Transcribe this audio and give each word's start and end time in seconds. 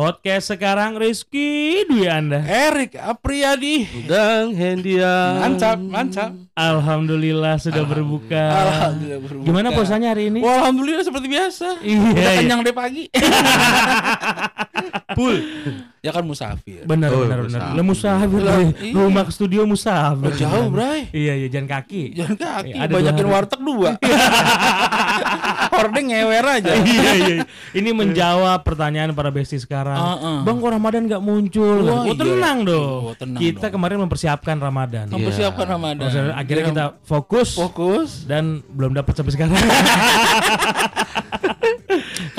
Podcast 0.00 0.56
sekarang 0.56 0.96
Rizky 0.96 1.84
Dwi 1.84 2.08
Anda. 2.08 2.40
Erik 2.40 2.96
Apriyadi. 2.96 3.84
Dan 4.08 4.56
Hendia. 4.56 5.36
Mantap, 5.44 5.76
mantap. 5.76 6.32
Alhamdulillah 6.56 7.60
sudah 7.60 7.84
berbuka. 7.84 8.32
Alhamdulillah 8.48 9.20
berbuka. 9.20 9.44
Gimana 9.44 9.68
puasanya 9.76 10.16
hari 10.16 10.32
ini? 10.32 10.40
Wah, 10.40 10.64
alhamdulillah 10.64 11.04
seperti 11.04 11.28
biasa. 11.28 11.84
Iya, 11.84 12.00
Udah 12.16 12.32
iya. 12.32 12.40
kenyang 12.40 12.60
deh 12.64 12.72
pagi. 12.72 13.12
Full. 15.12 15.36
ya 16.00 16.10
kan 16.10 16.24
musafir. 16.24 16.82
Benar 16.84 17.12
Oh, 17.12 17.22
benar 17.22 17.44
benar. 17.44 17.60
Lu 17.74 17.82
musafir 17.82 18.40
Lah, 18.40 18.56
dari 18.56 18.72
iya. 18.88 18.94
rumah 18.96 19.28
ke 19.28 19.32
studio 19.32 19.64
musafir. 19.64 20.32
Jauh, 20.34 20.72
Bray. 20.72 21.12
Iya 21.12 21.32
iya 21.36 21.48
jalan 21.48 21.68
kaki. 21.68 22.16
Jangan 22.16 22.36
kaki, 22.36 22.70
Iya, 22.70 22.80
ada 22.80 22.92
banyakin 22.92 23.24
dua 23.24 23.34
warteg 23.34 23.60
dua. 23.60 23.90
Hordeng 25.76 26.06
ngewer 26.08 26.44
aja. 26.46 26.72
iya 26.76 27.10
iya. 27.14 27.36
Ini 27.70 27.90
menjawab 27.90 28.60
pertanyaan 28.62 29.12
para 29.12 29.28
besti 29.28 29.56
sekarang. 29.56 29.96
Heeh. 29.96 30.36
Bang 30.42 30.58
kok 30.58 30.70
Ramadan 30.70 31.02
nggak 31.04 31.20
muncul? 31.20 31.76
Wah, 31.84 32.02
oh 32.02 32.04
iya. 32.08 32.16
tenang 32.16 32.58
dong. 32.64 33.00
Oh, 33.06 33.14
tenang 33.14 33.40
kita 33.40 33.66
dong. 33.68 33.72
kemarin 33.76 33.96
mempersiapkan 34.00 34.56
Ramadan. 34.56 35.06
Mempersiapkan 35.08 35.66
Ramadan. 35.68 36.04
Maksudnya 36.06 36.32
akhirnya 36.32 36.62
Dengan 36.64 36.74
kita 36.74 36.86
fokus 37.02 37.48
fokus 37.54 38.08
dan 38.24 38.64
belum 38.70 38.92
dapat 38.92 39.12
sampai 39.12 39.32
sekarang. 39.32 39.52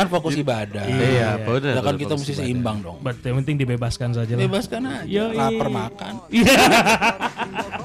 kan 0.02 0.08
fokus 0.10 0.34
ibadah. 0.34 0.84
Iya, 0.90 1.30
benar. 1.46 1.74
Ya 1.78 1.82
kan 1.86 1.96
kita 2.02 2.14
mesti 2.18 2.34
ibadah. 2.34 2.46
seimbang 2.50 2.78
dong. 2.82 2.98
Berarti 3.06 3.26
yang 3.30 3.38
penting 3.46 3.56
dibebaskan 3.62 4.10
saja 4.18 4.34
lah. 4.34 4.42
Bebaskan 4.42 4.82
aja. 4.90 5.06
Yoi. 5.06 5.38
Lapar 5.38 5.70
makan. 5.70 6.14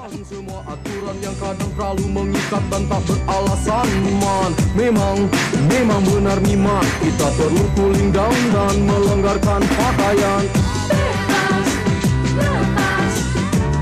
Tinggalkan 0.06 0.22
semua 0.22 0.60
aturan 0.64 1.16
yang 1.18 1.36
kadang 1.36 1.70
terlalu 1.74 2.06
mengikat 2.08 2.62
dan 2.70 2.82
tak 2.86 3.02
beralasan 3.10 3.88
man 4.22 4.50
Memang, 4.78 5.18
memang 5.66 6.02
benar 6.06 6.38
niman 6.46 6.86
Kita 7.02 7.26
perlu 7.34 7.64
cooling 7.74 8.14
down 8.14 8.38
dan 8.54 8.74
melonggarkan 8.86 9.60
pakaian 9.66 10.42
Bebas, 10.86 11.68
lepas 12.38 13.14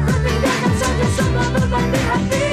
Ku 0.01 0.13
tinggalkan 0.25 0.73
saja 0.81 1.07
semua 1.13 1.47
beban 1.53 1.85
di 1.93 2.01
hatiku 2.01 2.44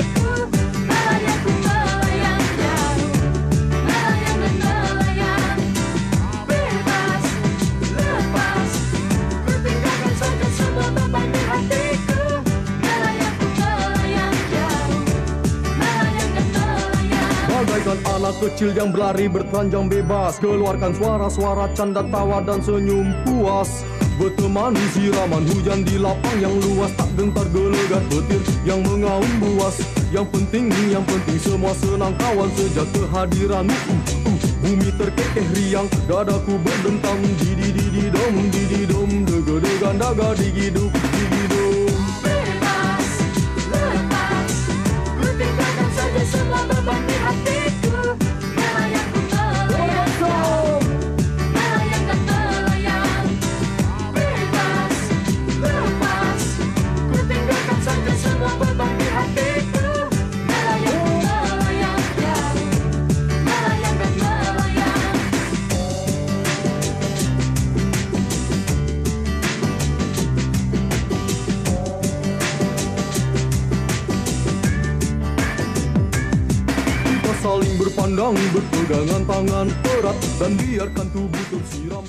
anak 18.22 18.38
kecil 18.38 18.70
yang 18.78 18.94
berlari 18.94 19.26
bertelanjang 19.26 19.90
bebas. 19.90 20.38
Keluarkan 20.38 20.94
suara-suara 20.94 21.66
canda 21.74 22.06
tawa 22.06 22.38
dan 22.46 22.62
senyum 22.62 23.10
puas. 23.26 23.82
Bertemani 24.22 24.78
siraman 24.94 25.42
hujan 25.50 25.82
di 25.82 25.98
lapang 25.98 26.38
yang 26.38 26.54
luas. 26.62 26.94
Tak 26.94 27.10
gentar 27.18 27.50
gelegar 27.50 28.06
petir 28.14 28.38
yang 28.62 28.86
mengaum 28.86 29.26
buas. 29.42 29.82
Yang 30.14 30.38
penting, 30.38 30.70
yang 30.94 31.02
penting 31.10 31.42
semua 31.42 31.74
senang 31.82 32.14
kawan. 32.22 32.46
Sejak 32.54 32.86
kehadiranmu 32.94 33.74
uh, 33.74 34.30
uh, 34.30 34.38
Bumi 34.62 34.90
terkekeh 35.02 35.48
riang. 35.58 35.90
Dadaku 36.06 36.62
berdentang 36.62 37.18
Didi 37.42 37.74
didi 37.74 38.06
dom 38.14 38.36
Didi 38.54 38.82
dom. 38.86 39.10
Dega 39.26 39.56
degan 39.66 39.96
daga 39.98 40.38
digiduk 40.38 40.94
berpegangan 78.30 79.26
tangan 79.26 79.68
erat 79.98 80.18
Dan 80.38 80.54
biarkan 80.62 81.08
tubuh 81.10 81.46
tersiram 81.50 82.06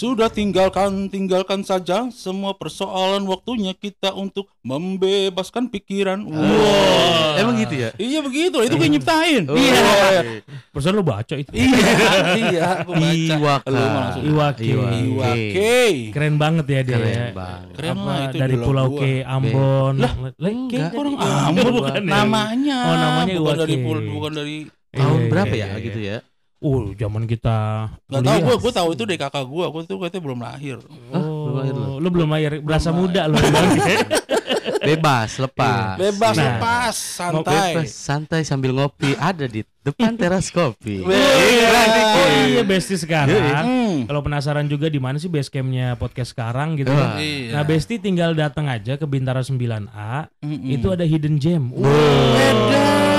Sudah 0.00 0.32
tinggalkan, 0.32 1.12
tinggalkan 1.12 1.60
saja 1.60 2.08
semua 2.08 2.56
persoalan 2.56 3.28
waktunya 3.28 3.76
kita 3.76 4.16
untuk 4.16 4.48
membebaskan 4.64 5.68
pikiran. 5.68 6.24
Wah. 6.24 7.36
Emang 7.36 7.60
gitu 7.60 7.76
ya? 7.76 7.92
Iya 8.00 8.24
begitu, 8.24 8.64
itu 8.64 8.80
gue 8.80 8.88
nyiptain. 8.96 9.44
Oh, 9.44 9.60
Iya. 9.60 10.40
Persoalan 10.72 10.96
lu 10.96 11.04
baca 11.04 11.34
itu. 11.36 11.52
Iya, 11.52 11.84
iya, 12.32 12.62
aku 12.80 12.96
baca. 12.96 13.12
Iwaka. 13.12 13.68
Lu 13.68 13.76
langsung 13.76 14.24
Iwake. 14.24 14.64
Iwake. 14.72 15.76
Keren 16.16 16.40
banget 16.40 16.64
ya 16.64 16.80
dia. 16.80 16.96
Keren 16.96 17.12
ya. 17.12 17.28
banget. 17.36 17.74
Keren 17.76 17.92
Apa, 17.92 18.08
lah 18.08 18.16
itu 18.24 18.36
dari 18.40 18.56
Pulau 18.56 18.86
gua. 18.88 19.00
Ke 19.04 19.12
Ambon. 19.20 19.94
Lah, 20.00 20.12
enggak. 20.40 20.90
Orang 20.96 21.14
Ambon 21.20 21.72
bukan 21.76 22.00
ya? 22.00 22.08
namanya. 22.08 22.78
Oh, 22.88 22.96
namanya 22.96 23.32
bukan 23.36 23.52
Iwake. 23.52 23.60
dari 23.68 23.76
pul- 23.84 24.08
bukan 24.08 24.32
dari 24.32 24.56
Tahun 24.90 25.20
Iya, 25.22 25.30
berapa 25.30 25.54
iya, 25.54 25.66
ya 25.70 25.70
iya. 25.70 25.84
gitu 25.86 26.00
ya? 26.02 26.16
Oh, 26.60 26.92
zaman 26.92 27.24
kita 27.24 27.88
Gak 28.04 28.20
tau 28.20 28.38
gue, 28.44 28.56
gue 28.60 28.72
tahu 28.76 28.88
itu 28.92 29.02
dari 29.08 29.16
kakak 29.16 29.48
gue. 29.48 29.64
Gue 29.72 29.82
tuh 29.88 29.96
katanya 29.96 30.22
belum 30.28 30.40
lahir. 30.44 30.76
Oh, 31.08 31.48
belum 31.48 31.56
lahir 31.56 31.74
lu? 31.74 31.88
lu 31.96 32.08
belum 32.12 32.28
lahir, 32.28 32.50
berasa 32.60 32.92
muda 32.92 33.32
lu. 33.32 33.40
Bebas, 34.80 35.36
lepas. 35.36 35.96
Bebas, 35.96 36.36
Nah. 36.36 36.56
lepas, 36.56 36.94
santai. 36.96 37.72
Bebas, 37.76 37.88
santai 37.92 38.40
sambil 38.44 38.72
ngopi 38.72 39.12
ada 39.16 39.44
di 39.44 39.60
depan 39.80 40.16
teras 40.16 40.48
kopi. 40.48 41.00
oh 41.04 42.28
iya, 42.48 42.60
Besti 42.64 42.96
sekarang. 42.96 43.64
Hmm. 43.64 43.96
Kalau 44.08 44.20
penasaran 44.20 44.68
juga 44.68 44.88
di 44.88 45.00
mana 45.00 45.16
sih 45.16 45.28
base 45.28 45.48
campnya 45.48 45.96
podcast 45.96 46.32
sekarang 46.32 46.76
gitu. 46.76 46.92
Kan. 46.92 47.20
Iya. 47.20 47.56
Nah, 47.56 47.62
Besti 47.64 48.00
tinggal 48.00 48.36
datang 48.36 48.68
aja 48.68 48.96
ke 48.96 49.04
Bintara 49.04 49.40
9A. 49.40 50.28
Mm-mm. 50.44 50.76
Itu 50.76 50.92
ada 50.92 51.04
hidden 51.04 51.40
gem. 51.40 51.72
Medan. 51.72 53.09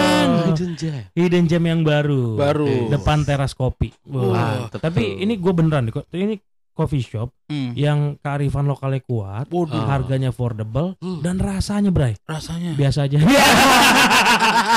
Hidden 0.61 0.77
gem. 0.77 1.01
Hidden 1.17 1.45
gem 1.49 1.63
yang 1.65 1.81
baru. 1.81 2.37
Baru. 2.37 2.69
Depan 2.93 3.25
teras 3.25 3.57
kopi. 3.57 3.89
Wah. 4.05 4.69
Mantep 4.69 4.77
Tapi 4.77 5.17
ini 5.17 5.33
gue 5.41 5.53
beneran 5.57 5.89
kok. 5.89 6.05
Ini 6.13 6.37
coffee 6.77 7.01
shop 7.01 7.33
Hmm. 7.51 7.75
yang 7.75 7.99
kearifan 8.17 8.63
lokalnya 8.63 9.01
kuat, 9.01 9.45
Waduh, 9.45 9.83
harganya 9.83 10.31
affordable 10.31 10.95
Hmm. 10.97 11.19
dan 11.19 11.35
rasanya, 11.35 11.91
Bray. 11.91 12.15
rasanya. 12.23 12.71
Biasa 12.73 13.03
aja. 13.03 13.19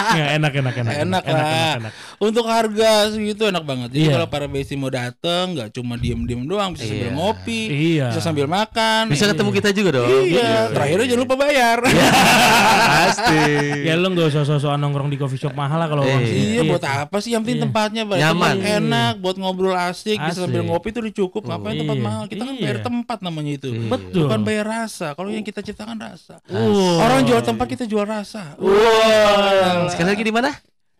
Nggak, 0.07 0.29
enak, 0.33 0.53
enak, 0.55 0.75
enak. 0.77 0.95
Enak 1.01 1.23
lah. 1.25 1.91
Untuk 2.17 2.45
harga 2.45 2.91
segitu 3.09 3.45
enak 3.45 3.63
banget. 3.63 3.89
Jadi 3.91 4.03
Iya. 4.05 4.13
kalau 4.13 4.29
para 4.29 4.47
besti 4.47 4.75
mau 4.75 4.89
dateng, 4.89 5.55
nggak 5.55 5.71
cuma 5.71 5.95
diem-diem 5.95 6.43
doang, 6.43 6.71
bisa 6.71 6.85
sambil 6.85 7.05
Iya. 7.05 7.15
ngopi, 7.15 7.61
Iya. 7.65 8.07
bisa 8.11 8.21
sambil 8.21 8.47
makan. 8.47 9.03
Bisa 9.09 9.25
ketemu 9.27 9.51
kita 9.53 9.69
juga 9.71 9.91
dong. 9.97 10.11
Iya. 10.25 10.71
Terakhirnya 10.71 11.07
jangan 11.09 11.23
lupa 11.23 11.37
bayar. 11.37 11.79
Pasti. 12.95 13.43
Ya 13.83 13.95
lu 13.95 14.11
gak 14.13 14.29
usah 14.29 14.43
sosokan 14.45 14.79
nongkrong 14.81 15.09
di 15.09 15.17
coffee 15.17 15.39
shop 15.39 15.53
mahal 15.53 15.77
lah 15.77 15.87
kalau 15.87 16.03
Eh, 16.05 16.11
Iya, 16.11 16.27
sedikit. 16.61 16.63
buat 16.69 16.85
apa 16.85 17.17
sih? 17.19 17.31
Yang 17.33 17.43
penting 17.43 17.57
Iya. 17.57 17.65
tempatnya 17.67 18.03
Bang. 18.05 18.19
Nyaman. 18.21 18.55
Enak, 18.61 19.13
buat 19.19 19.37
ngobrol 19.37 19.75
asik, 19.75 20.17
bisa 20.17 20.31
Asik. 20.33 20.43
sambil 20.45 20.63
ngopi 20.63 20.89
itu 20.89 20.99
udah 21.01 21.15
cukup. 21.15 21.43
Ngapain 21.45 21.75
tempat 21.77 21.97
Iya. 21.97 22.05
mahal? 22.05 22.23
Kita 22.27 22.43
kan 22.45 22.55
Iya. 22.65 22.73
bayar 22.73 22.79
tempat 22.83 23.19
namanya 23.21 23.53
itu. 23.55 23.69
Iya. 23.69 23.89
Betul. 23.93 24.21
Bukan 24.25 24.41
bayar 24.43 24.67
rasa. 24.67 25.13
Kalau 25.13 25.29
yang 25.29 25.45
kita 25.45 25.61
ciptakan 25.61 26.01
rasa. 26.01 26.41
Wow. 26.49 27.05
Orang 27.05 27.21
jual 27.23 27.41
tempat 27.41 27.67
kita 27.69 27.85
jual 27.85 28.03
rasa. 28.03 28.57
Wow. 28.57 29.93
Sekali 29.93 30.09
lagi 30.17 30.25
di 30.25 30.33
mana? 30.33 30.51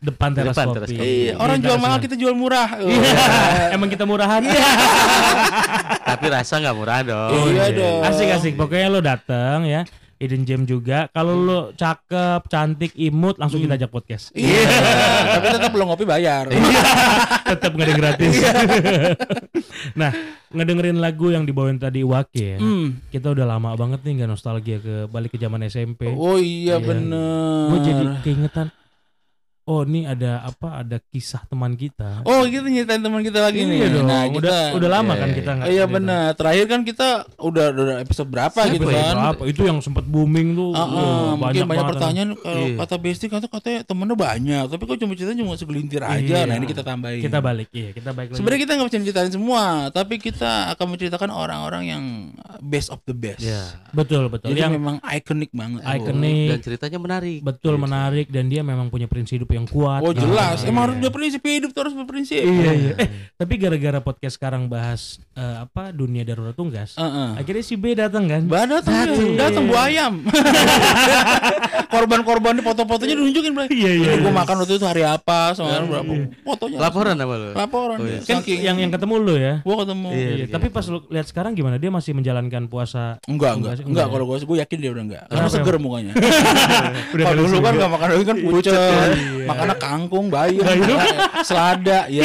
Depan 0.05 0.37
teras 0.37 0.53
Depan 0.53 0.67
kopi. 0.69 0.77
teras 0.77 0.91
kopi. 0.93 1.09
Iya, 1.09 1.33
orang 1.41 1.59
jual 1.65 1.79
mahal 1.81 1.97
kita 1.97 2.13
jual 2.13 2.37
murah. 2.37 2.77
Emang 3.75 3.89
kita 3.89 4.05
murahan? 4.05 4.45
Tapi 6.13 6.25
rasa 6.29 6.61
nggak 6.61 6.77
murah 6.77 7.01
dong. 7.01 7.31
Oh, 7.33 7.49
iya 7.49 7.73
dong. 7.73 8.05
Asik-asik. 8.05 8.53
Pokoknya 8.55 8.93
lo 8.93 9.01
dateng 9.01 9.65
ya. 9.65 9.89
Hidden 10.25 10.43
Gem 10.43 10.63
juga. 10.65 11.07
Kalau 11.13 11.37
lo 11.37 11.61
cakep, 11.73 12.49
cantik, 12.49 12.97
imut, 12.97 13.37
langsung 13.37 13.61
kita 13.61 13.77
ajak 13.77 13.93
podcast. 13.93 14.33
Iya. 14.33 14.65
Tapi 15.37 15.47
tetap 15.53 15.71
belum 15.71 15.87
ngopi 15.93 16.05
bayar. 16.05 16.49
Tetap 17.53 17.71
nggak 17.71 17.87
ada 17.87 17.95
gratis. 17.95 18.35
nah, 20.01 20.11
ngedengerin 20.51 20.99
lagu 20.99 21.29
yang 21.29 21.45
dibawain 21.45 21.77
tadi 21.77 22.01
Wake 22.01 22.33
ya. 22.35 22.57
Hmm. 22.57 22.99
Kita 23.13 23.31
udah 23.31 23.45
lama 23.45 23.77
banget 23.77 24.01
nih 24.03 24.25
nggak 24.25 24.31
nostalgia 24.31 24.81
ke 24.81 25.07
balik 25.07 25.35
ke 25.35 25.39
zaman 25.39 25.61
SMP. 25.67 26.09
Oh 26.11 26.41
iya 26.41 26.81
Iya. 26.81 26.83
bener. 26.83 27.69
Gue 27.71 27.79
jadi 27.85 28.05
keingetan 28.25 28.67
oh 29.65 29.81
ini 29.83 30.05
ada 30.05 30.41
apa 30.41 30.79
ada 30.79 31.01
kisah 31.03 31.43
teman 31.45 31.73
kita. 31.75 32.21
Oh 32.23 32.45
gitu 32.45 32.63
nyeritain 32.63 32.99
teman 32.99 33.21
kita 33.21 33.41
lagi 33.41 33.61
nih. 33.61 33.77
iya 33.77 33.87
dong. 33.91 34.05
Nah, 34.05 34.23
udah 34.27 34.35
kita 34.35 34.57
udah 34.75 34.89
lama 34.91 35.09
Iya, 35.09 35.17
kan 35.17 35.27
iya. 35.27 35.35
kita 35.35 35.51
nggak 35.51 35.67
Iya 35.67 35.75
cerita. 35.79 35.95
benar. 35.95 36.27
Terakhir 36.35 36.65
kan 36.67 36.81
kita 36.83 37.09
udah 37.39 37.67
udah 37.71 37.97
episode 37.99 38.29
berapa 38.29 38.59
Siapa 38.59 38.73
gitu 38.73 38.87
ya? 38.87 39.01
kan? 39.03 39.15
Berapa? 39.15 39.43
Itu 39.47 39.63
yang 39.63 39.79
sempat 39.79 40.05
booming 40.05 40.49
tuh. 40.53 40.71
Ah, 40.71 40.81
ah, 40.81 40.87
wah, 40.87 41.33
mungkin 41.43 41.65
banyak 41.65 41.87
pertanyaan 41.89 42.31
kalau 42.35 42.65
Iya. 42.65 42.77
kata 42.79 42.97
Besti 42.97 43.27
kata 43.27 43.47
katanya 43.47 43.81
temennya 43.83 44.15
banyak 44.15 44.65
tapi 44.67 44.83
kok 44.83 44.97
cuma 44.97 45.13
ceritanya 45.13 45.39
cuma 45.41 45.55
segelintir 45.55 46.01
aja 46.01 46.21
Iya. 46.37 46.41
nah 46.45 46.55
ini 46.55 46.67
kita 46.67 46.83
tambahin 46.83 47.21
Kita 47.21 47.39
balik, 47.39 47.69
iya 47.71 47.91
kita 47.91 48.11
balik 48.11 48.29
lagi. 48.31 48.37
sebenarnya 48.37 48.61
kita 48.61 48.73
nggak 48.75 48.87
bisa 48.87 48.99
ceritain 49.03 49.31
semua 49.31 49.63
tapi 49.91 50.15
kita 50.17 50.51
akan 50.71 50.87
menceritakan 50.89 51.31
orang-orang 51.31 51.83
yang 51.87 52.05
best 52.61 52.89
of 52.89 53.01
the 53.03 53.13
best 53.13 53.41
Ya. 53.41 53.65
betul 53.91 54.27
betul. 54.27 54.51
jadi 54.51 54.67
yang 54.67 54.75
memang 54.75 55.01
ikonik 55.03 55.51
banget 55.51 55.81
Ikonik. 55.83 56.49
Dan 56.49 56.59
ceritanya 56.61 56.99
menarik. 56.99 57.39
betul 57.41 57.75
menarik 57.77 58.27
dan 58.29 58.45
dia 58.47 58.61
memang 58.61 58.89
punya 58.89 59.05
prinsip 59.05 59.37
hidup 59.37 59.51
yang 59.55 59.65
kuat. 59.65 60.01
oh 60.01 60.11
jelas 60.11 60.61
Nah, 60.61 60.69
emang 60.69 60.75
iya. 60.77 60.85
harus 60.85 60.97
punya 60.99 61.13
prinsip 61.13 61.41
hidup 61.41 61.71
tuh 61.71 61.81
harus 61.83 61.95
berprinsip 61.95 62.43
Iya 62.43 62.73
iya. 62.73 62.93
Eh, 62.97 63.09
tapi 63.35 63.55
gara-gara 63.55 63.99
podcast 63.99 64.35
sekarang 64.35 64.67
bahas 64.67 65.17
eh, 65.33 65.57
apa 65.63 65.91
dunia 65.91 66.23
darurat 66.23 66.53
tunggas, 66.53 66.95
Heeh. 66.95 67.29
akhirnya 67.37 67.63
si 67.63 67.75
B 67.75 67.93
datang 67.93 68.27
kan? 68.27 68.43
Bah, 68.45 68.65
datang 68.65 69.09
Datang. 69.09 69.35
datang 69.35 69.63
bu 69.65 69.75
ayam 69.75 70.15
korban-korban 71.87 72.53
di 72.55 72.63
foto-fotonya 72.63 73.15
ditunjukin 73.15 73.53
Bray. 73.53 73.69
Iya, 73.71 73.91
iya, 73.93 74.11
gua 74.19 74.27
iya. 74.27 74.35
makan 74.35 74.55
waktu 74.61 74.75
itu 74.75 74.85
hari 74.85 75.03
apa 75.03 75.55
sama 75.55 75.79
berapa 75.85 76.13
fotonya 76.43 76.79
Laporan 76.81 77.15
apa 77.17 77.35
lu? 77.35 77.51
laporan 77.55 77.97
Oh, 77.97 78.07
iya. 78.07 78.19
Kan 78.21 78.43
saking 78.43 78.61
yang 78.61 78.77
yang 78.77 78.91
ketemu 78.91 79.15
lu 79.17 79.35
ya. 79.37 79.63
gua 79.63 79.77
ketemu 79.81 80.09
Iya. 80.11 80.31
Iya, 80.35 80.45
tapi 80.51 80.67
pas 80.69 80.85
lu 80.85 80.99
lihat 81.09 81.27
sekarang 81.27 81.55
gimana? 81.55 81.77
Dia 81.79 81.89
masih 81.89 82.13
menjalankan 82.13 82.67
puasa. 82.67 83.19
Enggak, 83.25 83.59
enggak, 83.59 83.75
enggak. 83.83 84.07
ya? 84.07 84.11
Kalau 84.11 84.25
gue, 84.27 84.37
gue 84.41 84.57
yakin 84.59 84.79
dia 84.79 84.91
udah 84.91 85.05
enggak. 85.05 85.25
Karena 85.29 85.49
seger 85.49 85.77
mukanya. 85.79 86.13
Kalau 87.15 87.41
dulu 87.41 87.57
kan 87.61 87.73
enggak 87.75 87.91
makan 87.91 88.07
daging 88.11 88.27
kan 88.27 88.37
pucet, 88.43 89.11
Iya. 89.45 89.51
makannya 89.51 89.77
kangkung, 89.77 90.27
bayam, 90.29 90.65
selada, 91.43 92.09
ya. 92.09 92.25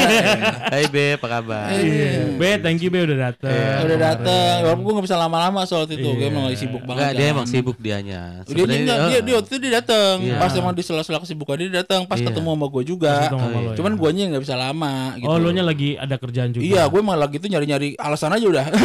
Hai 0.66 0.88
Be, 0.88 1.20
apa 1.20 1.28
kabar? 1.30 1.68
Iya. 1.70 2.32
B, 2.34 2.44
thank 2.58 2.80
you 2.80 2.88
B 2.88 3.04
udah 3.04 3.18
datang. 3.30 3.52
Udah 3.52 3.84
Kemarin. 3.84 4.00
datang. 4.00 4.56
Walaupun 4.64 4.82
gue 4.82 4.94
gak 4.96 5.06
bisa 5.06 5.18
lama-lama 5.18 5.60
soal 5.64 5.84
itu, 5.86 6.00
Iya. 6.00 6.16
gue 6.16 6.28
emang 6.30 6.44
lagi 6.46 6.58
sibuk 6.58 6.82
banget. 6.82 7.02
Enggak, 7.02 7.12
dia 7.12 7.20
kan. 7.22 7.34
emang 7.34 7.46
sibuk 7.46 7.78
dianya. 7.78 8.22
Dia, 8.42 8.64
dia, 8.64 8.78
enggak, 8.80 8.98
dia, 9.06 9.20
dia 9.20 9.34
waktu 9.36 9.50
itu 9.50 9.58
dia 9.60 9.72
datang. 9.76 10.16
Iya. 10.22 10.36
Pas 10.38 10.52
emang 10.54 10.72
di 10.72 10.82
sela-sela 10.82 11.20
kesibukan 11.20 11.56
dia 11.58 11.72
datang. 11.78 12.02
Pas 12.06 12.16
Iya. 12.16 12.32
ketemu 12.32 12.50
sama 12.50 12.68
gue 12.70 12.84
juga. 12.86 13.14
Sama 13.26 13.48
lo, 13.52 13.72
Cuman 13.76 13.92
ya. 13.92 13.98
guanya 13.98 14.24
nggak 14.32 14.44
bisa 14.44 14.56
lama. 14.56 14.94
Gitu. 15.14 15.28
Oh, 15.28 15.36
lu 15.36 15.52
nya 15.52 15.62
lagi 15.62 15.90
ada 15.94 16.16
kerjaan 16.16 16.50
juga. 16.50 16.64
Iya, 16.64 16.82
gue 16.86 17.00
emang 17.00 17.18
lagi 17.18 17.36
tuh 17.36 17.50
nyari-nyari 17.50 17.94
alasan 17.96 18.32
aja 18.32 18.46
udah. 18.48 18.66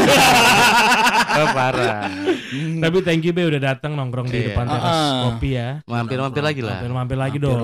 Oh, 1.35 1.51
parah. 1.51 2.07
Tapi 2.55 2.97
thank 3.03 3.23
you 3.23 3.35
B 3.35 3.43
udah 3.43 3.59
datang 3.61 3.93
nongkrong 3.93 4.31
di 4.31 4.39
Iya. 4.39 4.55
depan 4.55 4.65
teras 4.65 4.99
kopi 5.27 5.49
ya. 5.53 5.83
Mampir-mampir 5.83 6.39
lagi 6.41 6.61
lah. 6.63 6.79
Mampir-mampir 6.79 7.19
lagi 7.19 7.37
dong. 7.37 7.59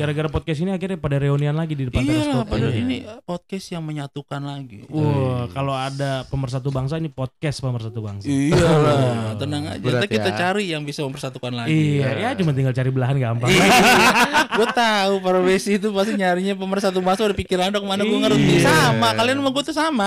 Gara-gara 0.00 0.28
podcast 0.28 0.58
ini 0.58 0.72
akhirnya 0.72 0.96
pada 0.96 1.20
reunian 1.20 1.52
lagi 1.52 1.76
di 1.76 1.84
depan 1.84 2.00
Iya, 2.00 2.40
padahal 2.42 2.72
Iya. 2.72 2.80
ini 2.80 2.96
podcast 3.20 3.66
yang 3.68 3.84
menyatukan 3.84 4.40
lagi. 4.40 4.88
Wah, 4.88 5.44
kalau 5.50 5.76
ada 5.76 6.24
pemersatu 6.24 6.72
bangsa 6.72 6.96
ini 6.96 7.06
podcast 7.06 7.60
pemersatu 7.60 8.00
bangsa. 8.00 8.24
Iya 8.24 8.56
lah, 8.56 8.98
tenang 9.36 9.68
aja. 9.68 9.76
Berat 9.78 10.00
Ntar 10.00 10.08
kita 10.08 10.30
ya. 10.30 10.36
cari 10.38 10.64
yang 10.66 10.82
bisa 10.82 11.04
mempersatukan 11.04 11.52
lagi. 11.52 12.00
Iya, 12.00 12.08
ya 12.18 12.28
cuma 12.32 12.50
tinggal 12.50 12.72
cari 12.72 12.88
belahan 12.88 13.16
gampang. 13.16 13.52
gue 14.56 14.66
tahu 14.72 15.12
para 15.20 15.40
besi 15.40 15.76
itu 15.76 15.88
pasti 15.90 16.12
nyarinya 16.14 16.54
pemersatu 16.54 16.98
bangsa 16.98 17.22
udah 17.22 17.36
pikiran 17.36 17.68
dong 17.68 17.84
mana 17.84 18.00
gue 18.00 18.10
Iya. 18.10 18.24
ngerti 18.26 18.54
sama 18.58 19.08
kalian 19.14 19.36
sama 19.36 19.50
gue 19.50 19.62
tuh 19.62 19.76
sama 19.76 20.06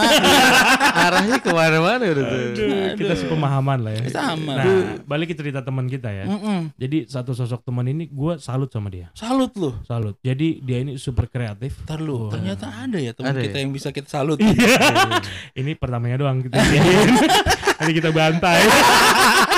Arahnya 1.05 1.37
ke 1.37 1.49
mana-mana 1.49 2.01
udah 2.03 2.23
tuh. 2.23 2.39
Aduh, 2.49 2.87
kita 2.95 3.13
sepemahaman 3.15 3.77
lah 3.79 3.93
ya. 3.93 4.03
Sama. 4.09 4.53
Nah, 4.55 4.65
balik 5.05 5.29
ke 5.29 5.35
cerita 5.35 5.61
teman 5.61 5.85
kita 5.85 6.09
ya. 6.09 6.25
Mm-mm. 6.25 6.73
Jadi 6.75 7.05
satu 7.05 7.31
sosok 7.31 7.61
teman 7.61 7.85
ini 7.85 8.09
gue 8.09 8.33
salut 8.37 8.67
sama 8.67 8.89
dia. 8.89 9.13
salut 9.13 9.53
lu 9.53 9.69
Salut. 9.83 10.15
Jadi 10.23 10.63
dia 10.63 10.79
ini 10.79 10.95
super 10.95 11.27
kreatif. 11.27 11.83
Ntar 11.83 11.99
lu, 11.99 12.27
Wah. 12.27 12.31
ternyata 12.31 12.71
ada 12.71 12.95
ya 12.95 13.11
teman 13.11 13.35
Ada 13.35 13.41
kita 13.43 13.57
ya? 13.59 13.61
yang 13.67 13.71
bisa 13.75 13.91
kita 13.91 14.07
salut. 14.07 14.39
Ini 15.59 15.75
pertamanya 15.75 16.23
doang 16.23 16.39
kita. 16.39 16.55
Nanti 16.55 17.91
kita 17.99 18.15
bantai. 18.15 18.63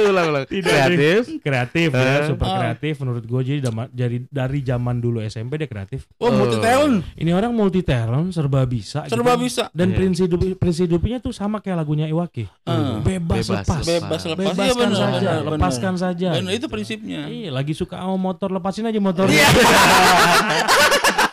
Eh, 0.00 0.08
ulang 0.08 0.26
ulang. 0.28 0.44
Tidak, 0.44 0.66
Kreatif. 0.66 1.20
kreatif 1.38 1.88
ya, 1.90 2.00
Eh. 2.16 2.26
super 2.26 2.46
Ah. 2.46 2.56
kreatif 2.58 2.94
menurut 2.98 3.22
gue 3.22 3.40
jadi 3.42 3.60
jadi 3.90 4.16
dari 4.26 4.60
zaman 4.60 4.96
dulu 4.96 5.20
SMP 5.20 5.56
dia 5.56 5.66
kreatif. 5.66 6.08
Oh, 6.16 6.28
multi 6.28 6.56
talent, 6.56 7.04
Ini 7.14 7.30
orang 7.30 7.52
multi 7.52 7.80
talent, 7.80 8.30
serba 8.30 8.64
bisa. 8.64 9.04
serba 9.04 9.36
gitu. 9.36 9.44
bisa. 9.44 9.64
Dan 9.70 9.90
Iya. 9.90 9.96
prinsip 9.96 10.24
hidup, 10.26 10.40
prinsip 10.56 10.84
hidupnya 10.86 11.18
tuh 11.18 11.30
sama 11.30 11.58
kayak 11.58 11.76
lagunya 11.78 12.06
Iwaki. 12.06 12.48
Ah. 12.64 12.98
Bebas, 12.98 13.44
Bebas 13.44 13.48
lepas. 13.62 13.82
Bebas 13.82 14.22
lepas. 14.24 14.40
Iya 14.40 14.52
Bebaskan 14.52 14.78
benar, 14.80 14.96
saja, 14.96 15.12
benar, 15.20 15.36
benar. 15.38 15.52
lepaskan 15.54 15.94
saja. 15.94 16.28
Benar, 16.32 16.50
itu 16.50 16.58
gitu. 16.58 16.66
prinsipnya. 16.68 17.20
Iya, 17.26 17.50
lagi 17.50 17.72
suka 17.72 17.96
sama 17.96 18.16
motor, 18.16 18.48
lepasin 18.48 18.86
aja 18.86 18.98
motornya. 18.98 19.44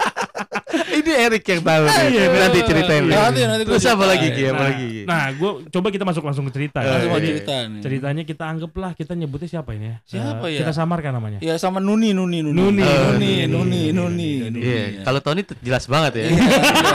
Erik 1.20 1.44
yang 1.44 1.62
tahu 1.62 1.84
nih. 1.84 2.06
Iya, 2.08 2.24
Nanti 2.38 2.60
ceritain. 2.62 3.04
Iya, 3.04 3.18
nanti- 3.20 3.42
nanti 3.44 3.64
gua 3.64 3.74
Terus 3.74 3.88
apa 3.88 4.06
lagi 4.06 4.28
Ki? 4.30 4.44
Apa 4.44 4.54
Nah, 4.54 4.64
lagi 4.64 4.86
Ki? 4.86 5.02
Nah, 5.04 5.24
gue 5.32 5.52
coba 5.68 5.88
kita 5.90 6.04
masuk 6.04 6.24
langsung 6.24 6.46
ke 6.46 6.54
cerita. 6.54 6.80
ya. 6.80 6.90
Langsung 6.92 7.12
Jadi, 7.14 7.28
cerita 7.28 7.56
nih. 7.64 7.82
ceritanya 7.82 8.24
kita 8.24 8.44
anggaplah 8.46 8.92
kita 8.94 9.12
nyebutnya 9.14 9.50
siapa 9.50 9.70
ini 9.72 9.86
ya? 9.88 9.96
Siapa 10.04 10.46
Eh, 10.46 10.52
ya? 10.54 10.60
Kita 10.62 10.72
samarkan 10.72 11.12
namanya. 11.12 11.40
Ya 11.40 11.56
sama 11.56 11.80
Nuni, 11.80 12.12
Nuni, 12.12 12.40
Nuni, 12.40 12.54
Nuni, 12.54 12.82
Eh, 12.82 13.46
Nuni, 13.46 13.82
Nuni, 13.90 14.32
Nuni. 14.44 14.60
Iya, 14.60 14.84
kalau 15.02 15.20
Tony 15.20 15.42
jelas 15.58 15.84
banget 15.86 16.12
ya. 16.16 16.26
Iya, 16.28 16.38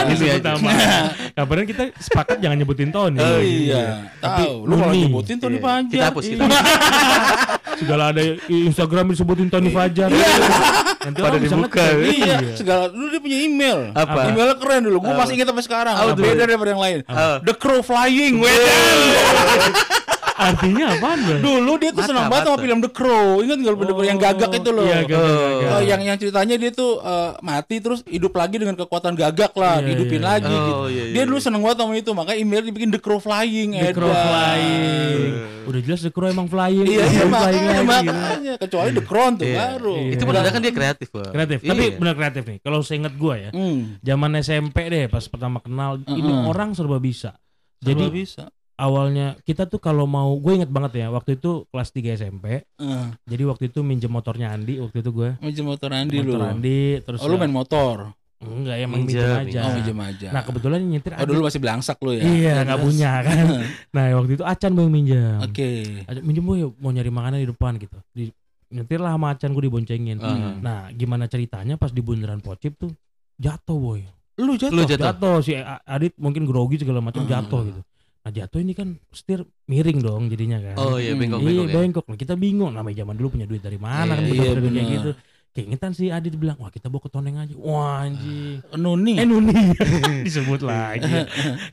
Ini 0.02 0.14
Sebut 0.14 0.34
aja. 0.36 0.50
nama. 0.52 0.70
Kabarnya 1.32 1.66
kita 1.66 1.82
sepakat 1.96 2.36
jangan 2.38 2.56
nyebutin 2.56 2.90
Tony. 2.90 3.19
Oh 3.19 3.38
iya, 3.38 4.06
Tapi 4.16 4.44
tahu. 4.44 4.56
Lu 4.64 4.74
kalau 4.76 4.94
nyebutin 4.94 5.36
Tony 5.36 5.56
Iya. 5.56 5.64
Fajar. 5.64 5.90
Kita 5.90 6.04
hapus, 6.06 6.24
kita 6.26 6.42
Iya. 6.44 6.60
Segala 7.80 8.04
ada 8.08 8.22
Instagram 8.46 9.10
disebutin 9.10 9.48
Tony 9.48 9.69
Fajar. 9.69 10.10
Nanti 11.02 11.19
Pada 11.19 11.37
dibuka. 11.37 11.82
ngecek. 11.82 12.14
Iya, 12.14 12.37
segala 12.54 12.84
dulu 12.87 13.06
dia 13.10 13.20
punya 13.20 13.38
email. 13.43 13.78
Apa? 13.90 14.31
Emailnya 14.31 14.56
keren 14.56 14.82
dulu. 14.87 14.99
Gue 15.02 15.14
masih 15.14 15.34
ingat 15.34 15.49
sampai 15.50 15.64
sekarang. 15.66 15.94
Tuh? 15.99 16.14
Beda 16.14 16.43
daripada 16.46 16.70
yang 16.70 16.82
lain. 16.82 16.99
Apa? 17.10 17.43
The 17.43 17.54
Crow 17.58 17.82
Flying. 17.82 18.38
Wedan. 18.38 18.99
Artinya 20.32 20.87
bro? 20.96 21.12
Dulu 21.38 21.73
dia 21.76 21.90
tuh 21.90 22.00
Mata, 22.00 22.08
senang 22.08 22.26
banget 22.26 22.44
sama 22.46 22.58
film 22.58 22.79
The 22.81 22.90
Crow. 22.90 23.40
Ingat 23.40 23.58
nggak 23.58 23.75
bener-bener 23.76 24.08
yang 24.08 24.19
gagak 24.19 24.50
itu 24.52 24.70
loh. 24.70 24.84
Iya, 24.84 24.99
gagak, 25.02 25.20
Oh. 25.20 25.29
gagak. 25.29 25.70
Oh, 25.70 25.82
yang 25.82 26.00
yang 26.00 26.17
ceritanya 26.17 26.55
dia 26.56 26.70
tuh 26.70 26.93
eh, 26.99 27.31
mati 27.40 27.76
terus 27.79 28.00
hidup 28.05 28.32
lagi 28.32 28.56
dengan 28.56 28.75
kekuatan 28.75 29.12
gagak 29.12 29.52
lah, 29.55 29.79
Iya, 29.79 29.87
dihidupin 29.87 30.19
iya. 30.19 30.29
lagi 30.31 30.50
Oh, 30.50 30.62
gitu. 30.62 30.82
iya, 30.88 31.02
iya, 31.02 31.12
dia 31.12 31.23
dulu 31.25 31.37
iya. 31.37 31.44
seneng 31.44 31.61
banget 31.61 31.79
sama 31.79 31.93
itu, 31.94 32.11
makanya 32.12 32.38
email 32.38 32.62
dibikin 32.62 32.90
The 32.90 33.00
Crow 33.00 33.19
Flying. 33.19 33.70
The 33.75 33.93
Crow 33.93 34.08
Edan. 34.08 34.25
flying. 34.25 35.25
Udah 35.62 35.81
jelas 35.81 36.00
The 36.00 36.11
Crow 36.11 36.29
emang 36.29 36.49
flying. 36.49 36.87
Iya, 36.87 37.05
iya 37.05 37.25
Flying 37.29 37.62
makanya, 37.62 37.82
makanya. 37.84 38.55
Kecuali 38.58 38.90
The 38.90 39.05
Crown 39.05 39.32
tuh 39.37 39.46
Iya. 39.46 39.56
baru. 39.58 39.94
Iya. 39.96 40.11
Itu 40.11 40.23
menandakan 40.25 40.61
dia 40.61 40.73
kreatif, 40.73 41.08
Bang. 41.11 41.31
Kreatif. 41.31 41.58
Iya. 41.61 41.70
Tapi 41.70 41.82
benar 41.94 42.14
kreatif 42.14 42.43
nih. 42.44 42.58
Kalau 42.58 42.79
saya 42.81 42.96
inget 42.99 43.14
gue 43.14 43.34
ya, 43.37 43.50
Hmm. 43.52 43.81
zaman 44.00 44.31
SMP 44.38 44.88
deh 44.88 45.06
pas 45.06 45.23
pertama 45.23 45.58
kenal 45.58 46.00
ini 46.08 46.32
orang 46.43 46.73
serba 46.73 46.96
bisa. 46.96 47.37
Jadi 47.79 47.99
Jadi 48.00 48.14
bisa. 48.17 48.44
Awalnya 48.82 49.38
kita 49.40 49.64
tuh 49.64 49.79
kalau 49.79 50.05
mau 50.05 50.34
gue 50.34 50.52
inget 50.55 50.69
banget 50.69 50.93
ya 50.99 51.06
waktu 51.08 51.37
itu 51.37 51.64
kelas 51.69 51.88
3 51.88 52.19
SMP. 52.19 52.67
Eh, 52.67 53.06
Jadi 53.25 53.43
waktu 53.44 53.64
itu 53.67 53.81
minjem 53.81 54.08
motornya 54.08 54.50
Andi 54.50 54.76
waktu 54.76 54.99
itu 54.99 55.11
gue. 55.11 55.38
minjem 55.38 55.62
motor 55.64 55.90
Andi 55.90 56.17
lu. 56.17 56.34
Motor 56.34 56.43
Andi 56.49 56.81
terus 57.00 57.19
Oh, 57.19 57.26
lu 57.26 57.34
ya- 57.34 57.40
main 57.40 57.52
motor. 57.52 58.11
enggak 58.43 58.75
ya 58.75 58.82
emang 58.82 59.00
Minjem, 59.00 59.23
minjem 59.23 59.38
aja. 59.46 59.61
Oh, 59.62 59.70
minjem 59.73 59.99
aja. 60.02 60.29
Nah 60.29 60.43
kebetulan 60.43 60.79
nyetir 60.82 61.14
Oh, 61.14 61.23
dulu 61.23 61.46
masih 61.46 61.62
belangsak 61.62 61.94
lu 61.96 62.11
ya. 62.12 62.23
Iya 62.23 62.55
nggak 62.67 62.81
punya 62.81 63.11
kan. 63.23 63.46
Nah 63.94 64.05
waktu 64.12 64.32
itu 64.34 64.43
Acan 64.43 64.70
gue 64.72 64.82
yang 64.82 64.91
minjem. 64.93 65.39
Oke. 65.41 65.70
Acan 66.05 66.22
minjem 66.22 66.43
gue 66.43 66.58
mau 66.74 66.91
nyari 66.91 67.06
makanan 67.08 67.39
di 67.39 67.46
depan 67.46 67.79
gitu. 67.79 67.98
Di 68.10 68.34
nyetir 68.69 68.98
lah 68.98 69.15
sama 69.15 69.31
Acan 69.31 69.55
gue 69.55 69.62
diboncengin. 69.62 70.19
Ah. 70.19 70.58
Nah 70.58 70.79
gimana 70.91 71.24
ceritanya 71.24 71.79
pas 71.79 71.89
di 71.89 72.03
bundaran 72.03 72.43
Pocip 72.43 72.74
tuh 72.77 72.91
jatuh 73.39 73.79
boy. 73.79 74.03
Lu 74.34 74.56
jatuh. 74.56 74.74
Lu 74.74 74.82
jatuh. 74.82 75.06
Jatuh 75.06 75.36
si 75.39 75.55
Adit 75.86 76.19
mungkin 76.19 76.43
grogi 76.43 76.77
segala 76.77 76.98
macam 76.98 77.22
Ah. 77.22 77.31
jatuh 77.31 77.62
gitu. 77.65 77.81
Nah 78.22 78.31
jatuh 78.31 78.58
ini 78.58 78.70
kan 78.70 78.88
setir 79.10 79.41
miring 79.67 79.98
dong 79.98 80.22
jadinya 80.26 80.58
kan. 80.60 80.74
Oh 80.76 80.94
iya, 80.94 81.10
Hmm. 81.10 81.20
bengkok 81.20 81.38
iya 81.38 81.46
bengkok 81.48 81.67
ya. 81.67 81.74
bengkok. 81.76 82.05
Nah, 82.06 82.17
kita 82.17 82.34
bingung 82.34 82.70
namanya 82.70 82.96
zaman 82.98 83.14
dulu 83.14 83.29
punya 83.32 83.44
duit 83.44 83.58
dari 83.58 83.76
mana 83.76 84.12
kan 84.12 84.22
Iya, 84.22 84.31
iya, 84.31 84.32
duit 84.32 84.46
kayak 84.48 84.62
bener. 84.62 84.93
gitu. 84.93 85.10
Keingetan 85.52 85.93
si 85.93 86.08
Adit 86.08 86.32
bilang, 86.32 86.56
wah 86.56 86.72
kita 86.72 86.88
bawa 86.88 86.96
ke 86.98 87.10
Toneng 87.10 87.36
aja. 87.36 87.52
Wah 87.55 88.00
anjing. 88.00 88.64
Nuni. 88.72 89.20
Eh 89.20 89.26
Nuni 89.26 89.52
disebut 90.24 90.64
lagi. 90.64 91.05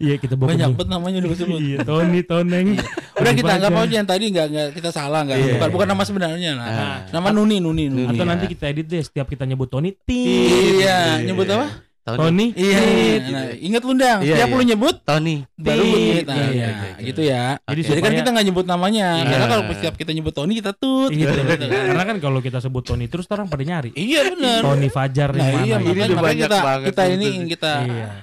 Iya 0.04 0.20
kita 0.20 0.36
bawa 0.36 0.48
ke 0.48 0.52
Banyak 0.52 0.70
banget 0.74 0.88
namanya 0.90 1.20
dulu 1.22 1.32
sebut. 1.34 1.60
Iya 1.62 1.78
Tony 1.82 2.20
Toneng. 2.22 2.76
Udah 3.16 3.32
kita 3.32 3.52
anggap 3.56 3.72
aja 3.78 3.94
yang 3.96 4.10
tadi 4.10 4.26
enggak 4.28 4.48
enggak 4.50 4.68
kita 4.76 4.90
salah 4.90 5.24
enggak. 5.24 5.38
Iya. 5.38 5.54
Bukan 5.56 5.70
bukan 5.72 5.88
nama 5.88 6.04
sebenarnya 6.04 6.52
lah. 6.56 6.68
Ah. 6.68 6.98
Nama 7.10 7.28
Nuni 7.32 7.58
Nuni 7.58 7.88
Nuni. 7.88 8.04
Atau 8.10 8.20
Iya. 8.20 8.28
nanti 8.28 8.46
kita 8.50 8.68
edit 8.68 8.86
deh 8.86 9.00
setiap 9.00 9.30
kita 9.30 9.46
nyebut 9.46 9.70
Tony. 9.70 9.96
ting. 9.96 10.82
Iya, 10.82 11.24
nyebut 11.24 11.48
apa? 11.48 11.88
Tony. 12.16 12.46
Iya, 12.52 12.80
Tit, 12.80 13.22
nah, 13.22 13.46
gitu. 13.46 13.58
ingat 13.62 13.82
lu 13.82 13.94
Dang, 13.94 14.20
Iya, 14.20 14.36
tiap 14.36 14.48
iya. 14.48 14.56
lu 14.56 14.62
nyebut 14.64 14.96
Tony. 15.04 15.36
baru 15.54 15.78
Tit, 15.78 15.92
bunyi. 15.92 16.12
Nah, 16.24 16.36
iya, 16.36 16.50
iya, 16.50 16.68
iya, 16.72 16.94
gitu 17.04 17.22
ya. 17.22 17.44
Jadi 17.60 17.80
Jadi, 17.80 17.82
kan 17.84 17.98
supaya- 18.00 18.18
kita 18.18 18.28
nggak 18.32 18.46
nyebut 18.48 18.66
namanya. 18.66 19.08
Iya. 19.18 19.28
Karena 19.30 19.46
kalau 19.46 19.64
setiap 19.70 19.94
kita 19.96 20.10
nyebut 20.12 20.32
Tony 20.32 20.52
kita 20.56 20.72
tut 20.72 21.10
Iya, 21.12 21.30
gitu. 21.30 21.40
Karena 21.68 22.04
kan 22.04 22.16
kalau 22.18 22.40
kita 22.40 22.58
sebut 22.58 22.82
Tony 22.82 23.06
terus 23.06 23.28
orang 23.28 23.46
pada 23.46 23.62
nyari. 23.62 23.90
Iya 23.92 24.20
benar. 24.30 24.60
Tony 24.64 24.88
Fajar 24.88 25.30
Nah 25.30 25.36
yang 25.36 25.52
mana? 25.52 25.62
iya 25.62 25.76
gitu. 25.78 26.00
Ini 26.00 26.16
makanya, 26.16 26.42
kita 26.42 26.58
banget 26.60 26.88
kita 26.88 27.02
ini. 27.06 27.28
Iya. 27.28 27.46
kita 27.46 27.72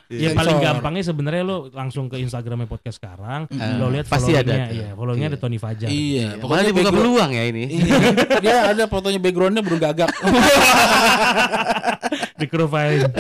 Ya 0.07 0.29
Sensor. 0.31 0.39
paling 0.39 0.57
gampangnya 0.59 1.03
sebenarnya 1.05 1.43
lo 1.43 1.57
langsung 1.69 2.07
ke 2.07 2.17
Instagramnya 2.17 2.65
podcast 2.65 2.97
sekarang, 2.97 3.45
Hmm. 3.47 3.77
lo 3.77 3.87
lihat 3.89 4.07
Pasti 4.07 4.33
ada 4.33 4.71
iya, 4.71 4.95
ada 4.95 5.29
Iya. 5.29 5.37
Tony 5.37 5.57
Fajar. 5.57 5.87
Iya, 5.89 6.41
Pokoknya 6.41 6.63
dibuka 6.65 6.89
background- 6.89 6.97
peluang 6.97 7.31
ya 7.31 7.43
ini. 7.45 7.63
Iya, 7.69 7.97
dia 8.41 8.57
ada 8.71 8.83
fotonya 8.87 9.19
backgroundnya 9.19 9.61
burung 9.61 9.79
gagak. 9.79 10.09
Di 12.37 12.45
profile. 12.47 13.09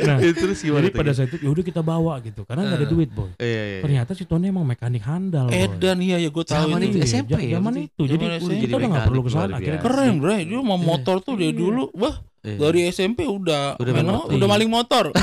nah, 0.00 0.16
Terus 0.40 0.58
gimana 0.58 0.80
jadi 0.80 0.88
tuh, 0.88 0.98
pada 0.98 1.12
saat 1.12 1.28
itu 1.28 1.36
yaudah 1.40 1.64
kita 1.64 1.80
bawa 1.80 2.18
gitu, 2.20 2.42
karena 2.42 2.62
nggak 2.64 2.78
ada 2.78 2.86
Eh. 2.86 2.90
duit 2.90 3.10
boy. 3.10 3.28
Iya, 3.36 3.62
iya. 3.66 3.80
Ternyata 3.80 4.10
si 4.12 4.24
Tony 4.24 4.46
emang 4.46 4.64
mekanik 4.64 5.02
handal. 5.02 5.46
boy. 5.46 5.56
Edan 5.56 5.98
iya 5.98 6.16
ya 6.16 6.28
gue 6.28 6.44
tahu 6.44 6.56
Zaman 6.66 6.80
itu. 6.82 6.96
Iya, 6.96 7.06
SMP 7.06 7.30
ya, 7.40 7.56
Zaman 7.56 7.74
itu. 7.80 8.02
Jadi 8.04 8.24
kita 8.60 8.74
udah 8.76 8.88
nggak 8.88 9.06
perlu 9.06 9.20
ke 9.20 9.30
sana. 9.30 9.42
mekanik 9.44 9.58
Akhirnya 9.60 9.80
Keren 9.80 10.14
bre, 10.18 10.36
dia 10.42 10.60
mau 10.60 10.76
motor 10.76 11.16
tuh 11.18 11.34
dari 11.34 11.50
Iya. 11.50 11.58
dulu, 11.58 11.84
wah 11.94 12.14
Iya. 12.40 12.56
dari 12.58 12.80
SMP 12.88 13.18
udah 13.22 13.76
Udah 13.76 13.92
main 13.92 14.08
udah 14.08 14.48
maling 14.48 14.68
motor. 14.68 15.04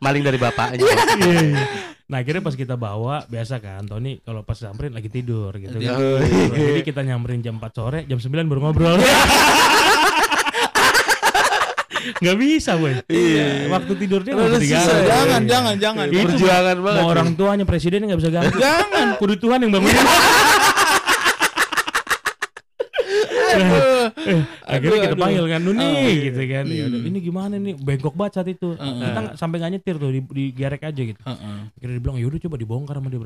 Maling 0.00 0.20
dari 0.20 0.36
bapaknya. 0.36 0.76
Iya, 0.76 0.94
iya. 1.16 1.64
Nah 2.04 2.20
akhirnya 2.20 2.44
pas 2.44 2.52
kita 2.52 2.76
bawa 2.76 3.24
biasa 3.24 3.56
kan 3.58 3.80
Tony 3.82 4.20
kalau 4.20 4.44
pas 4.44 4.52
samperin 4.54 4.92
lagi 4.92 5.08
tidur 5.08 5.48
gitu 5.56 5.72
kan. 5.72 5.96
Jadi 6.52 6.84
kita 6.84 7.00
nyamperin 7.00 7.40
jam 7.40 7.56
4 7.56 7.72
sore, 7.72 8.04
jam 8.04 8.20
9 8.20 8.44
baru 8.44 8.60
ngobrol. 8.62 9.00
Nggak 12.16 12.36
bisa 12.36 12.70
boy. 12.74 12.92
Iya. 13.06 13.68
Waktu 13.68 13.92
tidurnya 13.96 14.32
nggak 14.32 14.48
Udah 14.48 14.60
bisa 14.60 14.76
diganggu. 14.76 15.06
jangan, 15.06 15.42
jangan, 15.44 15.74
jangan. 15.78 16.04
Itu 16.06 16.20
Perjuangan 16.28 16.76
banget. 16.78 17.00
Mau 17.00 17.08
orang 17.08 17.28
tuanya 17.34 17.64
presiden 17.64 18.04
nggak 18.04 18.20
bisa 18.20 18.30
ganggu. 18.30 18.56
Jangan. 18.56 19.06
Kudu 19.16 19.34
Tuhan 19.36 19.58
yang 19.58 19.70
bangunin. 19.70 20.04
Eh, 23.54 24.40
akhirnya 24.66 24.98
kita 25.00 25.14
aduh. 25.14 25.22
panggil 25.22 25.44
kan 25.46 25.60
Nuni 25.62 25.78
Oh, 25.80 25.90
iya. 26.02 26.24
gitu 26.26 26.42
kan 26.44 26.64
ya 26.66 26.84
udah, 26.86 27.00
ini 27.02 27.18
gimana 27.20 27.54
nih 27.54 27.74
bengkok 27.76 28.14
banget 28.14 28.32
saat 28.34 28.48
itu 28.48 28.74
Heeh. 28.74 28.98
kita 28.98 29.20
nggak- 29.20 29.36
sampai 29.36 29.56
nggak 29.58 29.72
nyetir 29.72 29.94
tuh 29.96 30.10
di, 30.10 30.20
digerek 30.20 30.82
aja 30.82 31.02
gitu 31.04 31.20
Heeh. 31.20 31.58
akhirnya 31.70 31.94
dibilang 31.94 32.16
yaudah 32.18 32.40
coba 32.40 32.56
dibongkar 32.56 32.94
sama 32.98 33.08
dia 33.08 33.20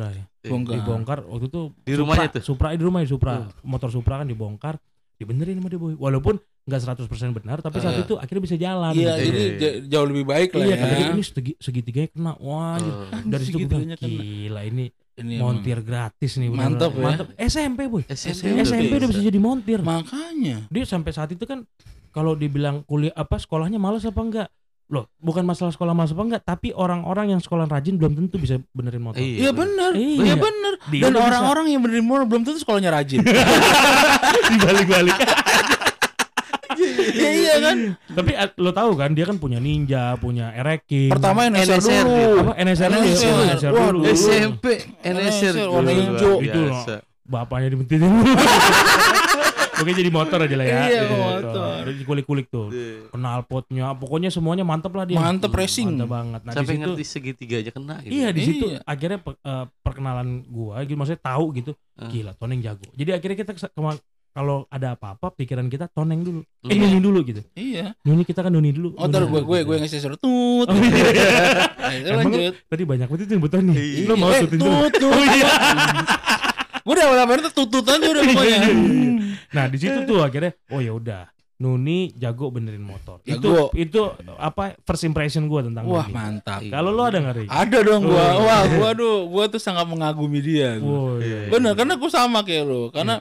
Bongkar. 0.44 0.74
dibongkar 0.76 1.18
waktu 1.24 1.46
itu 1.48 1.60
Di 1.80 1.94
rumahnya 1.94 2.28
Supra, 2.28 2.34
tuh? 2.34 2.42
Supra 2.44 2.68
di 2.70 2.82
rumah 2.82 3.00
Supra 3.04 3.32
Oh. 3.38 3.48
motor 3.64 3.88
Supra 3.88 4.14
kan 4.20 4.26
dibongkar 4.26 4.74
dibenerin 5.18 5.58
sama 5.58 5.68
dia 5.68 5.76
boy 5.76 5.94
walaupun 5.94 6.38
nggak 6.62 6.80
100% 7.00 7.10
benar 7.34 7.58
tapi 7.58 7.78
saat 7.78 7.96
Eh. 7.96 8.04
itu 8.04 8.14
akhirnya 8.14 8.42
bisa 8.44 8.56
jalan 8.56 8.92
Iya, 8.92 9.02
gitu. 9.10 9.24
jadi 9.24 9.40
Iya. 9.40 9.58
j- 9.58 9.78
jauh 9.88 10.06
lebih 10.06 10.24
baik 10.24 10.50
lah 10.52 10.62
iya 10.62 10.70
ya. 10.70 10.78
katanya 10.78 11.06
ini 11.10 11.22
segi, 11.22 11.52
segitiganya 11.56 12.08
kena 12.08 12.32
wah 12.38 12.76
Oh. 12.76 13.08
dari 13.24 13.42
situ 13.42 13.56
gue 13.56 13.66
bilang 13.66 13.88
kena. 13.88 13.96
gila 13.98 14.60
ini 14.64 14.86
Ini 15.16 15.34
emang. 15.34 15.58
montir 15.58 15.78
gratis 15.80 16.32
nih 16.34 16.48
bener 16.48 16.62
Mantap 16.70 16.92
ya. 16.92 17.02
mantap 17.02 17.26
SMP 17.36 17.80
boy 17.86 18.02
SMP, 18.06 18.54
SMP 18.60 18.92
udah 18.94 19.08
bisa 19.08 19.20
jadi 19.20 19.38
montir 19.38 19.80
Makanya. 19.80 20.56
dia 20.66 20.84
sampai 20.84 21.10
saat 21.10 21.28
itu 21.28 21.42
kan 21.42 21.66
kalau 22.10 22.32
dibilang 22.32 22.82
kuliah 22.82 23.12
apa 23.12 23.34
sekolahnya 23.34 23.76
malas 23.76 24.02
apa 24.02 24.20
enggak 24.20 24.48
loh 24.88 25.04
bukan 25.16 25.44
masalah 25.44 25.68
sekolah 25.68 25.92
malas 25.92 26.10
apa 26.10 26.22
enggak 26.22 26.42
tapi 26.42 26.72
orang-orang 26.72 27.30
yang 27.30 27.40
sekolah 27.40 27.64
rajin 27.64 27.94
belum 27.94 28.16
tentu 28.16 28.36
bisa 28.36 28.56
benerin 28.70 29.00
motor 29.00 29.20
Iya. 29.20 29.36
Iya 29.38 29.50
benar. 29.52 29.90
Iya. 29.92 30.16
Iya 30.22 30.34
benar. 30.34 30.72
Dia 30.88 31.02
Dan 31.02 31.12
orang-orang 31.14 31.66
yang 31.68 31.80
benerin 31.80 32.02
motor 32.02 32.24
belum 32.24 32.42
tentu 32.42 32.58
sekolahnya 32.58 32.88
rajin. 32.90 33.20
dibalik-balik 34.50 35.16
Iya 37.10 37.30
iya 37.34 37.54
kan. 37.58 37.76
tapi 38.08 38.30
eh, 38.32 38.48
lo 38.56 38.70
tahu 38.70 38.94
kan 38.94 39.10
dia 39.10 39.26
kan 39.26 39.34
punya 39.34 39.58
ninja 39.58 40.14
punya 40.14 40.54
ereking 40.54 41.10
Pertama 41.10 41.50
NSR 41.50 41.74
NSR 41.74 42.04
dulu. 42.04 42.14
dia. 42.14 42.38
apa 42.38 42.52
NSR 42.56 42.88
NSR. 42.88 43.34
NSR 43.50 43.72
dulu 43.72 43.88
dulu. 43.90 44.04
SMP 44.08 44.64
NSR 45.02 45.52
NSR 45.52 45.66
warna 45.66 45.90
dulu, 45.90 46.00
hijau. 46.06 46.34
Itu 46.38 46.60
loh. 46.64 47.00
bapaknya 47.24 47.68
dibentin 47.68 47.98
Pokoknya 49.78 49.96
jadi 49.96 50.10
motor 50.10 50.38
aja 50.42 50.56
lah 50.58 50.66
ya. 50.66 50.74
Iya, 50.74 51.00
Jadi 51.00 51.14
motor. 51.14 51.78
Jadi 51.86 52.02
kulik-kulik 52.02 52.46
tuh. 52.50 52.66
Iya. 52.74 53.14
Knalpotnya, 53.14 53.86
pokoknya 53.94 54.28
semuanya 54.28 54.64
mantep 54.66 54.90
lah 54.92 55.06
dia. 55.06 55.16
Mantep 55.16 55.54
racing. 55.54 55.94
Mantep 55.94 56.10
banget. 56.10 56.40
Nah, 56.42 56.52
Sampai 56.52 56.74
ngerti 56.76 57.04
segitiga 57.06 57.56
aja 57.62 57.70
kena 57.70 57.94
gitu. 58.02 58.10
Iya 58.10 58.28
di 58.34 58.40
situ 58.42 58.66
Iya. 58.68 58.80
akhirnya 58.82 59.18
eh, 59.22 59.64
perkenalan 59.80 60.42
gua 60.44 60.82
gitu 60.82 60.98
maksudnya 60.98 61.22
tahu 61.22 61.44
gitu. 61.54 61.72
Ah. 61.94 62.10
Gila 62.10 62.34
Toneng 62.34 62.58
jago. 62.58 62.86
Jadi 62.92 63.10
akhirnya 63.14 63.36
kita 63.38 63.52
kalau 64.28 64.70
ada 64.70 64.94
apa-apa 64.94 65.34
pikiran 65.34 65.66
kita 65.66 65.90
Toneng 65.90 66.22
dulu. 66.22 66.40
Eh 66.66 66.74
Iya. 66.74 66.86
Nuni 66.86 66.98
dulu 66.98 67.18
gitu. 67.26 67.42
Iya. 67.54 67.94
Nuni 68.02 68.22
kita 68.22 68.42
kan 68.42 68.50
Nuni 68.50 68.70
dulu. 68.70 68.94
Oh, 68.94 69.06
ntar 69.06 69.24
dulu 69.24 69.34
gue 69.34 69.42
gue 69.42 69.58
gitu. 69.62 69.68
gue 69.68 69.76
ngasih 69.82 69.98
suruh 69.98 70.18
tut. 70.18 70.66
Oh, 70.66 70.74
iya. 70.74 71.66
Nah, 71.88 72.20
lanjut. 72.20 72.52
Tadi 72.68 72.82
banyak 72.84 73.06
banget 73.08 73.32
itu 73.32 73.48
Tony. 73.48 73.72
Iya. 73.72 74.06
Lo 74.06 74.14
mau 74.20 74.28
Eh, 74.28 74.44
tutin 74.44 74.60
tut, 74.60 74.92
tut. 74.92 75.08
Oh 75.08 75.24
iya. 75.24 75.48
Gue 76.88 76.96
udah 76.96 77.04
awal-awal 77.04 77.36
tuh 77.44 77.52
tutut 77.52 77.84
aja 77.84 78.00
udah 78.00 78.22
pokoknya. 78.24 78.60
Nah 79.54 79.64
di 79.68 79.76
situ 79.80 80.04
tuh 80.04 80.20
akhirnya 80.24 80.52
oh 80.72 80.80
ya 80.80 80.92
udah 80.94 81.28
Nuni 81.58 82.14
jago 82.14 82.54
benerin 82.54 82.86
motor. 82.86 83.18
Jago. 83.26 83.74
Itu 83.74 83.90
itu 83.90 84.00
apa 84.38 84.78
first 84.86 85.02
impression 85.02 85.50
gua 85.50 85.66
tentang 85.66 85.90
Wah, 85.90 86.06
Nuni. 86.06 86.14
mantap. 86.14 86.62
Kalau 86.62 86.94
lo 86.94 87.02
ada 87.02 87.18
nggak 87.18 87.34
Ri? 87.34 87.46
Ada 87.50 87.78
dong 87.82 88.06
gua. 88.06 88.26
Oh. 88.38 88.46
Wah, 88.46 88.62
gua 88.70 88.86
aduh, 88.94 89.26
gua 89.26 89.44
tuh 89.50 89.58
sangat 89.58 89.82
mengagumi 89.90 90.38
dia. 90.38 90.78
gua. 90.78 91.18
Woi. 91.18 91.26
Iya. 91.26 91.50
Bener, 91.50 91.74
karena 91.74 91.98
gua 91.98 92.10
sama 92.14 92.46
kayak 92.46 92.62
lo. 92.62 92.94
Karena 92.94 93.18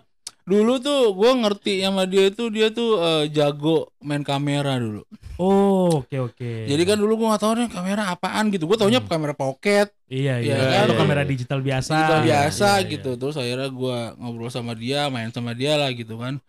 dulu 0.48 0.80
tuh 0.80 1.12
gua 1.12 1.36
ngerti 1.36 1.84
sama 1.84 2.08
dia 2.08 2.32
itu 2.32 2.48
dia 2.48 2.72
tuh 2.72 2.96
eh, 2.98 3.24
jago 3.28 3.92
main 4.00 4.24
kamera 4.24 4.80
dulu. 4.80 5.04
Oh 5.36 6.02
oke 6.02 6.16
oke. 6.18 6.52
Jadi 6.66 6.82
kan 6.88 6.96
dulu 6.96 7.20
gua 7.20 7.36
nggak 7.36 7.44
tahu 7.44 7.54
nih 7.60 7.68
kamera 7.68 8.04
apaan 8.10 8.48
gitu. 8.50 8.64
Gua 8.64 8.80
taunya 8.80 9.04
kamera 9.04 9.36
pocket, 9.36 9.92
iya 10.08 10.40
Iya 10.40 10.56
iya. 10.56 10.68
kan? 10.72 10.84
Atau 10.88 10.96
kamera 10.98 11.22
digital 11.28 11.60
biasa. 11.60 11.94
digital 12.00 12.18
Iya, 12.18 12.26
biasa 12.48 12.70
iya, 12.80 12.88
gitu. 12.96 13.10
Terus 13.20 13.36
akhirnya 13.36 13.70
gua 13.70 14.16
ngobrol 14.16 14.48
sama 14.48 14.72
dia, 14.72 15.12
main 15.12 15.30
sama 15.30 15.52
dia 15.52 15.76
lah 15.76 15.92
gitu 15.92 16.16
kan. 16.16 16.40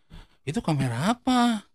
Itu 0.46 0.62
kamera 0.62 1.18
apa? 1.18 1.66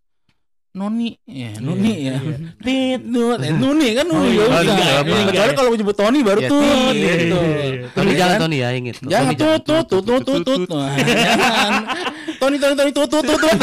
Noni, 0.73 1.21
ya, 1.29 1.53
Iya, 1.53 1.61
Noni 1.61 1.91
iya. 2.01 2.17
ya. 2.17 2.33
Tit, 2.65 3.01
nut, 3.05 3.37
eh, 3.45 3.53
Nuni 3.53 3.93
kan 3.93 4.09
Oh, 4.09 4.17
Nuni 4.17 4.41
ya 4.41 4.45
iya, 4.49 5.05
Iya. 5.05 5.25
Kecuali 5.29 5.53
kalau 5.53 5.69
nyebut 5.77 5.93
Tony 5.93 6.19
baru 6.25 6.39
Iya, 6.41 6.49
tuh 6.49 6.65
Tony, 6.65 6.97
iya, 6.97 7.13
gitu. 7.13 7.37
iya, 7.37 7.61
iya. 7.61 7.85
Tony 7.93 8.09
Iya 8.09 8.17
jangan 8.17 8.33
kan? 8.33 8.41
Tony 8.41 8.57
ya 8.57 8.69
inget. 8.73 8.95
Jangan 9.05 9.33
Tony 9.37 9.37
tut 9.37 9.61
tut 9.61 9.85
tut 9.85 10.01
tut 10.01 10.21
tut 10.25 10.41
tut. 10.41 10.67
Wah, 10.73 10.89
Jangan. 10.97 11.73
Tony 12.43 12.59
Tony 12.59 12.75
Tony 12.75 12.91
tut 12.91 13.07
tut 13.07 13.23
tut 13.23 13.39
tut. 13.39 13.55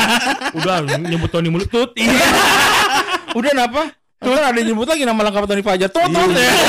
Udah 0.56 0.80
nyebut 0.96 1.28
Tony 1.28 1.52
mulut 1.52 1.68
tut. 1.68 1.92
Iya. 1.92 2.24
Udah 3.36 3.52
kenapa? 3.52 3.92
Tuh 4.16 4.32
ada 4.32 4.56
yang 4.56 4.72
nyebut 4.72 4.88
lagi 4.88 5.04
nama 5.04 5.20
lengkap 5.28 5.44
Tony 5.44 5.60
Fajar. 5.60 5.92
Tut 5.92 6.08
tut 6.08 6.32
ya. 6.32 6.52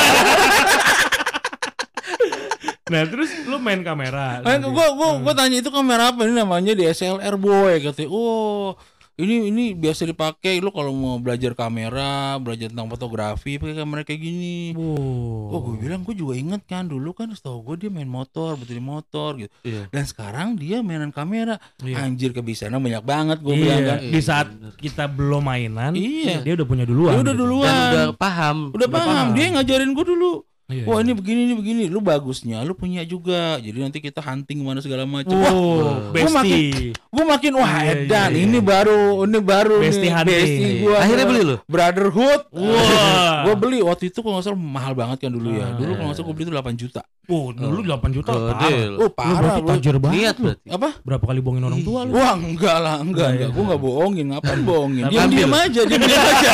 Nah 2.86 3.02
terus 3.10 3.34
lu 3.50 3.58
main 3.58 3.82
kamera. 3.82 4.46
Eh, 4.46 4.62
tadi. 4.62 4.70
gua 4.70 4.94
gua 4.94 5.18
gua 5.18 5.34
tanya 5.34 5.58
itu 5.58 5.74
kamera 5.74 6.14
apa 6.14 6.22
ini 6.22 6.38
namanya 6.38 6.78
DSLR 6.78 7.34
boy 7.34 7.82
katanya. 7.82 8.14
Oh, 8.14 8.78
ini 9.16 9.48
ini 9.48 9.66
biasa 9.72 10.04
dipakai 10.04 10.60
lu 10.60 10.76
kalau 10.76 10.92
mau 10.92 11.16
belajar 11.24 11.56
kamera, 11.56 12.36
belajar 12.36 12.68
tentang 12.68 12.92
fotografi 12.92 13.56
pakai 13.56 13.76
kamera 13.80 14.04
kayak 14.04 14.20
gini. 14.20 14.76
Wow. 14.76 15.56
Oh, 15.56 15.60
gue 15.72 15.88
bilang 15.88 16.04
gue 16.04 16.12
juga 16.12 16.36
inget 16.36 16.68
kan 16.68 16.84
dulu 16.84 17.16
kan 17.16 17.32
setahu 17.32 17.64
gue 17.64 17.88
dia 17.88 17.92
main 17.92 18.08
motor, 18.08 18.60
betul 18.60 18.84
motor 18.84 19.40
gitu. 19.40 19.52
Iya. 19.64 19.88
Dan 19.88 20.04
sekarang 20.04 20.60
dia 20.60 20.84
mainan 20.84 21.16
kamera. 21.16 21.56
Iya. 21.80 22.04
Anjir 22.04 22.36
kebisaannya 22.36 22.76
banyak 22.76 23.04
banget 23.08 23.38
gue 23.40 23.54
Iya, 23.56 23.64
bilang 23.64 23.82
kan. 23.88 24.00
di 24.04 24.20
saat 24.20 24.48
kita 24.76 25.08
belum 25.08 25.48
mainan, 25.48 25.96
Iya. 25.96 26.44
dia 26.44 26.54
udah 26.60 26.68
punya 26.68 26.84
duluan. 26.84 27.16
Dia 27.16 27.22
udah 27.24 27.36
gitu. 27.36 27.44
duluan. 27.48 27.72
Dan 27.72 27.88
udah 27.96 28.08
paham. 28.20 28.58
Udah 28.76 28.90
paham, 28.92 29.08
paham. 29.08 29.28
dia 29.32 29.46
ngajarin 29.56 29.92
gue 29.96 30.06
dulu. 30.06 30.34
Iya, 30.66 30.82
Wah 30.84 30.98
iya. 30.98 31.04
ini 31.04 31.12
begini 31.14 31.40
ini 31.44 31.54
begini, 31.54 31.84
lu 31.86 32.02
bagusnya, 32.02 32.58
lu 32.62 32.74
punya 32.74 33.02
juga. 33.04 33.58
Jadi 33.58 33.78
nanti 33.78 33.98
kita 34.00 34.18
hunting 34.18 34.60
mana 34.60 34.80
segala 34.80 35.06
macam. 35.06 35.30
Wah, 35.32 35.54
Wow, 35.54 36.10
gua 36.10 36.26
makin- 36.34 36.74
bestie. 36.74 36.90
gue 36.98 37.24
makin 37.24 37.52
wah 37.54 37.74
Iya, 37.78 37.94
Edan, 38.02 38.30
iya, 38.30 38.42
ini 38.42 38.58
iya. 38.58 38.66
baru, 38.66 39.00
ini 39.24 39.40
baru 39.40 39.78
Bestie 39.78 40.02
nih, 40.02 40.12
hunting. 40.12 40.34
bestie 40.36 40.72
gua. 40.82 40.96
Akhirnya 40.98 41.26
beli 41.26 41.42
lu? 41.44 41.56
Brotherhood. 41.66 42.42
Wah. 42.56 43.46
Gue 43.46 43.56
beli 43.56 43.80
waktu 43.80 44.10
itu 44.10 44.20
kalau 44.20 44.36
nggak 44.36 44.46
salah 44.48 44.58
mahal 44.58 44.94
banget 44.94 45.18
kan 45.20 45.32
dulu 45.32 45.50
ya. 45.52 45.64
Ah. 45.64 45.72
Dulu 45.76 45.92
kalau 45.94 46.08
nggak 46.08 46.18
salah 46.18 46.26
gue 46.26 46.36
beli 46.36 46.46
itu 46.46 46.54
8 46.56 46.74
juta. 46.76 47.02
Oh, 47.26 47.50
dulu 47.50 47.80
8 47.82 48.10
juta 48.12 48.30
Oh, 48.30 48.42
parah. 48.48 48.70
Oh 48.70 48.90
Lu 48.96 49.08
parah 49.10 49.34
berarti 49.36 49.62
bro. 49.62 49.70
tajir 49.72 49.96
banget 49.98 50.18
Niat 50.20 50.36
lu. 50.36 50.46
berarti. 50.48 50.68
Apa? 50.72 50.90
Berapa 51.02 51.24
kali 51.26 51.40
bohongin 51.42 51.64
orang 51.64 51.82
tua 51.82 52.00
lu? 52.02 52.12
Wah 52.12 52.34
enggak 52.36 52.78
lah, 52.80 52.96
enggak, 53.00 53.28
Iya, 53.28 53.34
enggak. 53.34 53.50
iya. 53.50 53.54
Gue 53.54 53.64
nggak 53.66 53.82
bohongin, 53.82 54.26
ngapain 54.28 54.62
bohongin? 54.68 55.04
Tapi 55.04 55.14
Diam 55.14 55.30
diam 55.30 55.46
ambil. 55.48 55.62
aja, 55.64 55.82
diam 55.84 56.02
diam 56.02 56.22
aja, 56.24 56.54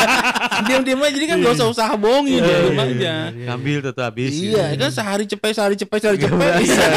diam 0.62 0.82
diam 0.82 1.00
aja. 1.02 1.12
Jadi 1.12 1.26
kan 1.28 1.38
nggak 1.40 1.54
usah 1.54 1.68
usaha 1.70 1.94
bohongin, 1.94 2.40
Iya, 2.40 2.48
diam 2.62 2.72
iya, 2.72 2.84
aja. 2.84 3.14
iya. 3.32 3.46
Ngambil 3.48 3.78
tetap 4.02 4.18
habis. 4.18 4.34
Iya, 4.34 4.66
kan 4.82 4.90
sehari 4.90 5.26
cepet, 5.30 5.52
sehari 5.54 5.76
cepet, 5.78 6.00
sehari 6.02 6.18
cepet. 6.18 6.52
Iya. 6.66 6.90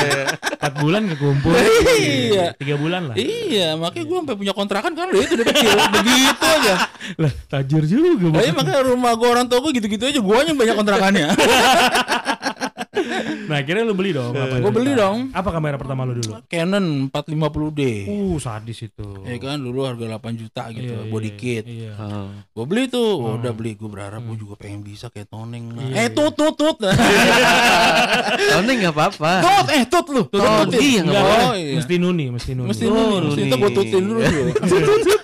4 0.65 0.81
bulan 0.81 1.03
kekumpul. 1.13 1.53
Iya. 2.01 2.57
3 2.57 2.81
bulan 2.81 3.01
lah. 3.13 3.15
Iya, 3.21 3.77
makanya 3.77 4.05
gue 4.09 4.17
sampai 4.25 4.37
punya 4.41 4.53
kontrakan 4.57 4.93
kan 4.97 5.07
itu 5.13 5.37
udah 5.37 5.47
kecil, 5.53 5.77
begitu 6.01 6.45
aja. 6.49 6.75
Lah, 7.21 7.33
tajir 7.53 7.85
juga. 7.85 8.41
Tapi 8.41 8.51
makanya 8.57 8.81
rumah 8.89 9.13
gue 9.13 9.29
orang 9.29 9.45
tua 9.45 9.61
gue 9.61 9.73
gitu-gitu 9.77 10.05
aja, 10.09 10.21
gue 10.25 10.37
yang 10.49 10.57
banyak 10.57 10.77
kontrakannya. 10.77 11.29
nah, 13.51 13.57
akhirnya 13.61 13.85
lu 13.85 13.95
beli 13.95 14.11
dong. 14.13 14.33
apa 14.33 14.59
Gua 14.59 14.71
itu? 14.71 14.77
beli 14.77 14.93
dong. 14.97 15.19
Apa 15.31 15.49
kamera 15.53 15.77
pertama 15.77 16.05
lu 16.05 16.17
dulu? 16.19 16.41
Canon 16.49 17.09
450D. 17.09 17.83
Uh, 18.09 18.37
sadis 18.39 18.79
itu. 18.85 19.09
Ya 19.25 19.37
kan 19.39 19.61
dulu 19.61 19.85
harga 19.85 20.05
8 20.19 20.41
juta 20.41 20.63
gitu, 20.73 20.93
Iya, 20.95 21.11
body 21.11 21.31
iya, 21.31 21.39
kit. 21.39 21.65
Iya. 21.65 21.93
Oh. 21.99 22.29
Gue 22.55 22.65
beli 22.69 22.83
tuh, 22.89 23.21
Hmm. 23.21 23.39
udah 23.41 23.53
beli. 23.53 23.73
Gue 23.75 23.89
berharap 23.91 24.21
gue 24.25 24.37
juga 24.39 24.55
pengen 24.57 24.81
bisa 24.83 25.09
kayak 25.11 25.29
Toneng. 25.29 25.75
Nah. 25.75 25.85
Iya, 25.85 25.95
eh 25.95 26.07
iya. 26.09 26.17
tut 26.17 26.35
tut 26.35 26.55
tut. 26.55 26.77
Tony 28.51 28.73
nggak 28.81 28.95
apa-apa. 28.95 29.33
tut 29.43 29.67
eh 29.73 29.83
tut 29.89 30.07
lu. 30.11 30.23
Tut 30.29 30.41
boleh. 30.41 31.11
oh, 31.15 31.55
iya. 31.57 31.75
Mesti 31.79 31.95
nuni, 31.99 32.27
mesti 32.31 32.53
nuni. 32.55 32.69
Mesti 32.71 32.85
nuni, 32.87 33.27
mesti 33.31 33.41
nuni. 33.41 33.51
itu 33.51 33.57
gue 33.57 33.71
tutin 33.73 34.03
dulu. 34.05 34.21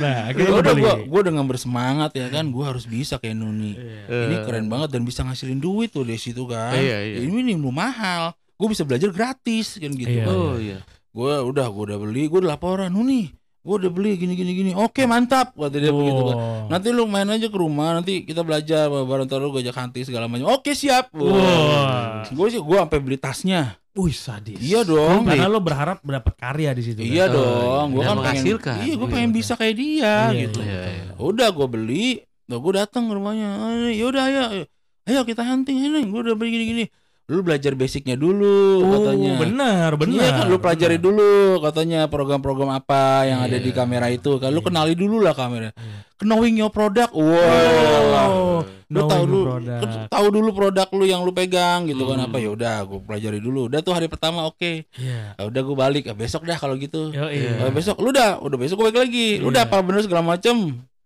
Nah, 0.00 0.16
akhirnya 0.30 0.50
Ya 0.50 0.60
udah 0.60 0.74
gue 0.74 0.94
gue 1.08 1.22
dengan 1.24 1.44
bersemangat 1.48 2.10
ya 2.16 2.26
kan, 2.28 2.48
gue 2.48 2.64
harus 2.64 2.84
bisa 2.84 3.16
kayak 3.16 3.36
Nuni. 3.36 3.76
Iya. 3.76 4.24
Ini 4.28 4.36
keren 4.44 4.66
banget 4.68 4.96
dan 4.96 5.02
bisa 5.04 5.24
ngasilin 5.24 5.60
duit 5.60 5.92
tuh 5.92 6.04
dari 6.04 6.20
situ 6.20 6.44
kan. 6.48 6.76
Iya, 6.76 6.98
iya. 7.02 7.16
Ini 7.24 7.52
nih 7.52 7.56
belum 7.56 7.74
mahal. 7.74 8.36
Gue 8.56 8.68
bisa 8.72 8.82
belajar 8.88 9.12
gratis 9.12 9.76
kan 9.76 9.92
gitu. 9.92 10.10
Iya. 10.10 10.26
Oh 10.28 10.56
iya. 10.56 10.78
Gue 11.12 11.32
udah 11.32 11.66
gue 11.72 11.82
udah 11.92 11.98
beli, 12.00 12.28
gue 12.28 12.38
udah 12.44 12.56
laporan 12.56 12.92
Nuni. 12.92 13.32
Gue 13.66 13.82
udah 13.82 13.90
beli 13.90 14.14
gini 14.14 14.38
gini 14.38 14.52
gini. 14.54 14.72
Oke 14.78 15.10
mantap 15.10 15.50
kata 15.58 15.82
dia 15.82 15.90
begitu 15.90 16.22
kan. 16.22 16.70
Nanti 16.70 16.94
lu 16.94 17.08
main 17.10 17.26
aja 17.26 17.50
ke 17.50 17.58
rumah, 17.58 17.98
nanti 17.98 18.22
kita 18.22 18.46
belajar 18.46 18.86
bareng 18.86 19.26
ntar 19.26 19.42
lu 19.42 19.50
gue 19.50 19.66
ajak 19.66 19.74
hunting 19.74 20.06
segala 20.06 20.30
macam. 20.30 20.54
Oke 20.54 20.70
siap. 20.78 21.10
Wah. 21.10 22.22
Gue 22.30 22.46
sih 22.54 22.62
gue 22.62 22.76
sampai 22.78 22.98
beli 23.02 23.18
tasnya. 23.18 23.74
Wih, 23.96 24.12
sadis. 24.12 24.60
Iya 24.60 24.84
dong. 24.84 25.24
Karena 25.24 25.48
lo 25.48 25.58
berharap 25.58 25.98
dapat 26.00 26.34
karya 26.36 26.70
di 26.70 26.82
situ. 26.84 27.00
kan? 27.00 27.08
Iya 27.08 27.24
Oh, 27.26 27.32
dong. 27.32 27.86
Gue 27.90 28.00
dan 28.00 28.06
kan 28.06 28.12
pengen. 28.12 28.20
menghasilkan. 28.20 28.76
Iya 28.78 28.94
gue 28.94 29.00
Iya, 29.02 29.14
pengen 29.16 29.30
bisa 29.32 29.52
kayak 29.54 29.74
dia 29.74 30.14
Iya, 30.28 30.40
gitu. 30.42 30.60
Iya, 30.60 30.80
iya. 30.84 31.04
Udah 31.16 31.48
gue 31.50 31.66
beli, 31.66 32.06
Nah, 32.46 32.56
gue 32.56 32.72
datang 32.72 33.10
ke 33.10 33.12
rumahnya. 33.12 33.48
"Ah, 33.58 33.90
Ya 33.90 34.06
udah 34.06 34.22
ayo, 34.22 34.40
ayo, 34.46 34.64
ayo 35.04 35.20
kita 35.24 35.42
hunting 35.42 35.82
ini. 35.82 36.06
Gue 36.06 36.22
udah 36.22 36.36
beli 36.36 36.52
gini-gini. 36.52 36.84
Lu 37.26 37.42
belajar 37.42 37.74
basicnya 37.74 38.14
dulu 38.14 38.46
Oh, 38.78 38.90
katanya. 39.02 39.34
benar, 39.36 39.90
benar. 39.98 40.14
Iya 40.14 40.30
kan 40.32 40.46
lu 40.46 40.56
pelajari 40.56 40.94
dulu 40.96 41.26
katanya 41.58 42.06
program-program 42.06 42.70
apa 42.70 43.26
yang 43.26 43.42
ada 43.42 43.58
di 43.58 43.66
Iya. 43.66 43.76
kamera 43.76 44.06
itu. 44.08 44.38
Kan 44.38 44.54
lu 44.54 44.62
kenali 44.62 44.94
dulu 44.94 45.18
lah 45.18 45.34
kamera. 45.34 45.74
Iya. 45.74 46.05
Knowing 46.16 46.56
your 46.56 46.72
product. 46.72 47.12
Wow. 47.12 48.24
Oh, 48.26 48.60
Lu 48.86 49.02
tahu 49.04 49.24
dulu 49.26 49.44
kan 49.58 50.06
tahu 50.06 50.26
dulu 50.30 50.50
produk 50.54 50.86
lu 50.94 51.04
yang 51.04 51.20
lu 51.20 51.34
pegang 51.34 51.84
gitu 51.84 52.06
kan 52.06 52.22
Hmm. 52.22 52.30
apa 52.30 52.38
ya 52.38 52.48
udah 52.48 52.76
gue 52.86 52.98
pelajari 53.02 53.36
dulu. 53.36 53.66
Udah 53.66 53.82
tuh 53.82 53.92
hari 53.92 54.06
pertama 54.06 54.46
oke. 54.46 54.86
Iya. 54.94 55.34
Ah, 55.34 55.44
udah 55.44 55.60
gue 55.60 55.76
balik. 55.76 56.04
Ah, 56.06 56.14
besok 56.14 56.46
dah 56.46 56.54
kalau 56.54 56.78
gitu. 56.78 57.10
Yo, 57.10 57.26
Iya. 57.26 57.66
Besok 57.68 57.98
lu 57.98 58.14
dah, 58.14 58.38
udah 58.38 58.56
besok 58.56 58.80
gue 58.80 58.86
balik 58.88 59.00
lagi. 59.10 59.28
Lu 59.42 59.50
udah 59.50 59.66
Iya. 59.66 59.70
apa 59.74 59.82
bener 59.82 60.00
segala 60.06 60.22
macem. 60.24 60.56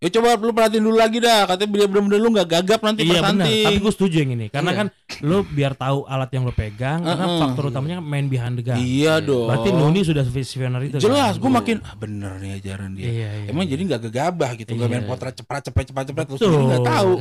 Ya 0.01 0.09
coba 0.09 0.33
lu 0.35 0.49
perhatiin 0.49 0.81
dulu 0.81 0.97
lagi 0.97 1.21
dah. 1.21 1.45
Katanya 1.45 1.69
biar 1.69 1.85
bener-bener 1.85 2.17
lu 2.17 2.33
nggak 2.33 2.49
gagap 2.49 2.81
nanti 2.81 3.05
Iya 3.05 3.21
pas 3.21 3.29
hunting. 3.29 3.61
tapi 3.63 3.77
gue 3.77 3.93
setuju 3.93 4.15
yang 4.17 4.31
ini 4.33 4.45
karena 4.49 4.73
Iya. 4.73 4.79
kan 4.81 4.87
lo 5.21 5.45
biar 5.45 5.73
tahu 5.73 6.09
alat 6.09 6.29
yang 6.31 6.41
lo 6.41 6.49
pegang 6.49 7.05
karena 7.05 7.21
Uh-uh. 7.23 7.37
faktor 7.39 7.69
utamanya 7.69 8.01
kan 8.01 8.05
main 8.07 8.25
behind 8.25 8.57
the 8.57 8.65
gun. 8.65 8.75
Iya 8.75 9.21
dong. 9.21 9.45
Berarti 9.45 9.69
Nuni 9.69 10.01
sudah 10.01 10.25
visioner 10.25 10.81
itu. 10.83 10.97
Jelas, 10.97 11.37
kan? 11.37 11.45
gue 11.45 11.51
makin 11.53 11.77
ah, 11.79 11.93
bener 11.93 12.33
nih 12.35 12.51
ajaran 12.57 12.89
dia. 12.91 13.05
Iya, 13.05 13.29
iya. 13.37 13.47
Emang 13.47 13.69
jadi 13.69 13.77
nggak 13.85 14.01
gegabah 14.03 14.51
gitu, 14.57 14.73
nggak 14.73 14.89
main 14.89 15.03
Iya. 15.05 15.09
potret 15.13 15.35
cepat 15.37 15.61
cepat 15.63 15.83
cepat 15.85 16.03
cepat 16.09 16.23
terus 16.27 16.39
jadi 16.41 16.65
nggak 16.65 16.81
tahu 16.83 17.11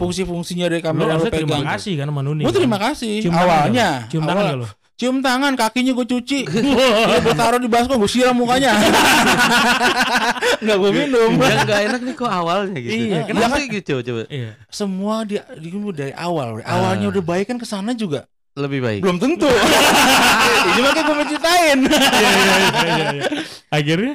fungsi-fungsinya 0.00 0.66
dari 0.66 0.80
kamera 0.80 0.88
yang 0.96 1.04
lu 1.04 1.14
harusnya 1.20 1.32
terima 1.36 1.52
pegang. 1.54 1.68
kasih 1.76 1.92
kan 1.94 2.06
sama 2.08 2.20
Nuni. 2.24 2.42
Gue 2.42 2.48
kan? 2.48 2.56
terima 2.56 2.78
kasih. 2.80 3.14
Cium 3.20 3.34
Awalnya? 3.34 3.88
Cium 4.08 4.24
tangan 4.24 4.40
awal- 4.42 4.60
gak? 4.64 4.72
Cium 5.02 5.18
tangan, 5.18 5.58
kakinya 5.58 5.98
gue 5.98 6.06
cuci. 6.06 6.46
Dia 6.46 7.18
gue 7.18 7.34
taruh 7.34 7.58
di 7.58 7.66
baskom, 7.66 7.98
gue 7.98 8.06
siram 8.06 8.38
mukanya. 8.38 8.70
Nggak 10.62 10.76
gue 10.78 10.90
minum. 10.94 11.34
Yang 11.42 11.58
nggak 11.66 11.80
enak 11.90 12.00
nih 12.06 12.14
kok 12.14 12.30
awalnya 12.30 12.78
gitu. 12.78 12.94
Iya, 12.94 13.18
kenapa 13.26 13.58
gitu 13.66 13.82
coba 13.82 14.00
coba 14.06 14.22
Iya. 14.30 14.50
Semua 14.70 15.26
dia, 15.26 15.42
dia 15.58 15.90
dari 15.90 16.14
awal. 16.14 16.62
Ah. 16.62 16.78
Awalnya 16.78 17.10
udah 17.10 17.22
baik 17.26 17.50
kan 17.50 17.58
ke 17.58 17.66
sana 17.66 17.98
juga. 17.98 18.30
lebih 18.52 18.84
baik. 18.84 19.00
Belum 19.00 19.16
tentu. 19.16 19.48
Ini 20.76 20.80
makanya 20.84 21.02
gue 21.08 21.16
menceritain. 21.24 21.78
Iya, 21.88 21.98
iya, 22.04 22.30
iya, 22.36 22.68
iya, 22.84 23.06
iya. 23.16 23.24
Akhirnya? 23.72 24.14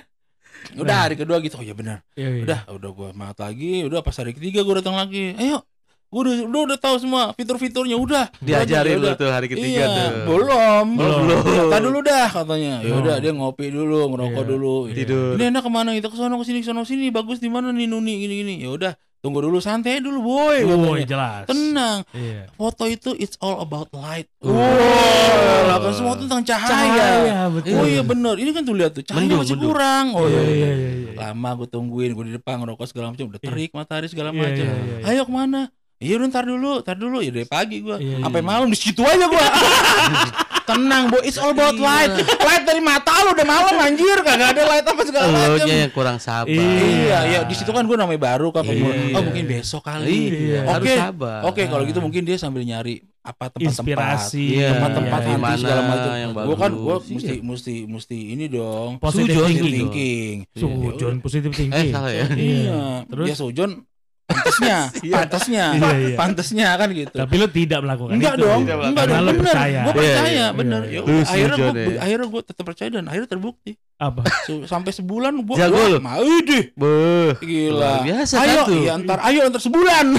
Udah 0.78 0.98
hari 1.10 1.18
kedua 1.18 1.42
gitu, 1.42 1.58
oh 1.58 1.66
ya 1.66 1.74
benar. 1.74 2.06
Iya, 2.14 2.30
iya. 2.30 2.44
Udah, 2.46 2.60
udah 2.70 2.90
gue 2.94 3.08
semangat 3.18 3.38
lagi. 3.42 3.74
Udah 3.90 4.06
pas 4.06 4.14
hari 4.14 4.38
ketiga 4.38 4.62
gue 4.62 4.76
datang 4.78 4.94
lagi. 4.94 5.34
Ayo, 5.42 5.66
gue 6.08 6.20
udah, 6.20 6.34
udah, 6.46 6.62
udah 6.66 6.78
tahu 6.78 6.96
semua 6.98 7.24
fitur-fiturnya. 7.34 7.96
Udah. 7.96 8.32
Diajarin 8.40 8.96
Udah, 8.98 9.12
lu 9.12 9.20
tuh 9.20 9.28
hari 9.28 9.46
iya, 9.46 9.54
ketiga 9.54 9.84
tuh. 9.86 10.10
Belum. 10.26 10.86
Belum. 10.96 11.24
Ya, 11.46 11.64
tar 11.68 11.82
dulu 11.82 12.00
dah 12.00 12.28
katanya. 12.28 12.74
Ya 12.80 12.92
Oh. 12.92 13.00
udah 13.00 13.16
dia 13.18 13.32
ngopi 13.32 13.66
dulu, 13.68 14.00
ngerokok 14.10 14.40
Iya. 14.40 14.50
dulu. 14.50 14.76
Tidur. 14.90 15.32
Ini 15.36 15.44
enak 15.50 15.62
ke 15.62 15.70
mana? 15.70 15.90
Kita 15.92 16.08
ke 16.08 16.16
sono 16.16 16.36
ke 16.36 16.46
sini 16.46 16.60
ke 16.60 16.66
sono 16.66 16.82
sini. 16.82 17.08
Bagus 17.10 17.38
di 17.38 17.48
mana 17.48 17.70
nih 17.70 17.86
Nuni 17.86 18.14
gini 18.18 18.36
gini. 18.38 18.56
Ya 18.58 18.72
udah, 18.72 18.94
tunggu 19.20 19.42
dulu 19.42 19.60
santai 19.60 20.00
dulu 20.00 20.24
boy. 20.24 20.58
Oh, 20.64 20.96
katanya. 20.96 21.06
jelas. 21.06 21.44
Tenang. 21.46 22.00
Iya. 22.10 22.42
Foto 22.52 22.84
itu 22.86 23.12
it's 23.14 23.36
all 23.38 23.60
about 23.60 23.92
light. 23.92 24.32
Oh. 24.40 24.56
Wow, 25.68 25.84
kan 25.84 25.94
semua 25.94 26.16
tentang 26.16 26.42
cahaya. 26.42 26.72
Cahaya, 26.72 27.38
betul. 27.52 27.76
Oh 27.76 27.86
iya 27.86 28.02
bener. 28.02 28.36
Ini 28.38 28.50
kan 28.50 28.64
tuh 28.64 28.74
lihat 28.74 28.92
tuh 28.92 29.04
cahaya 29.04 29.22
Mendung, 29.22 29.44
masih 29.44 29.54
mendung. 29.54 29.70
kurang. 29.70 30.06
Oh 30.16 30.26
Iya, 30.26 30.40
iya. 30.40 30.42
iya, 30.42 30.72
iya, 30.72 30.90
iya. 31.04 31.12
Lama 31.20 31.50
gue 31.54 31.68
tungguin, 31.68 32.12
gue 32.12 32.26
di 32.26 32.34
depan 32.34 32.58
ngerokok 32.58 32.86
segala 32.88 33.12
macam, 33.12 33.28
udah 33.28 33.38
Iya. 33.38 33.46
terik 33.46 33.72
matahari 33.74 34.08
segala 34.08 34.30
Iya, 34.32 34.40
macam. 34.40 34.66
iya, 34.66 34.74
iya, 34.74 34.96
iya. 34.98 35.08
Ayo 35.12 35.22
ke 35.24 35.34
mana? 35.34 35.62
Iya 35.98 36.14
udah 36.16 36.30
ntar 36.30 36.46
dulu, 36.46 36.72
ntar 36.80 36.94
dulu 36.94 37.18
ya 37.20 37.34
dari 37.34 37.44
pagi 37.44 37.82
gua 37.82 37.98
Iya, 37.98 38.22
sampai 38.22 38.38
iya. 38.38 38.46
malam 38.46 38.68
di 38.70 38.78
situ 38.78 39.02
aja 39.02 39.26
gua. 39.26 39.42
Tenang, 40.68 41.08
boy, 41.08 41.24
it's 41.24 41.40
all 41.40 41.50
about 41.50 41.74
light. 41.74 42.12
Light 42.38 42.68
dari 42.68 42.78
mata 42.78 43.24
lu 43.24 43.32
udah 43.32 43.48
malam 43.48 43.72
anjir, 43.80 44.20
kagak 44.20 44.52
ada 44.52 44.68
light 44.68 44.84
apa 44.84 45.02
segala 45.02 45.26
Lo 45.26 45.56
macam. 45.56 45.64
nya 45.64 45.76
yang 45.80 45.94
kurang 45.96 46.20
sabar. 46.20 46.52
Iya, 46.52 47.18
iya 47.26 47.40
di 47.42 47.56
situ 47.56 47.72
kan 47.72 47.82
gua 47.82 47.98
namanya 47.98 48.20
baru 48.28 48.52
kan. 48.52 48.62
Iya. 48.62 49.16
Oh, 49.16 49.24
mungkin 49.24 49.48
besok 49.48 49.82
kali. 49.82 50.28
Iya, 50.30 50.60
Oke. 50.62 50.72
harus 50.76 50.88
sabar. 50.94 51.40
Oke, 51.46 51.62
kalau 51.66 51.82
gitu 51.82 51.98
mungkin 51.98 52.22
dia 52.22 52.36
sambil 52.36 52.62
nyari 52.62 53.00
apa 53.24 53.48
tempat-tempat 53.50 53.64
Inspirasi. 53.82 54.46
Iya, 54.54 54.70
tempat-tempat 54.76 55.20
Iya, 55.20 55.30
anti 55.30 55.42
mana 55.42 55.58
segala 55.58 55.82
macam. 55.84 56.12
yang 56.14 56.32
Gua 56.36 56.56
kan 56.58 56.72
gua 56.74 56.96
bagus. 57.00 57.10
mesti 57.10 57.34
mesti 57.42 57.76
mesti 57.88 58.18
ini 58.30 58.46
dong. 58.46 58.92
Positive 59.00 59.34
Sujon 59.34 59.48
thinking. 59.50 59.72
thinking. 59.74 60.36
Sujon 60.54 61.14
positif 61.18 61.50
Eh 61.50 61.58
tinggi. 61.58 61.88
salah 61.90 62.12
ya. 62.12 62.28
Iya. 62.30 62.80
Terus? 63.08 63.26
Ya 63.26 63.36
Sujon 63.36 63.72
pantasnya, 64.28 64.78
pantasnya, 65.16 65.66
Iya, 65.72 65.90
iya. 65.98 66.16
pantasnya 66.16 66.68
kan 66.76 66.88
gitu. 66.92 67.16
Tapi 67.16 67.34
lo 67.36 67.48
tidak 67.48 67.80
melakukan 67.82 68.12
Enggak 68.14 68.34
itu. 68.34 68.44
dong, 68.44 68.62
Tidak 68.62 68.78
enggak 68.86 69.06
dong, 69.08 69.18
lo 69.18 69.32
bener. 69.32 69.42
percaya. 69.42 69.80
Gue 69.80 69.88
Iya, 69.88 69.98
percaya, 69.98 70.28
iya, 70.30 70.48
bener. 70.52 70.82
iya. 70.84 70.92
Ya 70.92 71.00
Lu 71.00 71.08
udah, 71.08 71.24
akhirnya 71.26 71.56
gue, 71.58 71.72
ya. 71.88 72.00
akhirnya 72.02 72.28
gue 72.28 72.42
tetap 72.44 72.64
percaya 72.64 72.90
dan 72.92 73.06
akhirnya 73.06 73.30
terbukti. 73.30 73.72
Apa? 73.98 74.22
Su- 74.44 74.66
Sampai 74.66 74.92
sebulan 74.92 75.34
gue, 75.40 75.56
Jago 75.56 75.80
lu? 75.80 75.98
mau 75.98 76.22
deh, 76.44 76.64
Beuh. 76.74 77.34
gila. 77.40 77.74
Luar 77.74 78.00
biasa 78.04 78.34
ayo, 78.38 78.52
kan 78.54 78.68
tuh. 78.68 78.78
iya 78.78 78.94
ntar, 78.98 79.20
ayo 79.24 79.40
ntar 79.48 79.62
sebulan. 79.62 80.06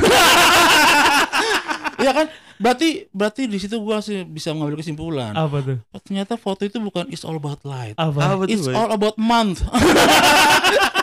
Iya 1.98 2.14
kan? 2.14 2.26
Berarti 2.58 3.10
berarti 3.10 3.46
di 3.46 3.58
situ 3.58 3.74
gue 3.76 3.98
sih 3.98 4.22
bisa 4.22 4.50
mengambil 4.50 4.78
kesimpulan. 4.78 5.30
Apa 5.30 5.58
tuh? 5.58 5.78
Ternyata 6.00 6.34
foto 6.34 6.62
itu 6.62 6.78
bukan 6.78 7.06
it's 7.08 7.22
all 7.22 7.34
about 7.34 7.58
light. 7.62 7.94
Apa? 7.94 8.18
Apa 8.34 8.42
tuh, 8.42 8.48
It's 8.48 8.64
Boy? 8.64 8.74
all 8.74 8.90
about 8.92 9.14
month. 9.16 9.62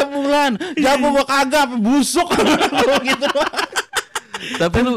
Sebulan, 0.00 0.50
jago 0.76 1.06
gua 1.12 1.26
kagak, 1.28 1.76
busuk 1.76 2.28
gitu. 3.08 3.28
Tapi 4.56 4.78
lu 4.80 4.94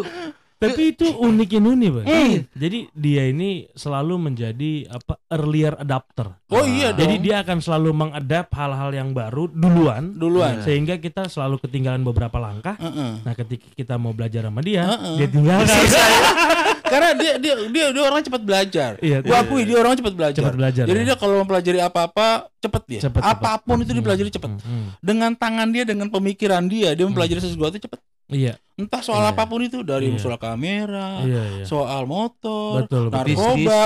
Tapi 0.64 0.96
itu 0.96 1.04
uniknya 1.20 1.60
Nuni, 1.60 1.92
Bang. 1.92 2.08
Hmm. 2.08 2.48
Jadi 2.56 2.88
dia 2.96 3.28
ini 3.28 3.68
selalu 3.76 4.32
menjadi 4.32 4.88
apa 4.88 5.20
earlier 5.28 5.76
adapter. 5.76 6.40
Oh 6.48 6.64
iya 6.64 6.96
dong. 6.96 7.04
Jadi 7.04 7.20
dia 7.20 7.44
akan 7.44 7.60
selalu 7.60 7.92
mengadap 7.92 8.48
hal-hal 8.56 8.96
yang 8.96 9.12
baru 9.12 9.52
duluan 9.52 10.16
duluan. 10.16 10.64
sehingga 10.64 11.04
kita 11.04 11.28
selalu 11.28 11.60
ketinggalan 11.60 12.08
beberapa 12.08 12.40
langkah. 12.40 12.80
Heeh. 12.80 13.28
Nah, 13.28 13.34
ketika 13.36 13.68
kita 13.76 14.00
mau 14.00 14.16
belajar 14.16 14.48
sama 14.48 14.64
dia, 14.64 14.88
Heeh. 14.88 15.16
dia 15.20 15.28
tinggalkan. 15.28 15.68
Karena 16.94 17.10
dia 17.14 17.34
dia 17.36 17.54
dia 17.68 17.86
dia 17.90 18.04
orang 18.04 18.22
cepat 18.22 18.42
belajar. 18.42 18.92
Iya, 19.02 19.18
Gua 19.20 19.34
iya. 19.34 19.42
akui 19.42 19.62
dia 19.64 19.78
orang 19.78 19.94
cepat 19.96 20.14
belajar. 20.14 20.40
Cepat 20.40 20.54
belajar, 20.54 20.84
Jadi 20.86 21.00
ya. 21.00 21.06
dia 21.10 21.16
kalau 21.16 21.36
mempelajari 21.42 21.80
apa-apa 21.80 22.28
cepet 22.56 22.84
dia. 22.86 23.02
Cepet, 23.02 23.18
cepet. 23.20 23.34
Apa 23.34 23.58
pun 23.60 23.78
itu 23.80 23.90
Hmm, 23.90 24.00
dipelajari 24.00 24.30
cepet. 24.30 24.50
hmm, 24.50 24.62
hmm. 24.62 24.88
Dengan 25.00 25.32
tangan 25.34 25.68
dia, 25.68 25.84
dengan 25.84 26.08
pemikiran 26.08 26.64
dia, 26.66 26.94
dia 26.94 27.04
mempelajari 27.04 27.42
sesuatu 27.42 27.74
cepet. 27.74 27.98
Iya, 28.26 28.56
Entah 28.74 29.04
soal 29.04 29.22
Iya. 29.22 29.32
apa 29.34 29.44
pun 29.44 29.62
itu 29.62 29.82
dari 29.82 30.10
Iya. 30.10 30.18
soal 30.18 30.38
kamera, 30.38 31.22
iya, 31.22 31.44
iya. 31.54 31.66
soal 31.68 32.08
motor, 32.08 32.82
Betul, 32.82 33.12
narkoba. 33.12 33.80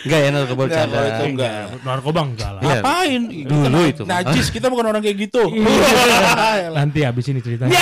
Enggak 0.00 0.20
ya 0.24 0.28
narkoba 0.30 0.62
Enggak, 0.62 0.68
bercanda. 0.68 0.92
kalau 0.92 1.08
itu 1.08 1.24
enggak. 1.30 1.52
Narkoba 1.80 2.20
enggak 2.22 2.50
lah. 2.50 2.60
Iya. 2.60 2.68
Ngapain? 2.74 3.20
Dulu 3.46 3.80
itu. 3.86 4.02
Najis, 4.04 4.46
kita 4.48 4.66
bukan 4.66 4.84
orang 4.88 5.00
kayak 5.00 5.16
gitu. 5.20 5.42
Iya. 5.46 6.68
Nanti 6.78 6.98
habis 7.00 7.24
ini 7.28 7.40
ceritanya. 7.40 7.72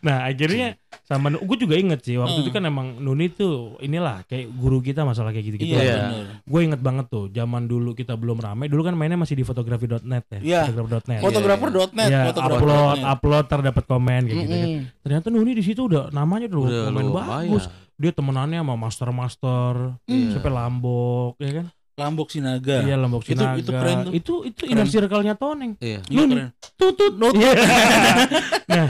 nah 0.00 0.24
akhirnya 0.24 0.80
sama 1.10 1.26
gue 1.28 1.58
juga 1.58 1.74
inget 1.74 2.00
sih 2.00 2.14
waktu 2.14 2.30
Hmm. 2.32 2.44
itu 2.46 2.50
kan 2.50 2.62
emang 2.62 2.86
Nuni 2.96 3.26
tuh 3.28 3.74
inilah 3.78 4.22
kayak 4.24 4.46
guru 4.52 4.78
kita 4.78 5.02
masalah 5.02 5.28
kayak 5.28 5.42
gitu-gitu. 5.44 5.74
Iya, 5.74 5.82
Iya. 5.82 5.96
bener. 6.06 6.24
Gue 6.40 6.60
inget 6.62 6.78
banget 6.78 7.06
tuh 7.06 7.26
zaman 7.28 7.66
dulu 7.66 7.90
kita 7.92 8.14
belum 8.14 8.38
rame. 8.38 8.64
Dulu 8.64 8.80
kan 8.80 8.94
mainnya 8.94 9.16
masih 9.16 9.34
di 9.34 9.42
fotografi.net 9.42 9.98
ya. 10.30 10.38
Iya. 10.38 10.60
Fotografi.net. 10.70 11.18
Fotografer.net, 11.20 12.08
Iya, 12.08 12.22
fotografer 12.30 12.62
upload, 12.62 12.94
net. 12.94 13.06
upload 13.08 13.44
terdapat 13.44 13.84
komen 13.84 14.20
kayak 14.22 14.38
gitu 14.38 14.54
kan. 14.54 14.68
Ternyata 15.00 15.26
Nuni 15.28 15.52
di 15.52 15.62
situ 15.62 15.80
udah 15.84 16.04
namanya 16.10 16.46
udah, 16.46 16.62
Udah 16.62 16.82
komen 16.86 17.02
lumayan. 17.04 17.26
bagus. 17.50 17.64
Dia 17.96 18.12
temenannya 18.12 18.58
sama 18.58 18.74
master-master, 18.78 19.72
Iya. 20.06 20.30
sampai 20.32 20.50
Lambok, 20.50 21.34
ya 21.36 21.52
kan? 21.54 21.66
Lambok 21.92 22.28
Sinaga. 22.28 22.80
Iya, 22.80 22.96
Lambok 22.96 23.20
Itu- 23.22 23.34
Sinaga. 23.34 23.58
itu 23.58 23.70
keren 23.70 23.96
tuh. 24.00 24.12
Itu 24.14 24.34
itu 24.42 24.62
inner 24.64 24.86
circle-nya 24.86 25.34
Toneng. 25.34 25.76
Iya. 25.76 26.00
Iya, 26.02 26.16
Nuni. 26.16 26.34
keren. 26.38 26.48
tutut 26.72 27.12
not 27.14 27.34
nah 28.70 28.86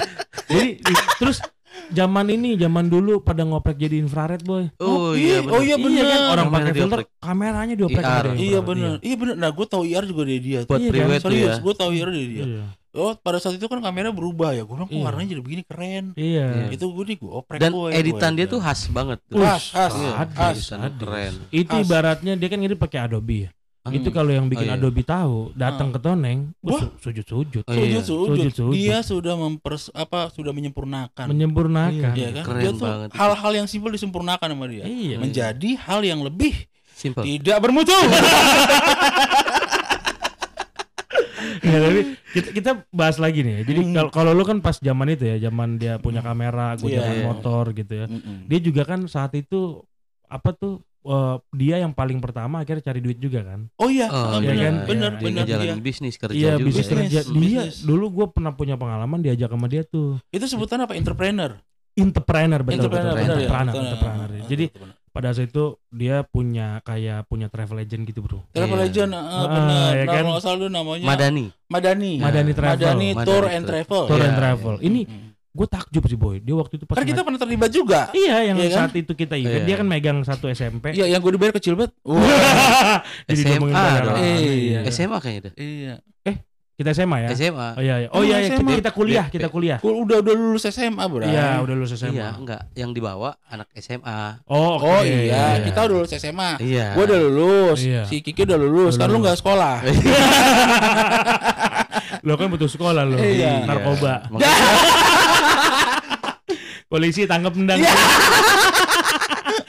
Jadi 0.47 0.79
di- 0.79 1.07
terus 1.17 1.43
zaman 1.91 2.27
ini 2.29 2.55
zaman 2.55 2.87
dulu 2.87 3.19
pada 3.19 3.43
ngoprek 3.43 3.77
jadi 3.77 3.97
infrared 3.99 4.43
boy. 4.43 4.69
Oh 4.79 5.13
iya 5.13 5.41
oh 5.41 5.59
iya 5.59 5.69
Iya 5.71 5.77
bener. 5.77 6.05
kan 6.05 6.21
orang 6.29 6.47
Kamera 6.47 6.57
pakai 6.57 6.73
filter 6.73 6.99
dioprek. 6.99 7.07
kameranya 7.19 7.75
dioprek 7.75 8.03
IR. 8.03 8.11
sama 8.21 8.31
dia 8.31 8.43
Iya 8.43 8.59
bener. 8.61 8.93
Iya 9.01 9.17
bener. 9.17 9.35
Nah 9.37 9.51
gue 9.51 9.67
tahu 9.67 9.83
IR 9.85 10.05
juga 10.05 10.23
dari 10.23 10.41
dia. 10.41 10.59
Buat 10.63 10.77
Iya 10.77 10.85
kan? 10.85 10.95
priwet 10.95 11.21
Serius, 11.21 11.49
ya. 11.49 11.55
gue 11.59 11.75
tahu 11.75 11.91
IR 11.93 12.09
dari 12.09 12.29
dia. 12.29 12.45
Iya. 12.47 12.65
Oh 12.91 13.15
pada 13.15 13.39
saat 13.39 13.55
itu 13.55 13.65
kan 13.65 13.79
kamera 13.79 14.11
berubah 14.11 14.51
ya. 14.51 14.63
Gue 14.63 14.75
bilang 14.75 14.87
kok 14.87 14.95
Iya. 14.95 15.05
warnanya 15.05 15.29
jadi 15.31 15.43
begini 15.43 15.63
keren. 15.63 16.05
Iya. 16.15 16.47
Itu 16.69 16.91
gue 16.91 17.05
nih 17.05 17.17
gue 17.17 17.31
oprek 17.31 17.59
Dan 17.59 17.71
gue, 17.71 17.87
editan 17.93 18.31
gue, 18.31 18.37
dia 18.37 18.45
ya. 18.45 18.51
tuh 18.51 18.61
khas 18.61 18.81
banget. 18.89 19.19
Khas, 19.27 19.65
khas, 19.71 19.93
Iya, 19.95 20.11
sadis. 20.27 20.67
keren. 20.97 21.35
Itu 21.51 21.71
Khas. 21.73 21.83
ibaratnya 21.83 22.33
dia 22.35 22.49
kan 22.49 22.59
ngedit 22.59 22.77
pakai 22.77 22.99
Adobe 23.01 23.37
ya. 23.41 23.51
Hmm. 23.81 23.97
Itu 23.97 24.13
kalau 24.13 24.29
yang 24.29 24.45
bikin 24.45 24.69
Oh, 24.69 24.77
iya. 24.77 24.79
Adobe 24.79 25.01
tahu, 25.01 25.37
datang 25.55 25.89
ke 25.89 25.97
Toneng, 25.99 26.53
Wah. 26.61 26.85
su- 26.85 26.93
sujud-sujud. 27.01 27.65
Oh, 27.65 27.73
iya. 27.73 27.97
Sujud, 27.97 28.05
sujud. 28.05 28.29
Sujud, 28.29 28.53
sujud. 28.53 28.73
Dia 28.77 29.01
sudah 29.01 29.35
mempers 29.35 29.89
apa 29.91 30.29
sudah 30.29 30.53
menyempurnakan. 30.53 31.25
Menyempurnakan. 31.27 32.13
Iya 32.13 32.29
kan? 32.37 32.45
Keren 32.45 32.61
dia 32.61 32.71
tuh 32.71 32.85
banget 32.85 33.09
hal-hal 33.17 33.53
yang 33.55 33.67
simpel 33.67 33.89
disempurnakan 33.91 34.49
sama 34.53 34.69
dia. 34.69 34.85
Iya. 34.85 35.17
Menjadi 35.17 35.71
hal 35.81 36.01
yang 36.03 36.21
lebih 36.21 36.53
Simple. 36.93 37.25
tidak 37.25 37.57
bermutu. 37.59 37.97
Ya, 41.61 41.77
tapi 41.79 42.01
kita, 42.31 42.49
kita 42.53 42.71
bahas 42.91 43.17
lagi 43.17 43.41
nih. 43.41 43.61
ya. 43.61 43.63
Jadi 43.65 43.81
Hmm. 43.83 43.93
kalau 43.95 44.11
kalau 44.11 44.33
lu 44.33 44.45
kan 44.45 44.61
pas 44.61 44.77
zaman 44.77 45.09
itu 45.09 45.25
ya, 45.25 45.37
zaman 45.41 45.77
dia 45.77 45.97
punya 45.97 46.21
kamera, 46.21 46.77
gue 46.77 46.89
Iya. 46.89 47.01
jalan 47.01 47.19
motor 47.27 47.65
gitu 47.73 47.93
ya. 47.95 48.07
Mm-mm. 48.07 48.45
Dia 48.45 48.59
juga 48.61 48.83
kan 48.85 49.05
saat 49.07 49.33
itu 49.35 49.85
apa 50.25 50.53
tuh 50.53 50.81
eh, 51.03 51.37
dia 51.53 51.77
yang 51.79 51.91
paling 51.91 52.19
pertama 52.19 52.61
akhirnya 52.61 52.83
cari 52.83 52.99
duit 52.99 53.17
juga 53.17 53.41
kan. 53.43 53.69
Oh 53.77 53.87
iya, 53.87 54.07
Oh, 54.07 54.17
ah, 54.31 54.39
iya 54.39 54.51
benar, 54.51 54.61
kan? 54.61 54.75
benar, 54.85 55.11
Dia 55.11 55.23
benar. 55.23 55.43
ngejalanin 55.43 55.73
iya. 55.73 55.83
bisnis 55.83 56.15
kerja 56.15 56.37
Iya 56.37 56.53
juga. 56.55 56.67
bisnis 56.67 56.81
ya. 56.81 56.91
Bisnis, 56.91 56.93
kerja. 56.93 57.21
Dia 57.27 57.61
bisnis. 57.63 57.75
dulu 57.83 58.05
gue 58.11 58.27
pernah 58.31 58.53
punya 58.53 58.75
pengalaman 58.75 59.19
diajak 59.19 59.49
sama 59.49 59.67
dia 59.67 59.83
tuh. 59.83 60.21
Itu 60.29 60.45
sebutan 60.45 60.81
apa? 60.81 60.93
Entrepreneur. 60.93 61.57
Entrepreneur 61.93 62.61
betul 62.61 62.87
Entrepreneur, 62.87 63.13
betul. 63.13 63.19
benar 63.19 63.35
ya? 63.35 63.41
Entrepreneur, 63.41 63.73
Betul, 63.73 63.85
entrepreneur. 63.85 64.29
ah, 64.31 64.47
Jadi 64.47 64.65
betul. 64.69 64.89
pada 65.11 65.29
saat 65.31 65.49
itu 65.49 65.65
dia 65.91 66.17
punya 66.23 66.67
kayak 66.81 67.27
punya 67.27 67.47
travel 67.47 67.77
agent 67.79 68.03
gitu 68.05 68.21
bro. 68.21 68.41
Travel 68.49 68.79
Iya. 68.79 68.85
Legend, 68.87 69.11
ah, 69.11 69.21
Ah, 69.21 69.49
benar. 69.49 69.91
ya 69.91 70.05
Nah, 70.05 70.15
kan? 70.15 70.25
salah 70.39 70.57
dulu 70.57 70.71
namanya 70.71 71.05
Madani. 71.05 71.45
Madani. 71.67 72.13
Madani 72.17 72.53
Travel. 72.53 72.79
Madani 72.79 73.09
Tour 73.21 73.45
and 73.47 73.65
Travel. 73.65 74.03
Tour 74.07 74.17
Iya, 74.17 74.27
and 74.27 74.37
travel. 74.37 74.75
iya. 74.77 74.87
Ini 74.87 75.01
Mm. 75.03 75.30
Gue 75.51 75.67
takjub 75.67 76.05
sih 76.05 76.15
boy. 76.15 76.39
Dia 76.39 76.55
waktu 76.55 76.75
itu 76.75 76.85
pas 76.85 76.95
Kan 76.95 77.05
kita 77.05 77.21
pernah 77.21 77.37
terlibat 77.37 77.71
juga. 77.71 78.07
Iya 78.13 78.37
yang 78.45 78.57
Iya 78.57 78.69
kan? 78.69 78.79
saat 78.87 78.95
itu 78.95 79.13
kita 79.13 79.35
event 79.35 79.51
Iya. 79.57 79.67
dia 79.67 79.77
kan 79.77 79.87
megang 79.87 80.19
satu 80.21 80.47
SMP. 80.47 80.95
Iya, 80.95 81.07
yang 81.09 81.19
gue 81.19 81.33
dibayar 81.33 81.51
kecil 81.53 81.75
banget. 81.75 81.91
Wah. 82.03 83.03
Jadi 83.27 83.41
SMA 83.45 83.67
bayaran. 83.69 84.05
dong. 84.05 84.17
Iya. 84.21 84.79
SMA 84.89 85.19
kayaknya 85.19 85.43
dah. 85.43 85.55
iya. 85.57 85.95
Kita 86.73 86.97
SMA 86.97 87.17
ya. 87.21 87.29
SMA. 87.31 87.69
Oh 87.77 87.83
iya 87.83 87.95
iya. 87.99 88.09
Oh 88.09 88.17
Oh, 88.17 88.23
iya 88.23 88.37
iya 88.39 88.49
kita, 88.49 88.65
SMA. 88.65 88.73
kita 88.79 88.91
kuliah, 88.91 89.27
kita 89.29 89.49
kuliah. 89.51 89.77
Gua 89.79 90.01
udah 90.01 90.25
udah 90.25 90.33
lulus 90.33 90.65
SMA, 90.65 91.05
Bro. 91.05 91.29
Iya, 91.29 91.61
udah 91.61 91.75
lulus 91.77 91.93
SMA. 91.93 92.17
Iya, 92.17 92.29
enggak. 92.33 92.63
Yang 92.73 92.91
dibawa 92.97 93.31
anak 93.45 93.69
SMA. 93.77 94.41
Oh, 94.47 94.81
oke. 94.81 94.89
Oh 94.89 95.03
iya, 95.05 95.61
kita 95.61 95.85
udah 95.85 95.95
lulus 95.99 96.13
SMA. 96.15 96.57
Iya. 96.57 96.97
Gua 96.97 97.05
udah 97.05 97.19
lulus, 97.21 97.85
Iya. 97.85 98.09
si 98.09 98.25
Kiki 98.25 98.49
udah 98.49 98.57
lulus, 98.57 98.97
Udah 98.97 99.03
kan 99.03 99.09
lu 99.09 99.21
lulus. 99.21 99.25
nggak 99.27 99.39
sekolah. 99.45 99.75
Lo 102.21 102.37
kan 102.37 102.53
butuh 102.53 102.69
sekolah 102.69 103.03
lo. 103.09 103.17
Iya. 103.17 103.65
Narkoba. 103.65 104.29
Makanya- 104.29 104.51
Polisi 106.91 107.23
tangkap 107.25 107.55
nendang. 107.55 107.81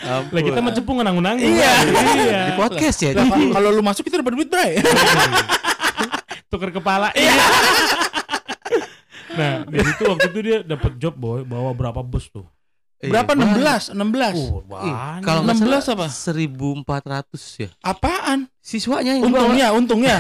Ampun. 0.02 0.36
Lah 0.36 0.42
kita 0.44 0.60
mah 0.60 0.74
cepung 0.74 0.98
nanggung 1.00 1.24
nanggung. 1.24 1.48
Iya. 1.48 1.72
iya. 2.18 2.42
di 2.52 2.54
podcast 2.60 2.98
ya. 3.00 3.12
Kalau- 3.56 3.72
lu 3.72 3.82
masuk 3.86 4.04
kita 4.04 4.20
dapat 4.20 4.34
duit, 4.36 4.50
Bray. 4.52 4.82
Tuker 6.52 6.76
kepala. 6.76 7.16
Iya. 7.16 7.32
nah, 9.32 9.64
dari 9.64 9.88
itu 9.88 10.04
waktu 10.04 10.28
itu 10.28 10.40
dia 10.44 10.58
dapat 10.68 11.00
job 11.00 11.16
boy, 11.16 11.48
bawa 11.48 11.72
berapa 11.72 12.04
bus 12.04 12.28
tuh? 12.28 12.44
Iya, 13.02 13.10
Berapa? 13.18 13.34
banyak. 13.34 13.58
16, 13.58 13.98
16. 13.98 14.38
Oh, 14.38 14.62
Ih, 14.62 14.94
banyak. 14.94 15.26
Kalau 15.26 15.40
nggak 15.42 15.58
16 15.58 15.66
salah, 15.82 16.06
apa? 16.06 16.08
1400 16.14 17.58
ya. 17.58 17.70
Apaan? 17.82 18.40
Siswanya 18.62 19.18
yang 19.18 19.26
bawa. 19.26 19.50
Untungnya, 19.50 19.68
untungnya. 19.82 20.16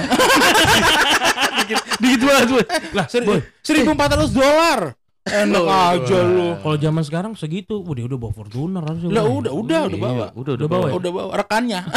dikit 2.01 2.21
banget 2.21 2.47
boy. 2.49 2.63
Lah, 2.91 3.05
Seri- 3.05 3.27
boy, 3.29 3.39
1400 3.61 4.33
dolar. 4.33 4.79
Enak 5.21 5.61
aja 5.61 6.17
lu. 6.25 6.57
kalau 6.57 6.77
zaman 6.81 7.03
sekarang 7.05 7.31
segitu, 7.37 7.77
udah 7.77 8.09
udah 8.09 8.17
bawa 8.17 8.33
Fortuner 8.33 8.81
harusnya. 8.81 9.13
Lah 9.13 9.21
Boy. 9.21 9.37
udah, 9.45 9.51
udah, 9.53 9.79
udah 9.85 9.93
Iya, 9.93 10.01
bawa. 10.01 10.25
Udah, 10.33 10.53
Udah 10.57 10.65
bawa 10.67 10.85
ya? 10.89 10.93
Udah 10.97 11.11
bawa 11.13 11.29
rekannya. 11.37 11.79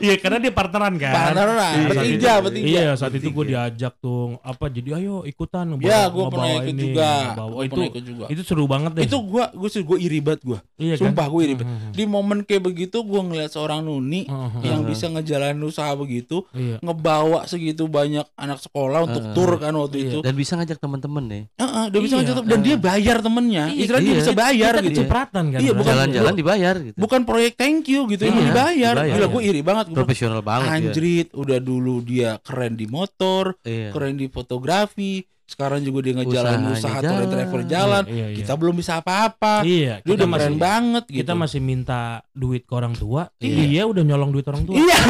Iya, 0.00 0.14
karena 0.16 0.38
dia 0.38 0.50
partneran 0.50 0.94
kan. 0.96 1.12
Partneran, 1.12 1.72
Iya, 1.72 1.86
bertiga, 1.86 2.32
bertiga. 2.40 2.66
Iya, 2.66 2.88
saat 2.94 3.12
itu 3.12 3.28
gue 3.28 3.44
diajak 3.46 3.92
tuh 3.96 4.40
apa 4.40 4.66
jadi 4.66 4.96
ayo 4.96 5.22
ikutan 5.22 5.76
Ya, 5.76 6.08
bawa- 6.08 6.10
gua 6.10 6.24
pernah 6.26 6.48
ikut 6.54 6.68
ini, 6.68 6.82
juga. 6.82 7.10
ngebawa- 7.30 7.50
Gua 7.50 7.62
itu 7.62 7.70
pernah 7.70 7.88
ikut 7.90 8.04
juga. 8.04 8.24
itu 8.26 8.42
seru 8.42 8.64
banget 8.64 8.90
deh. 8.92 9.04
Itu 9.04 9.18
gua 9.20 9.44
gua 9.50 9.68
sih 9.68 9.82
gua 9.82 9.98
iri 9.98 10.18
banget 10.18 10.40
gua. 10.42 10.58
iya 10.74 10.94
kan? 10.94 11.06
Sumpah 11.06 11.26
gua 11.26 11.40
iri 11.42 11.54
banget. 11.54 11.68
Mhm. 11.70 11.90
Di 11.92 12.04
momen 12.06 12.38
kayak 12.42 12.62
begitu 12.64 12.96
gua 13.00 13.20
ngeliat 13.22 13.50
seorang 13.50 13.80
nuni 13.80 14.24
Mhm. 14.24 14.60
yang 14.62 14.80
bisa 14.82 15.06
ngejalanin 15.06 15.60
usaha 15.60 15.92
begitu, 15.92 16.48
Iya. 16.50 16.80
ngebawa 16.80 17.44
segitu 17.44 17.84
banyak 17.86 18.24
anak 18.34 18.58
sekolah 18.58 19.04
untuk 19.04 19.22
tur 19.32 19.50
kan 19.56 19.74
waktu 19.74 19.96
Iya. 19.98 20.06
itu. 20.06 20.18
Dan 20.22 20.34
bisa 20.34 20.52
ngajak 20.54 20.78
temen-temen 20.78 21.24
nih. 21.26 21.42
Heeh, 21.54 21.84
dia 21.86 22.00
bisa 22.00 22.14
Iya. 22.14 22.20
ngajak 22.24 22.44
dan 22.46 22.60
dia 22.60 22.76
bayar 22.76 23.16
temennya. 23.18 23.64
Iya, 23.66 23.80
Istilahnya 23.82 24.00
dia 24.00 24.10
iya. 24.10 24.20
bisa 24.20 24.32
bayar 24.32 24.72
Kita 24.72 24.80
gitu. 24.80 24.92
kecipratan 24.96 25.44
kan. 25.46 25.58
Iya, 25.60 25.72
bukan- 25.72 25.88
Jalan-jalan 25.90 26.34
dibayar 26.34 26.74
gitu. 26.80 26.96
Bukan 26.96 27.20
proyek 27.22 27.52
thank 27.54 27.84
you 27.86 28.06
gitu, 28.06 28.22
emang 28.24 28.40
Iya, 28.40 28.48
dibayar. 28.48 28.94
dibayar. 28.96 29.16
Gila 29.16 29.26
gua 29.28 29.42
iri 29.42 29.60
banget 29.60 29.86
gua. 29.90 29.92
bilang, 29.92 30.00
Profesional 30.00 30.40
banget 30.40 30.66
ya. 30.66 30.74
Anjrit, 30.80 31.28
udah 31.32 31.58
dulu 31.58 31.94
dia 32.00 32.30
keren 32.38 32.72
di 32.72 32.86
motor, 32.86 33.58
Iya. 33.60 33.90
keren 33.90 34.14
di 34.14 34.26
fotografi, 34.26 35.20
sekarang 35.44 35.82
juga 35.82 35.98
dia 36.00 36.14
ngejalanin 36.14 36.70
usaha 36.70 36.94
tour 36.96 37.10
jalan. 37.18 37.26
travel 37.28 37.62
jalan. 37.66 38.04
Iya, 38.06 38.26
iya. 38.28 38.36
Kita 38.36 38.52
belum 38.54 38.74
bisa 38.76 38.92
apa-apa. 38.96 39.54
Iya, 39.62 39.98
Dia 40.00 40.12
udah 40.14 40.28
masih 40.28 40.46
keren 40.46 40.62
banget 40.62 41.04
gitu. 41.04 41.18
kita 41.20 41.32
masih 41.34 41.60
minta 41.60 42.00
duit 42.30 42.62
ke 42.62 42.72
orang 42.72 42.94
tua. 42.94 43.26
Iya. 43.36 43.66
Iya, 43.66 43.82
udah 43.84 44.02
nyolong 44.04 44.30
duit 44.30 44.46
orang 44.46 44.62
tua. 44.62 44.74
Iya. 44.74 44.96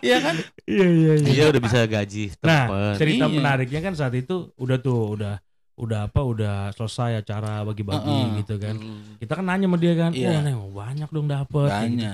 Iya 0.00 0.20
kan? 0.20 0.36
Iya, 0.64 0.84
iya, 0.86 1.12
Iya 1.16 1.44
udah 1.48 1.60
bisa 1.62 1.78
gaji 1.82 2.28
Nah, 2.38 2.68
temen. 2.68 2.94
cerita 2.94 3.24
Iya. 3.24 3.34
menariknya 3.34 3.80
kan 3.80 3.96
saat 3.96 4.12
itu 4.12 4.52
udah 4.54 4.76
tuh 4.76 5.16
udah 5.16 5.40
udah 5.74 6.06
apa 6.06 6.20
udah 6.20 6.56
selesai 6.70 7.18
acara 7.18 7.64
bagi-bagi 7.64 8.04
Heeh. 8.04 8.36
gitu 8.38 8.54
kan. 8.60 8.76
Hmm. 8.76 9.16
Kita 9.16 9.32
kan 9.32 9.44
nanya 9.44 9.64
sama 9.64 9.74
dia 9.74 9.96
kan, 9.96 10.12
Iya. 10.12 10.28
"Wah, 10.30 10.40
Neng, 10.44 10.60
banyak 10.70 11.08
dong 11.08 11.26
dapet." 11.26 11.68
Gitu. 11.88 12.04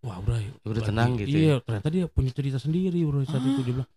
Wah, 0.00 0.16
Bray. 0.18 0.48
Udah 0.64 0.80
tenang 0.80 1.12
gitu 1.14 1.28
Iya, 1.28 1.54
ternyata 1.60 1.88
dia 1.88 2.04
punya 2.08 2.32
cerita 2.32 2.56
sendiri, 2.56 2.96
Bro. 3.04 3.20
Saat 3.22 3.44
itu 3.44 3.60
dia 3.60 3.74
bilang, 3.76 3.90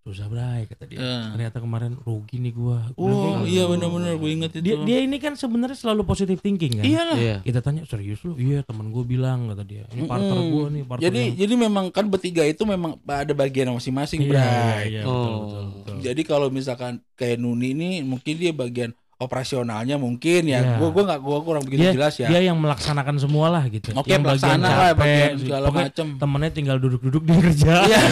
"Susah, 0.00 0.24
Bray," 0.26 0.64
kata 0.64 0.88
dia. 0.88 0.96
Eh. 0.96 1.24
Ternyata 1.36 1.60
kemarin 1.60 1.92
rugi 1.94 2.40
nih 2.40 2.50
gua. 2.50 2.88
Oh 2.96 3.06
kayak 3.36 3.52
iya 3.52 3.62
benar-benar 3.68 4.16
gue 4.16 4.30
inget 4.32 4.50
itu. 4.56 4.64
Dia 4.64 4.74
dia 4.80 4.98
ini 4.98 5.16
kan 5.16 5.36
sebenarnya 5.36 5.76
selalu 5.76 6.02
positive 6.02 6.40
thinking 6.40 6.80
kan. 6.80 6.84
Iya 6.88 7.02
lah. 7.04 7.16
Iya. 7.16 7.36
Kita 7.44 7.60
tanya, 7.60 7.84
"Serius 7.84 8.24
lu?" 8.24 8.32
"Iya, 8.34 8.64
teman 8.64 8.88
gua 8.88 9.04
bilang," 9.04 9.52
kata 9.52 9.62
dia. 9.62 9.84
"Ini 9.92 10.08
partner 10.08 10.40
Mm-mm. 10.40 10.50
gua 10.50 10.64
nih, 10.66 10.82
partner 10.82 11.04
Jadi 11.04 11.20
yang- 11.20 11.36
jadi 11.36 11.54
memang 11.60 11.84
kan 11.92 12.04
bertiga 12.08 12.42
itu 12.42 12.62
memang 12.64 12.96
ada 13.04 13.32
bagian 13.32 13.68
masing-masing, 13.70 14.24
Iya, 14.24 14.30
Bray. 14.32 14.82
iya, 14.88 15.00
betul, 15.04 15.12
Oh. 15.12 15.36
betul, 15.38 15.64
betul. 15.76 15.94
Jadi 16.00 16.22
kalau 16.24 16.48
misalkan 16.48 16.92
kayak 17.12 17.36
Nuni 17.36 17.70
ini 17.70 17.90
mungkin 18.00 18.34
dia 18.34 18.50
bagian 18.50 18.96
operasionalnya 19.22 19.96
mungkin 19.96 20.42
ya. 20.44 20.60
Iya. 20.60 20.76
Gua 20.76 20.88
gua 20.90 21.02
nggak 21.08 21.20
gua 21.20 21.38
kurang 21.40 21.62
begitu 21.62 21.82
Dia- 21.82 21.94
jelas 21.94 22.14
ya. 22.18 22.28
Dia 22.28 22.40
yang 22.42 22.58
melaksanakan 22.58 23.14
semua 23.16 23.46
lah 23.48 23.64
gitu. 23.66 23.94
Oke, 23.94 24.10
yang 24.10 24.20
bagian 24.20 24.58
pelaksana 24.58 24.66
lah 24.66 24.76
capek, 24.90 24.98
bagian 24.98 25.34
segala 25.38 25.64
pokoknya 25.66 25.86
macem. 25.88 26.06
Temennya 26.18 26.50
tinggal 26.50 26.76
duduk-duduk 26.78 27.22
dia 27.22 27.36
kerja. 27.40 27.72
Iya. 27.86 28.00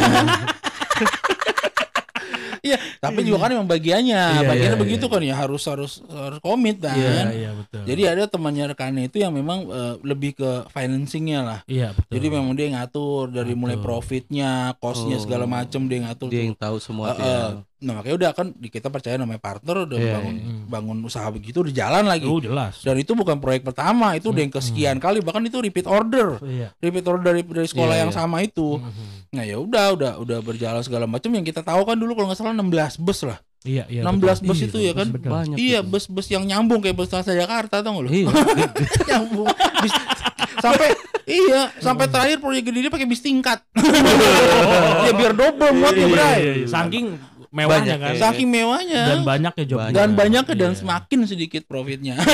Iya, 2.61 2.77
tapi 3.01 3.25
juga 3.25 3.40
kan 3.40 3.57
memang 3.57 3.64
bagiannya, 3.64 4.20
Iya, 4.37 4.44
bagiannya 4.44 4.77
iya, 4.77 4.85
begitu 4.85 5.09
kan 5.09 5.25
ya 5.25 5.33
harus 5.33 5.64
harus 5.64 6.05
harus 6.07 6.38
komit 6.44 6.77
kan. 6.77 6.92
Iya, 6.92 7.33
iya 7.33 7.51
betul. 7.57 7.83
Jadi 7.88 8.03
ada 8.05 8.29
temannya 8.29 8.77
rekannya 8.77 9.09
itu 9.09 9.16
yang 9.16 9.33
memang 9.33 9.64
eh, 9.64 9.94
lebih 10.05 10.37
ke 10.37 10.68
financingnya 10.68 11.40
lah. 11.40 11.59
iya 11.64 11.96
betul. 11.96 12.20
Jadi 12.20 12.27
memang 12.29 12.53
dia 12.53 12.68
yang 12.68 12.77
ngatur 12.77 13.33
dari 13.33 13.57
mulai 13.57 13.81
Ngatur. 13.81 13.87
profitnya, 13.88 14.77
costnya 14.77 15.16
Oh. 15.16 15.23
segala 15.25 15.49
macem 15.49 15.88
dia 15.88 15.96
yang 15.99 16.07
ngatur. 16.12 16.29
Dia 16.29 16.37
tuh. 16.37 16.46
yang 16.53 16.59
tahu 16.61 16.77
semua 16.79 17.07
tuh 17.11 17.25
Heeh. 17.25 17.49
Nah 17.81 17.97
makanya 17.97 18.16
udah 18.16 18.31
kan 18.33 18.47
kita 18.55 18.87
percaya 18.87 19.16
namanya 19.16 19.40
partner 19.40 19.85
udah 19.85 19.97
Iya, 19.97 20.12
bangun 20.14 20.35
iya. 20.37 20.53
bangun 20.64 20.99
usaha 21.01 21.25
begitu 21.29 21.61
udah 21.61 21.73
jalan 21.73 22.05
lagi. 22.05 22.25
Oh 22.25 22.37
jelas. 22.37 22.81
Dan 22.81 22.97
itu 22.97 23.12
bukan 23.12 23.37
proyek 23.37 23.64
pertama, 23.64 24.12
itu 24.12 24.29
udah 24.29 24.38
yang 24.38 24.53
kesekian 24.53 24.97
kali 24.97 25.19
bahkan 25.19 25.40
itu 25.43 25.57
repeat 25.57 25.85
order. 25.85 26.37
Iya. 26.40 26.77
Repeat 26.77 27.05
order 27.07 27.25
dari 27.27 27.40
dari 27.43 27.64
sekolah 27.64 27.97
Iya, 27.97 28.03
yang 28.05 28.12
iya. 28.12 28.19
sama 28.21 28.40
itu. 28.40 28.77
Mhm. 28.77 29.33
Nah 29.33 29.43
ya 29.43 29.57
udah 29.57 29.85
udah 29.93 30.12
udah 30.19 30.38
berjalan 30.40 30.81
segala 30.81 31.05
macam 31.05 31.31
yang 31.31 31.43
kita 31.43 31.61
tahu 31.61 31.81
kan 31.83 31.97
dulu 31.97 32.12
kalau 32.14 32.29
nggak 32.29 32.38
salah 32.38 32.53
16 32.53 32.69
bus 32.97 33.25
lah. 33.25 33.40
Iya, 33.61 33.85
iya. 33.88 34.01
16 34.03 34.12
betul. 34.40 34.45
bus 34.47 34.59
Iya, 34.59 34.66
itu 34.66 34.79
ya 34.79 34.93
kan? 34.95 35.07
betul. 35.11 35.31
Banyak. 35.31 35.57
iya 35.57 35.79
bus-bus 35.81 36.27
yang 36.29 36.45
nyambung 36.45 36.81
kayak 36.81 36.95
bus 36.95 37.09
Trans 37.09 37.27
Jakarta 37.27 37.81
tau 37.81 37.93
nggak 37.93 38.05
lu? 38.05 38.11
Iya. 38.11 38.29
nyambung. 39.09 39.49
Bis- 39.81 40.09
sampai 40.61 40.93
iya 41.25 41.73
sampai 41.79 42.05
terakhir 42.07 42.37
proyek 42.37 42.69
gede 42.69 42.85
dia 42.85 42.93
pakai 42.93 43.05
bis 43.05 43.21
tingkat. 43.21 43.64
ya 45.07 45.12
biar 45.12 45.33
double 45.33 45.73
muatnya 45.73 46.03
Iya, 46.03 46.09
bray. 46.11 46.37
iya, 46.37 46.53
iya. 46.57 46.66
Saking 46.66 47.07
mewahnya 47.51 47.95
Banyak 47.95 47.99
kan. 48.01 48.13
ya. 48.13 48.21
Saking 48.23 48.49
mewahnya. 48.49 49.03
Dan 49.05 49.19
banyaknya 49.23 49.65
job. 49.65 49.79
Banyak. 49.81 49.95
dan 49.95 50.09
banyaknya 50.13 50.55
dan 50.57 50.71
Iya. 50.71 50.79
semakin 50.79 51.19
sedikit 51.25 51.63
profitnya. 51.65 52.15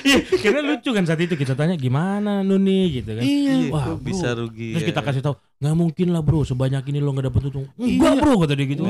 Iya, 0.00 0.16
karena 0.34 0.60
lucu 0.66 0.90
kan 0.90 1.04
saat 1.04 1.20
itu 1.20 1.34
kita 1.34 1.52
tanya 1.52 1.76
gimana 1.76 2.40
Nuni 2.40 2.88
gitu 2.94 3.12
kan. 3.12 3.20
iya. 3.20 3.68
Wah, 3.68 3.84
bro. 3.90 4.00
bisa 4.00 4.32
rugi. 4.32 4.72
Terus 4.72 4.82
ya. 4.82 4.88
kita 4.88 5.00
kasih 5.02 5.20
tahu, 5.20 5.34
nggak 5.58 5.74
mungkin 5.74 6.06
lah 6.08 6.20
bro, 6.20 6.40
sebanyak 6.40 6.80
ini 6.86 6.98
lo 6.98 7.12
nggak 7.12 7.28
dapet 7.28 7.40
untung. 7.46 7.66
Iya. 7.76 8.00
Enggak 8.00 8.14
bro, 8.16 8.32
kata 8.38 8.54
dia 8.54 8.66
gitu. 8.66 8.82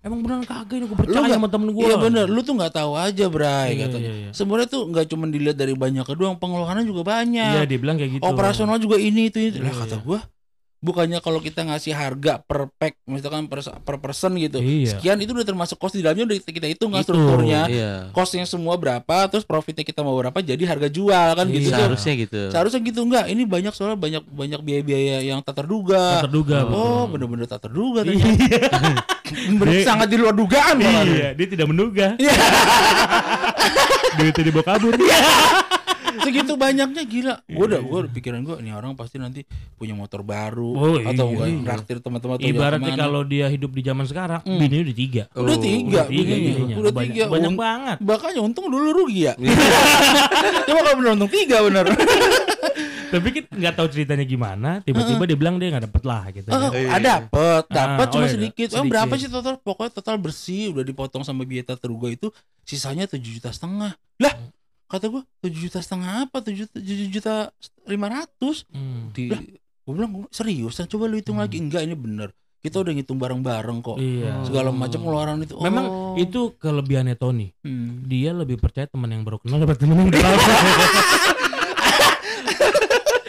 Emang 0.00 0.18
beneran 0.20 0.42
kagak 0.42 0.74
ini 0.74 0.84
gue 0.84 0.96
percaya 0.96 1.14
nggak- 1.20 1.36
sama 1.36 1.48
temen 1.48 1.68
gue. 1.70 1.84
Iya 1.84 1.96
bener, 1.96 2.26
lu 2.26 2.40
tuh 2.40 2.54
nggak 2.54 2.72
tahu 2.72 2.92
aja 2.94 3.24
Bray 3.26 3.68
Iya, 3.72 3.86
katanya. 3.86 4.10
iya, 4.10 4.14
iya. 4.20 4.30
Sebenarnya 4.32 4.68
tuh 4.68 4.82
nggak 4.86 5.06
cuma 5.06 5.24
dilihat 5.26 5.54
dari 5.54 5.74
banyaknya 5.74 6.14
doang, 6.14 6.34
pengeluarannya 6.36 6.82
juga 6.84 7.02
Iya, 7.04 7.10
banyak. 7.14 7.50
dia 7.64 7.78
bilang 7.78 7.96
kayak 7.96 8.10
gitu. 8.12 8.22
Operasional 8.24 8.76
juga 8.76 8.96
ini 8.96 9.30
itu 9.30 9.38
itu. 9.40 9.58
Lah 9.58 9.70
Iya, 9.70 9.80
kata 9.84 9.96
iya. 9.96 10.20
Bukannya 10.86 11.18
kalau 11.18 11.42
kita 11.42 11.66
ngasih 11.66 11.90
harga 11.90 12.38
per 12.38 12.70
pack, 12.70 13.02
misalkan 13.10 13.50
per, 13.50 13.58
per 13.82 13.96
person 13.98 14.38
gitu, 14.38 14.62
Iya. 14.62 14.94
sekian 14.94 15.18
itu 15.18 15.34
udah 15.34 15.42
termasuk 15.42 15.74
cost 15.76 15.98
di 15.98 16.06
dalamnya 16.06 16.30
udah 16.30 16.36
kita 16.38 16.70
hitung 16.70 16.94
kan 16.94 17.02
Itu. 17.02 17.10
strukturnya. 17.10 17.66
Iya. 17.66 17.92
Costnya 18.14 18.46
semua 18.46 18.78
berapa, 18.78 19.26
terus 19.26 19.42
profitnya 19.42 19.82
kita 19.82 20.06
mau 20.06 20.14
berapa, 20.14 20.38
jadi 20.38 20.62
harga 20.62 20.86
jual 20.86 21.28
kan 21.34 21.46
gitu. 21.50 21.68
Iya. 21.68 21.74
tuh. 21.74 21.80
Seharusnya 21.82 22.12
gitu. 22.14 22.40
Seharusnya 22.54 22.80
gitu 22.86 23.00
enggak? 23.02 23.24
Ini 23.26 23.42
banyak 23.42 23.72
soalnya 23.74 23.98
banyak 23.98 24.22
banyak 24.22 24.60
biaya-biaya 24.62 25.16
yang 25.26 25.42
tak 25.42 25.58
terduga. 25.58 26.22
Tak 26.22 26.30
terduga. 26.30 26.56
Oh, 26.70 27.10
bener-bener 27.10 27.50
tak 27.50 27.66
terduga 27.66 28.06
Iya. 28.06 28.22
Dia- 29.66 29.82
sangat 29.82 30.06
di 30.06 30.16
luar 30.22 30.30
dugaan 30.30 30.78
malah. 30.78 31.02
Iya, 31.02 31.34
dia 31.34 31.46
tidak 31.50 31.66
menduga. 31.66 32.14
Duitnya 34.16 34.42
dibawa 34.46 34.64
kabur. 34.64 34.94
Segitu 36.36 36.52
banyaknya 36.54 37.02
gila. 37.02 37.34
Gua 37.46 37.64
udah 37.66 37.80
gua 37.80 37.98
udah 38.04 38.12
pikiran 38.12 38.40
gua 38.42 38.56
ini 38.58 38.70
orang 38.70 38.92
pasti 38.92 39.16
nanti 39.16 39.40
punya 39.72 39.92
motor 39.92 40.20
baru 40.20 40.68
Oh, 40.68 40.96
atau 41.00 41.32
iya, 41.32 41.48
enggak 41.48 41.48
iya. 41.48 41.64
traktir 41.64 41.96
teman-teman 41.98 42.36
atau 42.36 42.44
Ibaratnya 42.44 42.92
kalau 42.94 43.24
dia 43.24 43.48
hidup 43.48 43.72
di 43.72 43.80
zaman 43.80 44.04
sekarang, 44.04 44.40
Hmm. 44.42 44.60
bininya 44.60 44.84
udah 44.84 44.96
tiga. 44.96 45.22
udah 45.32 45.40
Oh, 45.48 45.58
tiga, 45.58 46.00
Udah 46.02 46.04
tiga 46.06 46.34
bininya. 46.36 46.74
udah 46.76 46.92
banyak, 46.92 47.10
tiga. 47.10 47.24
Banyak 47.26 47.50
Un- 47.50 47.58
banget. 47.58 47.96
Makanya 47.98 48.40
untung 48.42 48.66
dulu 48.66 48.88
rugi 48.94 49.20
ya. 49.24 49.34
Coba 50.66 50.80
kalau 50.82 50.96
bener 51.00 51.10
untung 51.14 51.32
tiga 51.32 51.56
bener. 51.64 51.84
Tapi 53.06 53.28
kan 53.30 53.44
nggak 53.48 53.74
tahu 53.78 53.86
ceritanya 53.88 54.26
gimana. 54.26 54.70
Tiba-tiba 54.82 55.22
dia 55.24 55.38
bilang 55.38 55.56
dia 55.56 55.70
nggak 55.70 55.84
dapet 55.86 56.02
lah 56.02 56.22
gitu. 56.34 56.48
Oh, 56.50 56.58
kan. 56.58 56.70
ah, 56.74 56.98
dapet, 57.00 57.62
dapet 57.70 58.02
Ah, 58.02 58.10
cuma 58.10 58.18
oh 58.18 58.26
iya, 58.26 58.34
sedikit. 58.34 58.68
Oh, 58.68 58.82
sedikit. 58.82 58.90
berapa 58.90 59.12
sih 59.14 59.28
total? 59.30 59.54
Pokoknya 59.62 59.92
total 59.94 60.16
bersih 60.18 60.74
udah 60.74 60.82
dipotong 60.82 61.22
sama 61.22 61.46
biaya 61.46 61.62
terduga 61.70 62.10
itu 62.10 62.34
sisanya 62.66 63.06
tujuh 63.06 63.38
juta 63.38 63.54
setengah. 63.54 63.94
Lah, 64.18 64.34
kata 64.86 65.10
gua 65.10 65.22
tujuh 65.42 65.60
juta 65.68 65.78
setengah 65.78 66.26
apa? 66.26 66.38
Tujuh 66.40 66.66
tujuh 66.70 67.06
juta 67.10 67.50
lima 67.84 68.06
ratus. 68.08 68.64
Hmm. 68.70 69.10
Di, 69.10 69.30
gua 69.82 69.92
bilang 69.94 70.10
"Gua 70.12 70.26
serius? 70.30 70.78
Coba 70.86 71.06
lu 71.06 71.18
hitung 71.18 71.38
lagi. 71.38 71.58
Enggak, 71.58 71.82
ini 71.82 71.94
bener. 71.94 72.30
Kita 72.56 72.82
udah 72.82 72.92
ngitung 72.98 73.22
bareng-bareng 73.22 73.78
kok. 73.78 73.94
Iya. 73.94 74.42
Segala 74.42 74.74
macam 74.74 74.98
pengeluaran 74.98 75.38
itu. 75.38 75.54
Memang 75.62 75.86
Oh. 75.86 76.14
itu 76.18 76.58
kelebihannya 76.58 77.14
Tony. 77.14 77.54
Hmm. 77.62 78.02
Dia 78.10 78.34
lebih 78.34 78.58
percaya 78.58 78.90
teman 78.90 79.06
yang 79.06 79.22
baru 79.22 79.38
kenal 79.38 79.62
daripada 79.62 79.78
teman 79.78 80.02
yang 80.02 80.08
udah 80.10 80.18
lama. 80.18 80.42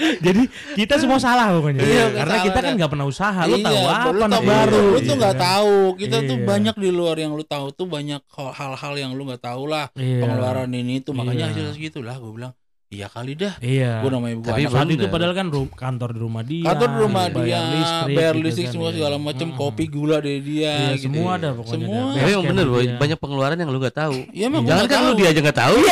Jadi 0.26 0.42
kita 0.76 0.96
semua 0.98 1.18
salah 1.18 1.52
pokoknya. 1.52 1.80
Iya, 1.80 2.06
Karena 2.12 2.32
salah 2.32 2.46
kita 2.46 2.58
kan 2.58 2.64
dah. 2.64 2.76
nggak 2.76 2.90
pernah 2.90 3.06
usaha. 3.06 3.42
Lu 3.44 3.54
Iya, 3.54 3.64
tahu 3.64 3.76
lu 3.76 3.88
apa 3.88 4.00
tahu 4.04 4.18
anak 4.24 4.42
baru, 4.44 4.82
lu 4.84 4.98
tuh 4.98 5.04
Iya 5.04 5.14
nggak 5.16 5.34
kan? 5.34 5.44
tahu. 5.44 5.76
Kita 5.96 6.18
tuh 6.22 6.38
Iya. 6.38 6.46
banyak 6.46 6.76
di 6.78 6.90
luar 6.90 7.16
yang 7.16 7.32
lu 7.32 7.44
tahu 7.44 7.68
tuh 7.72 7.86
banyak 7.86 8.22
hal-hal 8.30 8.94
yang 8.96 9.12
lu 9.12 9.24
nggak 9.24 9.44
tahu 9.44 9.64
lah. 9.66 9.86
Iya. 9.94 10.20
Pengeluaran 10.20 10.70
ini 10.72 11.00
tuh 11.00 11.12
makanya 11.12 11.48
Iya. 11.48 11.54
hasil 11.54 11.74
segitu 11.74 12.00
lah. 12.00 12.16
Gue 12.16 12.32
bilang, 12.34 12.54
iya 12.88 13.08
kali 13.08 13.34
dah. 13.34 13.54
Iya. 13.60 14.00
Gue 14.00 14.10
namanya 14.10 14.36
gua 14.38 14.48
Tapi 14.50 14.64
Saat 14.66 14.88
itu 14.88 15.06
padahal 15.08 15.34
kan 15.34 15.48
ru- 15.48 15.68
kantor 15.70 16.10
di 16.10 16.20
rumah 16.20 16.42
dia. 16.42 16.64
kantor 16.66 16.88
di 16.88 16.98
rumah 17.00 17.24
bayar 17.28 17.44
dia, 17.44 17.60
listrik, 17.74 18.16
bayar 18.16 18.34
gitu 18.34 18.46
listrik 18.46 18.64
kan, 18.64 18.74
semua 18.74 18.88
iya. 18.88 18.96
segala 18.96 19.16
macam, 19.18 19.48
Mm-mm. 19.50 19.60
kopi 19.60 19.86
gula 19.88 20.18
dari 20.18 20.40
dia. 20.40 20.72
Iya, 20.72 20.96
gitu. 20.96 21.04
semua 21.12 21.30
ada 21.36 21.50
pokoknya. 21.52 21.84
Semua. 21.84 22.00
ada. 22.06 22.18
Tapi 22.18 22.30
emang 22.32 22.46
bener 22.48 22.66
boy, 22.66 22.80
dia. 22.82 22.96
banyak 22.98 23.18
pengeluaran 23.18 23.58
yang 23.58 23.70
lu 23.70 23.78
nggak 23.78 23.98
tahu. 23.98 24.16
Iya, 24.32 24.46
emang 24.48 24.64
Jangan 24.64 24.86
kan 24.86 25.00
lu 25.00 25.06
tahu. 25.06 25.18
dia 25.18 25.28
aja 25.28 25.36
tahu. 25.36 25.44
nggak 25.44 25.58
tahu. 25.58 25.78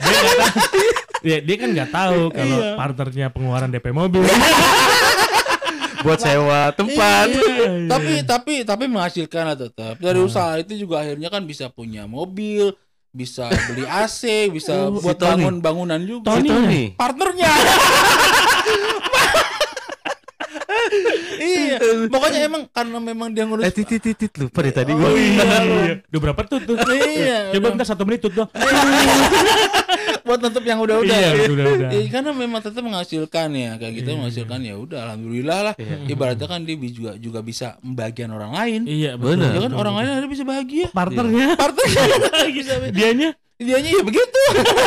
dia, 1.20 1.38
dia 1.38 1.56
kan 1.56 1.68
nggak 1.70 1.90
tahu 1.90 2.20
kalau 2.30 2.58
Iya. 2.58 2.74
partnernya 2.74 3.26
pengeluaran 3.28 3.68
DP 3.68 3.86
mobil. 3.90 4.24
Buat 6.00 6.16
sewa 6.18 6.72
tempat. 6.72 7.28
Iya. 7.28 7.84
tapi 7.86 8.12
tapi 8.24 8.52
tapi 8.64 8.84
menghasilkan 8.86 9.44
lah 9.46 9.58
tetap. 9.58 9.94
Dari 9.96 10.16
Hmm. 10.16 10.26
usaha 10.26 10.56
itu 10.56 10.72
juga 10.78 11.00
akhirnya 11.00 11.28
kan 11.28 11.44
bisa 11.44 11.68
punya 11.68 12.08
mobil, 12.08 12.72
bisa 13.06 13.46
beli 13.68 13.84
AC, 13.84 14.48
bisa 14.48 14.88
Oh, 14.88 14.96
buat 14.96 15.14
si 15.14 15.22
bangun 15.22 15.60
bangunan 15.60 16.00
juga. 16.00 16.32
Tony. 16.32 16.48
Tony. 16.48 16.82
partnernya. 16.94 17.52
iya, 21.40 21.76
pokoknya 22.06 22.40
emang 22.44 22.62
karena 22.68 22.98
memang 22.98 23.28
dia 23.30 23.44
ngurus 23.44 23.64
Eh 23.64 23.72
titit 23.72 24.00
titit 24.00 24.32
lupa 24.36 24.60
deh 24.60 24.74
tadi 24.74 24.92
Oh, 24.92 24.98
gua. 24.98 25.10
iya. 25.14 25.44
Iya. 25.44 25.94
Udah 26.10 26.20
berapa 26.20 26.40
tut 26.44 26.62
tuh? 26.64 26.76
Iya. 26.90 27.54
Coba 27.54 27.66
bentar 27.72 27.86
satu 27.86 28.02
menit 28.04 28.20
doang. 28.22 28.50
buat 30.20 30.38
nutup 30.38 30.62
yang 30.62 30.78
udah-udah. 30.78 31.16
Iya, 31.16 31.30
udah-udah. 31.48 31.90
Iya, 31.90 32.06
karena 32.06 32.30
memang 32.30 32.60
tetap 32.60 32.82
menghasilkan 32.82 33.48
ya 33.50 33.70
kayak 33.76 33.92
gitu 33.98 34.08
Iya. 34.12 34.16
menghasilkan 34.20 34.60
ya 34.62 34.74
udah 34.78 34.98
alhamdulillah 35.08 35.58
lah. 35.70 35.74
Iya. 35.74 35.96
Ibaratnya 36.06 36.46
kan 36.46 36.60
dia 36.62 36.76
juga 36.78 37.12
juga 37.16 37.40
bisa 37.40 37.80
membagian 37.80 38.30
orang 38.30 38.52
lain. 38.54 38.80
Iya, 38.86 39.18
Bener. 39.18 39.50
Ya 39.50 39.60
kan 39.66 39.72
orang 39.74 39.94
lain 39.98 40.08
ada 40.22 40.28
bisa 40.28 40.44
bahagia. 40.44 40.86
partnernya 40.92 41.56
Partnernya 41.56 42.04
bisa 42.56 42.72
dianya 42.90 43.30
dianya 43.60 43.90
ya 43.92 44.02
begitu. 44.02 44.42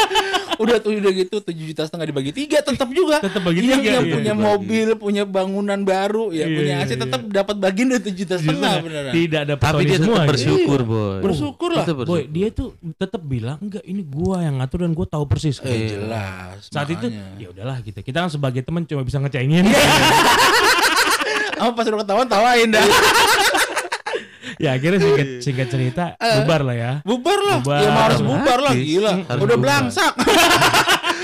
udah 0.64 0.78
tuh 0.78 0.94
udah 0.94 1.12
gitu 1.14 1.36
7 1.42 1.50
juta 1.50 1.82
setengah 1.90 2.06
dibagi 2.14 2.30
tiga 2.30 2.62
tetap 2.62 2.86
juga. 2.94 3.18
tetap 3.22 3.42
bagi 3.42 3.66
yang, 3.66 3.82
tiga. 3.82 3.90
yang 3.98 4.06
iya. 4.06 4.14
punya 4.14 4.34
dibagi. 4.34 4.46
mobil, 4.46 4.88
punya 4.98 5.24
bangunan 5.26 5.80
baru, 5.82 6.30
ya 6.30 6.46
Iya, 6.46 6.58
punya 6.58 6.74
iya, 6.78 6.86
AC 6.86 6.92
iya. 6.94 6.98
tetap 7.06 7.22
dapat 7.26 7.56
bagian 7.58 7.88
dari 7.90 8.02
7 8.06 8.14
juta 8.14 8.36
setengah 8.38 8.74
beneran. 8.82 9.12
Tidak 9.14 9.40
ada 9.46 9.56
Tapi 9.58 9.84
dia 9.84 9.98
semua. 9.98 10.16
tetap 10.22 10.30
bersyukur 10.30 10.80
boy. 10.84 11.20
Bersyukur 11.22 11.70
lah. 11.74 11.86
Tetap 11.86 11.96
Boy, 11.96 12.06
bersyukur. 12.06 12.34
dia 12.34 12.48
tuh 12.54 12.68
tetap 12.96 13.22
bilang 13.24 13.58
enggak 13.62 13.84
ini 13.84 14.02
gua 14.04 14.38
yang 14.42 14.56
ngatur 14.62 14.80
dan 14.86 14.92
gua 14.94 15.08
tahu 15.10 15.24
persis. 15.26 15.58
Eh 15.62 15.94
jelas. 15.94 16.70
Saat 16.70 16.90
itu 16.90 17.08
makanya. 17.10 17.42
ya 17.42 17.48
udahlah 17.50 17.78
gitu. 17.82 18.00
Kita 18.00 18.26
kan 18.26 18.30
sebagai 18.30 18.62
teman 18.62 18.86
cuma 18.86 19.02
bisa 19.02 19.18
ngecengin. 19.18 19.66
Apa 21.62 21.72
pas 21.72 21.86
udah 21.88 22.00
ketahuan 22.04 22.28
tawain 22.28 22.70
dah. 22.70 22.84
ya 24.58 24.70
akhirnya 24.74 25.00
singkat 25.00 25.28
singkat 25.40 25.68
cerita 25.68 26.04
bubar 26.18 26.62
lah 26.62 26.76
ya. 26.76 26.92
Bubar 27.02 27.40
lah. 27.40 27.58
Bubar. 27.60 27.80
Ya 27.80 27.90
harus 27.92 28.22
bubar 28.22 28.60
lah 28.60 28.74
gila. 28.74 29.12
Harus 29.26 29.42
udah 29.42 29.58
belangsak. 29.58 30.14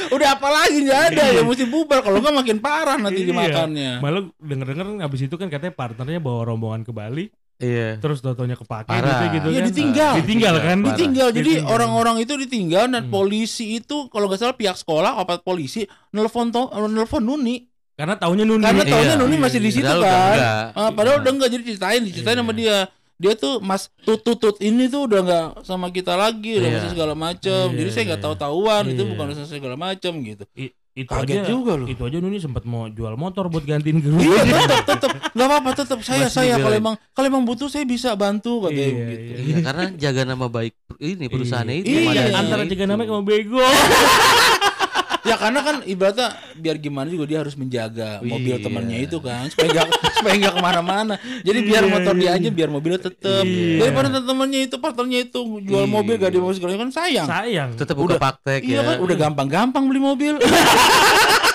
udah 0.10 0.28
apa 0.34 0.48
lagi 0.50 0.78
nggak 0.82 1.02
ada 1.14 1.24
ya 1.38 1.42
mesti 1.44 1.66
bubar 1.66 2.02
kalau 2.02 2.18
nggak 2.18 2.34
makin 2.34 2.58
parah 2.58 2.98
nanti 2.98 3.22
Iya. 3.22 3.30
dimakannya. 3.30 3.92
Malah 4.02 4.24
denger-denger 4.38 4.88
abis 5.02 5.22
itu 5.26 5.36
kan 5.38 5.48
katanya 5.48 5.74
partnernya 5.74 6.18
bawa 6.18 6.50
rombongan 6.50 6.82
ke 6.82 6.90
Bali, 6.90 7.30
Iya. 7.58 8.00
terus 8.00 8.18
totonya 8.20 8.56
kepake 8.56 8.90
gitu 8.90 9.26
gitu 9.30 9.48
Iya, 9.52 9.60
kan. 9.60 9.68
ditinggal. 9.70 10.14
Ditinggal 10.18 10.56
kan? 10.58 10.78
Parah. 10.80 10.90
Ditinggal. 10.90 11.28
Jadi 11.30 11.52
orang-orang 11.62 12.16
itu 12.20 12.34
ditinggal 12.36 12.90
dan 12.90 13.04
Hmm. 13.06 13.12
polisi 13.12 13.78
itu 13.78 14.10
kalau 14.10 14.26
nggak 14.26 14.40
salah 14.40 14.58
pihak 14.58 14.74
sekolah 14.76 15.20
apa 15.20 15.40
polisi 15.40 15.86
nelfon 16.10 16.50
to, 16.50 16.64
nelfon 16.88 17.22
Nuni. 17.22 17.68
Karena 17.94 18.16
taunya 18.16 18.48
Nuni. 18.48 18.64
Karena 18.64 18.82
Iya. 18.82 18.94
taunya 18.96 19.16
Nuni 19.20 19.36
masih 19.36 19.60
di 19.60 19.70
situ 19.70 19.84
udah 19.84 20.00
kan. 20.00 20.32
enggak. 20.32 20.66
Ah, 20.74 20.90
padahal 20.90 21.20
udah 21.20 21.32
enggak 21.36 21.50
jadi 21.52 21.64
ceritain, 21.68 22.02
diceritain 22.02 22.38
Iya. 22.40 22.42
sama 22.42 22.54
dia. 22.56 22.78
Dia 23.20 23.36
tuh 23.36 23.60
Mas 23.60 23.92
tutut 24.00 24.56
ini 24.60 24.88
tuh 24.88 25.04
udah 25.04 25.20
enggak 25.20 25.48
sama 25.62 25.92
kita 25.92 26.16
lagi, 26.16 26.56
udah 26.56 26.66
Iya. 26.66 26.76
masih 26.78 26.90
segala 26.90 27.14
macam. 27.14 27.66
Iya, 27.68 27.76
jadi 27.76 27.90
saya 27.92 28.04
enggak 28.06 28.18
iya. 28.18 28.26
tahu-tahuan 28.26 28.84
itu 28.88 28.96
Iya. 28.98 29.10
bukan 29.12 29.26
urusan 29.28 29.46
segala 29.46 29.76
macam 29.76 30.14
gitu. 30.22 30.44
I- 30.56 30.72
itu 30.96 31.08
Kaget 31.08 31.36
aja 31.38 31.44
juga 31.46 31.72
loh. 31.76 31.86
Itu 31.86 32.02
aja 32.02 32.18
Nuni 32.18 32.40
sempat 32.40 32.64
mau 32.64 32.88
jual 32.88 33.16
motor 33.16 33.48
buat 33.48 33.64
gantiin 33.64 34.00
ke 34.00 34.10
Iya 34.10 34.42
tetap 34.44 34.84
tetap 34.86 35.12
nggak 35.32 35.48
apa-apa 35.48 35.70
tetap 35.74 36.00
saya 36.02 36.28
Masih 36.28 36.34
saya 36.34 36.54
kalau 36.58 36.76
emang 36.76 36.96
kalau 37.14 37.28
emang 37.30 37.44
butuh 37.44 37.68
saya 37.68 37.84
bisa 37.84 38.16
bantu 38.16 38.64
katanya 38.64 38.80
Iya, 38.82 38.88
gitu. 38.90 39.16
iya. 39.22 39.36
Iya, 39.38 39.56
karena 39.62 39.84
jaga 39.96 40.22
nama 40.26 40.46
baik 40.48 40.74
ini 40.98 41.26
perusahaannya 41.28 41.76
itu. 41.78 41.88
Iya. 41.88 42.00
manajemennya 42.02 42.36
Antara 42.38 42.62
itu. 42.64 42.72
jaga 42.74 42.84
namanya 42.86 43.10
sama 43.10 43.24
bego. 43.24 43.64
Ya 45.22 45.36
karena 45.36 45.60
kan 45.60 45.76
ibaratnya 45.84 46.28
biar 46.56 46.76
gimana 46.76 47.08
juga 47.08 47.26
dia 47.26 47.40
harus 47.40 47.54
menjaga 47.54 48.20
mobil 48.22 48.56
Iya. 48.56 48.64
temannya 48.64 48.98
itu 49.04 49.18
kan 49.20 49.46
supaya 49.48 49.68
nggak 49.70 49.88
supaya 50.18 50.34
nggak 50.38 50.54
ke 50.54 50.62
mana-mana. 50.62 51.16
Jadi 51.42 51.60
biar 51.62 51.84
Iya, 51.84 51.92
motor 51.92 52.14
dia 52.16 52.26
iya. 52.26 52.38
aja 52.38 52.50
biar 52.50 52.70
mobilnya 52.70 53.02
tetep. 53.02 53.44
Iya. 53.44 53.78
Daripada 53.82 54.08
temannya 54.20 54.60
itu 54.64 54.76
partnernya 54.78 55.20
itu 55.22 55.40
jual 55.62 55.84
Iya. 55.84 55.92
mobil 55.92 56.16
gak 56.16 56.32
dia 56.32 56.40
mau 56.40 56.52
segala 56.52 56.78
kan 56.78 56.90
sayang. 56.90 57.28
Sayang. 57.28 57.70
Tetap 57.76 57.96
Udah- 57.96 58.16
praktek 58.18 58.62
Iya 58.64 58.76
ya. 58.76 58.82
kan 58.86 58.96
udah 59.00 59.16
gampang-gampang 59.18 59.84
beli 59.86 60.00
mobil. 60.00 60.34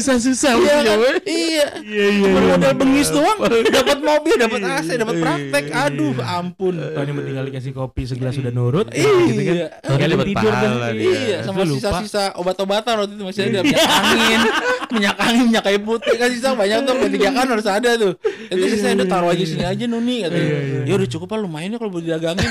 susah-susah 0.00 0.52
Iya 0.56 0.74
punya, 0.80 0.94
kan? 0.96 1.16
Iya. 1.28 1.66
Iya 1.84 2.06
iya. 2.08 2.24
Cuma 2.24 2.40
iya. 2.40 2.48
modal 2.56 2.72
bengis 2.74 3.08
doang 3.12 3.38
dapat 3.68 3.98
mobil, 4.00 4.34
dapat 4.40 4.60
AC, 4.64 4.88
dapat 4.96 5.16
praktek. 5.20 5.64
Aduh, 5.70 6.16
ampun. 6.24 6.74
Tony 6.74 7.10
tinggal 7.12 7.44
dikasih 7.52 7.72
kopi 7.76 8.02
segelas 8.08 8.34
sudah 8.40 8.52
nurut. 8.52 8.88
Iya. 8.90 9.12
Gitu 9.28 9.42
kan. 9.44 9.56
Tony 9.84 10.14
tidur 10.32 10.52
dia. 10.56 10.70
Iya, 10.96 11.36
sama 11.44 11.62
sisa-sisa 11.68 12.32
obat-obatan 12.40 12.92
waktu 13.04 13.14
itu 13.14 13.24
masih 13.28 13.42
ada 13.52 13.60
minyak 13.60 13.90
angin, 13.92 14.40
minyak 14.90 15.16
angin, 15.20 15.42
minyak 15.52 15.64
kayu 15.68 15.80
putih 15.84 16.14
kan 16.16 16.28
sisa 16.32 16.48
banyak 16.56 16.78
tuh 16.88 16.94
tiga 17.12 17.28
kan 17.36 17.46
harus 17.46 17.66
ada 17.68 17.90
tuh. 18.00 18.12
Itu 18.48 18.64
sisa 18.72 18.96
udah 18.96 19.08
taruh 19.08 19.28
aja 19.30 19.44
sini 19.44 19.64
aja 19.68 19.84
Nuni 19.84 20.24
katanya. 20.24 20.48
Iya, 20.48 20.58
iya. 20.64 20.80
Ya 20.88 20.92
udah 20.96 21.08
cukup 21.12 21.28
lah 21.36 21.40
lumayan 21.44 21.76
ya 21.76 21.78
kalau 21.78 21.92
buat 21.92 22.04
didagangin. 22.04 22.48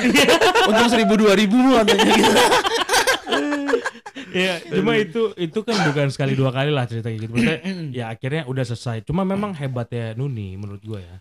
Untung 0.70 0.90
seribu 0.94 1.14
dua 1.18 1.34
ribu 1.34 1.58
katanya 1.58 2.06
gitu. 2.14 2.32
Iya, 4.30 4.62
cuma 4.70 4.94
itu 5.00 5.34
itu 5.38 5.60
kan 5.66 5.78
bukan 5.90 6.08
sekali 6.14 6.34
dua 6.38 6.54
kali 6.54 6.70
lah 6.70 6.86
cerita 6.86 7.10
gitu. 7.10 7.32
Maksudnya 7.34 7.60
ya 8.04 8.06
akhirnya 8.14 8.46
udah 8.46 8.64
selesai. 8.66 9.06
Cuma 9.06 9.26
memang 9.26 9.56
hebatnya 9.58 10.14
Nuni 10.14 10.54
menurut 10.60 10.82
gue 10.84 11.02
ya. 11.02 11.18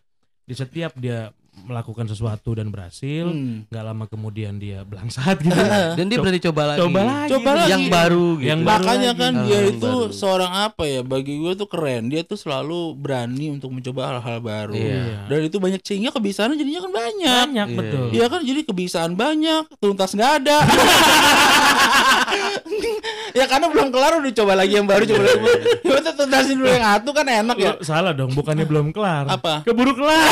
Di 0.48 0.54
setiap 0.56 0.96
dia 0.96 1.32
melakukan 1.64 2.04
sesuatu 2.04 2.52
dan 2.52 2.68
berhasil, 2.68 3.24
Hmm. 3.24 3.64
nggak 3.66 3.82
lama 3.82 4.04
kemudian 4.04 4.56
dia 4.56 4.82
belangsat 4.82 5.36
gitu. 5.38 5.52
Dan 5.98 6.04
dia 6.06 6.16
berani 6.16 6.38
coba 6.38 6.62
lagi. 6.68 6.78
Coba 6.80 6.98
lagi. 7.00 7.28
Coba 7.30 7.48
lagi. 7.54 7.68
Yang 7.68 7.84
baru 7.88 8.26
gitu. 8.34 8.46
Yang 8.46 8.60
baru 8.60 8.68
Makanya 8.78 9.08
lagi. 9.08 9.18
kan 9.18 9.32
Hal 9.32 9.42
dia 9.42 9.54
yang 9.54 9.66
itu 9.70 9.84
baru. 9.84 10.10
seorang 10.10 10.52
apa 10.62 10.82
ya? 10.84 11.00
Bagi 11.00 11.32
gue 11.34 11.52
tuh 11.54 11.66
keren. 11.66 12.02
Dia 12.06 12.20
tuh 12.22 12.34
selalu 12.34 12.78
berani 12.94 13.46
untuk 13.50 13.68
mencoba 13.68 14.00
hal-hal 14.12 14.38
baru. 14.38 14.72
Iya. 14.74 15.26
Dan 15.26 15.38
itu 15.44 15.56
banyak 15.56 15.80
sehingga 15.80 16.10
kebiasaannya 16.10 16.54
jadinya 16.54 16.80
kan 16.80 16.90
banyak. 16.92 17.44
Banyak 17.48 17.66
Iya, 17.68 17.74
betul. 17.74 18.04
Iya 18.10 18.24
kan 18.26 18.40
jadi 18.42 18.60
kebiasaan 18.62 19.12
banyak, 19.14 19.62
tuntas 19.76 20.10
nggak 20.12 20.30
ada. 20.38 20.56
ya 23.38 23.46
karena 23.46 23.66
belum 23.70 23.88
kelar 23.88 24.18
udah 24.18 24.32
coba 24.34 24.52
lagi 24.58 24.72
yang 24.74 24.86
baru 24.90 25.02
coba 25.06 25.22
lagi. 25.22 25.30
yang 25.30 25.42
baru. 25.44 25.58
Ya 25.78 25.92
udah 26.02 26.12
tuntasin 26.12 26.54
dulu 26.58 26.68
yang 26.68 26.84
satu 26.84 27.10
kan 27.14 27.26
enak 27.26 27.56
ya. 27.56 27.72
Salah 27.80 28.10
dong, 28.10 28.34
bukannya 28.34 28.66
belum 28.66 28.90
kelar. 28.90 29.30
Apa? 29.30 29.62
Keburu 29.62 29.94
kelar. 29.94 30.26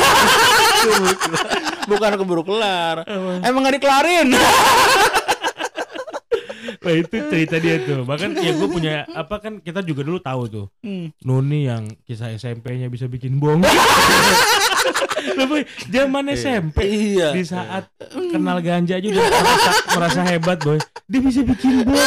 Bukan 1.86 2.10
keburu 2.18 2.42
kelar. 2.42 3.06
Emang 3.40 3.62
nggak 3.62 3.78
dikelarin. 3.78 4.28
Wah 6.82 6.94
itu 6.94 7.16
cerita 7.30 7.58
dia 7.58 7.82
tuh. 7.82 8.06
Bahkan 8.06 8.38
ya 8.38 8.54
gue 8.54 8.68
punya 8.68 8.94
apa 9.10 9.38
kan 9.38 9.58
kita 9.58 9.82
juga 9.82 10.06
dulu 10.06 10.18
tahu 10.18 10.42
tuh. 10.46 10.66
Hmm. 10.82 11.10
Nuni 11.22 11.66
yang 11.66 11.90
kisah 12.06 12.30
SMP-nya 12.30 12.86
bisa 12.86 13.06
bikin. 13.06 13.38
Loh, 13.38 13.58
Boy, 15.50 15.66
zaman 15.90 16.30
SMP 16.32 16.86
Iya. 16.86 17.34
di 17.34 17.42
saat 17.42 17.90
kenal 18.30 18.62
ganja 18.62 18.96
aja 18.96 19.04
udah 19.04 19.24
merasa, 19.26 19.70
merasa 19.92 20.20
hebat 20.22 20.58
boy. 20.62 20.78
Dia 21.10 21.20
bisa 21.20 21.42
bikin 21.42 21.82
bom. 21.82 21.98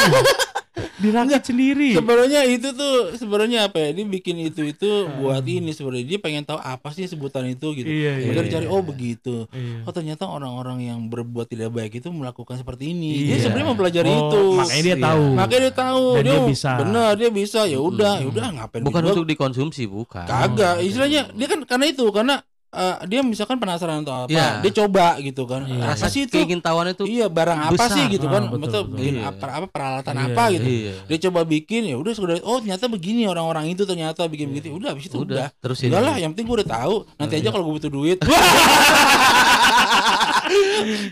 Dirakit 0.97 1.43
sendiri. 1.45 1.95
Sebenarnya 1.95 2.41
itu 2.45 2.71
tuh 2.71 3.13
sebenarnya 3.15 3.67
apa 3.67 3.77
ya? 3.79 3.89
Dia 3.91 4.05
bikin 4.05 4.35
itu 4.39 4.61
itu 4.63 4.89
buat 5.17 5.41
ini 5.41 5.71
sebenarnya 5.71 6.05
dia 6.05 6.19
pengen 6.19 6.43
tahu 6.43 6.57
apa 6.57 6.89
sih 6.91 7.05
sebutan 7.05 7.47
itu 7.47 7.71
gitu. 7.73 7.87
Iya, 7.87 8.19
iya, 8.19 8.27
Makanya 8.31 8.65
iya. 8.65 8.69
oh 8.69 8.81
begitu. 8.81 9.45
Iya. 9.49 9.83
Oh 9.83 9.93
ternyata 9.93 10.23
orang-orang 10.25 10.83
yang 10.83 10.99
berbuat 11.07 11.47
tidak 11.47 11.71
baik 11.71 11.99
itu 11.99 12.09
melakukan 12.09 12.55
seperti 12.55 12.91
ini. 12.91 13.11
Iya. 13.15 13.25
Dia 13.25 13.37
sebenarnya 13.47 13.67
mempelajari 13.71 14.09
Oh, 14.09 14.19
itu. 14.27 14.43
Makanya 14.59 14.83
dia 14.83 14.95
Iya. 14.95 15.05
tahu. 15.05 15.25
Makanya 15.35 15.61
dia 15.61 15.73
tahu 15.73 16.05
Dan 16.15 16.23
dia 16.25 16.39
bisa. 16.45 16.71
Benar, 16.81 17.09
dia 17.15 17.29
bisa. 17.29 17.59
Ya 17.65 17.79
udah, 17.79 18.13
ya 18.19 18.27
udah 18.27 18.45
ngapain 18.55 18.81
Bukan 18.83 19.01
bikin 19.01 19.13
untuk 19.15 19.25
dikonsumsi, 19.29 19.83
bukan. 19.85 20.25
Kagak, 20.25 20.81
istilahnya 20.81 21.21
dia 21.31 21.47
kan 21.47 21.59
karena 21.63 21.85
itu 21.87 22.05
karena 22.09 22.35
eh, 22.69 22.97
dia 23.05 23.19
misalkan 23.21 23.57
penasaran 23.57 24.01
atau 24.01 24.23
apa, 24.23 24.29
Iya. 24.29 24.61
dia 24.61 24.71
coba 24.77 25.17
gitu 25.17 25.43
kan. 25.43 25.65
Iya. 25.65 25.83
Rasa 25.87 26.05
sih 26.05 26.23
itu 26.23 26.33
keingintahuan 26.33 26.89
itu 26.89 27.03
iya 27.03 27.25
barang 27.25 27.59
apa 27.65 27.73
besar. 27.75 27.91
sih 27.91 28.05
gitu 28.07 28.25
kan, 28.25 28.45
Ah, 28.45 28.49
betul, 28.49 28.61
betul, 28.61 28.81
betul. 28.85 28.95
bikin 28.95 29.15
Iya. 29.15 29.29
apa, 29.29 29.45
apa 29.49 29.67
peralatan 29.67 30.13
Iya, 30.13 30.25
apa 30.27 30.43
gitu. 30.51 30.67
Iya. 30.67 30.93
Dia 31.05 31.17
coba 31.25 31.39
bikin 31.43 31.81
ya 31.83 31.95
udah 31.95 32.11
sekedar 32.11 32.37
oh 32.41 32.57
ternyata 32.57 32.85
begini 32.85 33.21
orang-orang 33.25 33.65
itu 33.69 33.83
ternyata 33.83 34.21
bikin 34.25 34.49
begitu. 34.49 34.69
Udah 34.71 34.93
habis 34.93 35.05
itu 35.05 35.17
udah. 35.17 35.35
Udah, 35.35 35.47
terusin. 35.57 35.89
Udah 35.89 36.01
lah, 36.03 36.15
yang 36.15 36.31
penting 36.31 36.45
gue 36.45 36.57
udah 36.61 36.69
tahu. 36.71 36.95
Nanti 37.15 37.33
aja 37.35 37.49
kalau 37.49 37.63
gue 37.65 37.75
butuh 37.75 37.91
duit. 37.91 38.17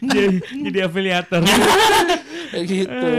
jadi, 0.03 0.27
jadi 0.63 0.79
afiliator. 0.83 1.41
Gitu. 2.47 3.11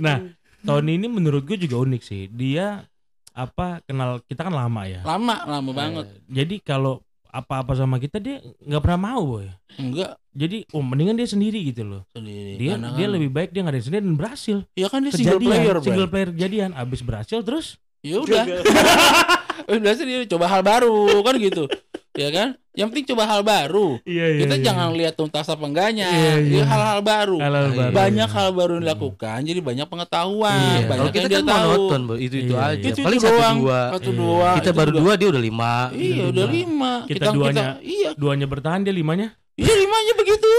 Nah, 0.00 0.32
Tony 0.60 0.96
ini 0.96 1.06
menurut 1.06 1.44
gue 1.44 1.56
juga 1.56 1.76
unik 1.78 2.02
sih. 2.02 2.26
Dia 2.26 2.84
apa 3.30 3.84
kenal 3.84 4.24
kita 4.24 4.42
kan 4.42 4.54
lama 4.56 4.82
ya. 4.84 5.04
Lama, 5.04 5.44
lama 5.46 5.70
banget. 5.70 6.06
Eh, 6.08 6.42
Jadi 6.42 6.56
kalau 6.60 7.04
apa-apa 7.30 7.72
sama 7.72 7.96
kita 7.96 8.18
dia 8.18 8.38
nggak 8.60 8.82
pernah 8.82 9.00
mau 9.10 9.22
boy. 9.24 9.46
Enggak 9.74 10.18
Jadi 10.30 10.62
oh 10.70 10.82
mendingan 10.82 11.14
dia 11.14 11.26
sendiri 11.26 11.58
gitu 11.66 11.82
loh. 11.82 12.02
sendiri. 12.10 12.54
Dia 12.54 12.78
Karena 12.78 12.94
dia 12.94 13.06
kan- 13.06 13.14
lebih 13.14 13.30
baik 13.30 13.50
dia 13.50 13.62
ngadain 13.62 13.82
sendiri 13.82 14.02
dan 14.04 14.14
berhasil. 14.14 14.56
Ya 14.74 14.86
kan 14.86 15.00
dia 15.02 15.10
single 15.10 15.38
Kejadian, 15.38 15.50
player, 15.50 15.76
single 15.82 16.08
player 16.08 16.28
kejadian. 16.30 16.70
Abis 16.74 17.00
berhasil 17.00 17.38
terus 17.40 17.66
Ya 18.00 18.16
udah. 18.16 18.44
sih 19.92 20.06
dia 20.06 20.18
coba 20.26 20.46
hal 20.48 20.62
baru 20.62 21.20
kan 21.20 21.34
gitu. 21.36 21.66
Ya 22.20 22.28
kan? 22.28 22.48
Yang 22.70 22.88
penting 22.92 23.06
coba 23.10 23.24
hal 23.24 23.40
baru. 23.40 23.96
Iya 24.04 24.26
Kita 24.38 24.54
jangan 24.60 24.92
lihat 24.92 25.16
tuntas 25.16 25.42
apa 25.44 25.64
enggaknya. 25.64 26.06
Iya, 26.06 26.32
iya. 26.36 26.52
Dia 26.52 26.64
hal-hal 26.68 27.00
baru. 27.00 27.38
Halal 27.40 27.64
Iya. 27.66 27.76
baru. 27.80 27.92
Banyak 27.96 28.28
hal 28.30 28.48
baru 28.52 28.70
yang 28.76 28.84
dilakukan, 28.84 29.38
jadi 29.42 29.60
banyak 29.60 29.86
pengetahuan, 29.86 30.54
Iya. 30.54 30.80
banyak 30.84 31.00
Kalau 31.00 31.08
kita 31.08 31.18
yang 31.18 31.26
dia 31.26 31.40
kan 31.40 31.46
tahu. 31.48 31.64
monoton, 31.66 32.00
itu 32.20 32.36
itu 32.38 32.52
Iya, 32.52 32.60
aja. 32.62 32.76
iya. 32.76 32.90
Itu, 32.92 33.00
Paling 33.00 33.16
itu 33.16 33.26
satu 33.26 33.34
doang, 33.34 33.56
dua. 33.58 33.80
satu 33.90 34.04
Iya. 34.06 34.20
dua. 34.20 34.48
Kita 34.52 34.62
itu 34.66 34.76
baru 34.76 34.90
juga. 34.90 35.00
dua, 35.00 35.12
dia 35.16 35.28
udah 35.28 35.42
lima. 35.42 35.74
Iya, 35.90 36.22
udah 36.28 36.46
lima. 36.46 36.92
Kita 37.08 37.24
duanya- 37.32 37.76
iya, 37.80 38.10
Duanya 38.14 38.46
bertahan 38.46 38.80
dia 38.82 38.92
limanya. 38.92 39.28
iya 39.56 39.74
limanya 39.74 40.12
begitu. 40.14 40.50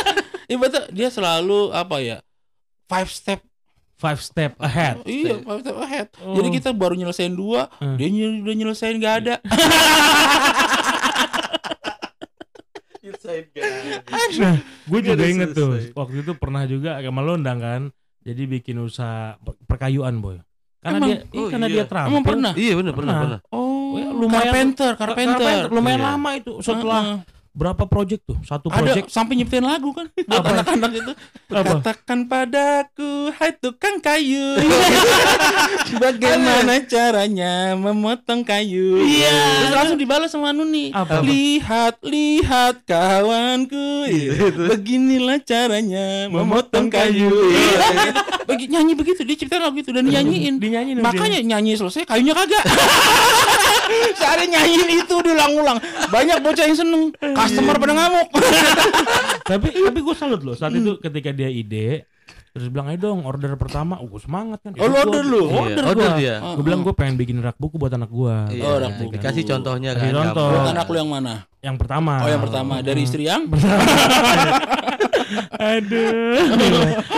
Ibaratnya 0.50 0.82
dia 0.88 1.08
selalu 1.08 1.60
apa 1.70 1.96
ya? 2.00 2.18
Five 2.86 3.08
step 3.08 3.40
Five 3.94 4.18
step 4.18 4.58
ahead. 4.58 4.98
Iya, 5.06 5.38
five 5.40 5.62
step 5.62 5.78
ahead. 5.78 6.06
Oh. 6.18 6.34
Jadi 6.34 6.48
kita 6.52 6.74
baru 6.74 6.98
nyelesain 6.98 7.30
dua, 7.30 7.70
Hmm. 7.78 7.94
dia 7.94 8.10
ny- 8.10 8.42
udah 8.42 8.54
nyelesain 8.56 8.98
gak 8.98 9.14
ada. 9.22 9.34
Nah, 14.38 14.56
gue 14.86 15.00
juga 15.00 15.24
inget 15.24 15.50
tuh 15.52 15.70
waktu 15.92 16.16
itu 16.20 16.32
pernah 16.34 16.62
juga 16.64 16.98
sama 16.98 17.20
lo 17.20 17.34
undang 17.34 17.58
kan. 17.58 17.82
Jadi 18.22 18.42
bikin 18.46 18.78
usaha 18.78 19.34
per- 19.36 19.58
perkayuan 19.66 20.18
boy. 20.18 20.38
Karena 20.78 20.98
Emang? 20.98 21.08
dia, 21.08 21.18
iya, 21.24 21.38
Oh, 21.38 21.48
karena 21.50 21.66
iya. 21.66 21.74
dia 21.74 21.84
terampil. 21.86 22.10
Emang 22.10 22.24
pernah? 22.24 22.52
Iya 22.54 22.72
benar 22.74 22.92
pernah 22.92 23.12
Pernah. 23.12 23.22
pernah. 23.38 23.40
Oh, 23.50 23.90
Ya, 23.92 24.08
lumayan- 24.08 24.42
carpenter, 24.46 24.92
carpenter. 24.96 25.58
Lumayan 25.68 26.00
Iya. 26.00 26.08
lama 26.08 26.30
itu. 26.34 26.52
Setelah. 26.58 27.02
Berapa 27.52 27.84
project 27.84 28.24
tuh? 28.24 28.36
Satu 28.48 28.72
ada 28.72 28.80
project. 28.80 29.12
sampai 29.12 29.36
nyiptain 29.36 29.60
lagu 29.60 29.92
kan 29.92 30.08
buat 30.28 30.44
anak-anak 30.44 30.90
itu. 30.96 31.12
Apa? 31.52 31.84
Katakan 31.84 32.24
padaku, 32.24 33.28
hai 33.36 33.52
tukang 33.60 34.00
kayu. 34.00 34.56
Bagaimana 36.02 36.80
caranya 36.88 37.76
memotong 37.76 38.40
kayu? 38.40 39.04
Iya. 39.04 39.68
Terus 39.68 39.72
langsung 39.76 39.98
dibalas 40.00 40.32
sama 40.32 40.56
Nuni. 40.56 40.96
Apa? 40.96 41.20
Lihat, 41.20 42.00
lihat 42.00 42.88
kawanku. 42.88 44.08
Beginilah 44.72 45.44
caranya 45.44 46.32
memotong 46.32 46.88
kayu. 46.88 47.28
Iya. 47.52 48.16
Bagi 48.48 48.66
nyanyi 48.72 48.92
begitu 48.96 49.20
dia 49.28 49.36
ciptain 49.36 49.60
lagu 49.60 49.76
itu 49.76 49.92
dan 49.92 50.08
nyanyiin. 50.08 50.56
Dinyanyiin 50.56 51.04
Makanya 51.04 51.44
nyanyi 51.44 51.76
selesai 51.76 52.08
kayunya 52.08 52.32
kagak. 52.32 52.64
Sehari 54.18 54.48
nyanyiin 54.48 55.04
itu 55.04 55.14
diulang-ulang. 55.20 55.76
Banyak 56.08 56.40
bocah 56.40 56.64
yang 56.64 56.76
seneng. 56.76 57.12
Customer 57.42 57.74
pada 57.76 57.92
ngamuk. 57.92 58.28
tapi 59.50 59.66
tapi 59.70 59.98
gue 59.98 60.14
salut 60.14 60.40
loh 60.40 60.54
saat 60.54 60.72
itu 60.72 60.96
ketika 60.96 61.30
dia 61.30 61.46
ide 61.46 62.06
terus 62.48 62.68
bilang 62.68 62.86
ayo 62.86 63.00
dong 63.02 63.20
order 63.22 63.56
pertama 63.56 63.96
oh, 63.96 64.06
gue 64.06 64.20
semangat 64.20 64.60
kan 64.60 64.70
Oh, 64.74 64.84
lu 64.84 64.94
order 64.94 65.22
lu? 65.24 65.42
Iya, 65.42 65.56
order, 65.58 65.82
order 65.84 66.06
gua. 66.06 66.16
dia. 66.16 66.34
gue 66.38 66.62
bilang 66.62 66.80
gue 66.82 66.92
pengen 66.92 67.14
bikin 67.16 67.36
rak 67.38 67.56
buku 67.56 67.74
buat 67.74 67.90
anak 67.90 68.06
gue 68.08 68.36
Iya, 68.52 68.62
Oh, 68.62 68.76
rak 68.78 68.92
buku. 68.98 69.12
dikasih 69.16 69.42
contohnya 69.44 69.90
Kasih 69.92 70.08
kan. 70.08 70.30
contoh. 70.30 70.48
anak 70.62 70.86
lu 70.86 70.96
yang 70.96 71.10
mana? 71.10 71.34
yang 71.58 71.74
pertama 71.74 72.12
Oh, 72.20 72.28
yang 72.28 72.38
pertama 72.40 72.74
dari 72.78 73.00
istri 73.02 73.24
yang 73.24 73.48
aduh 75.58 76.38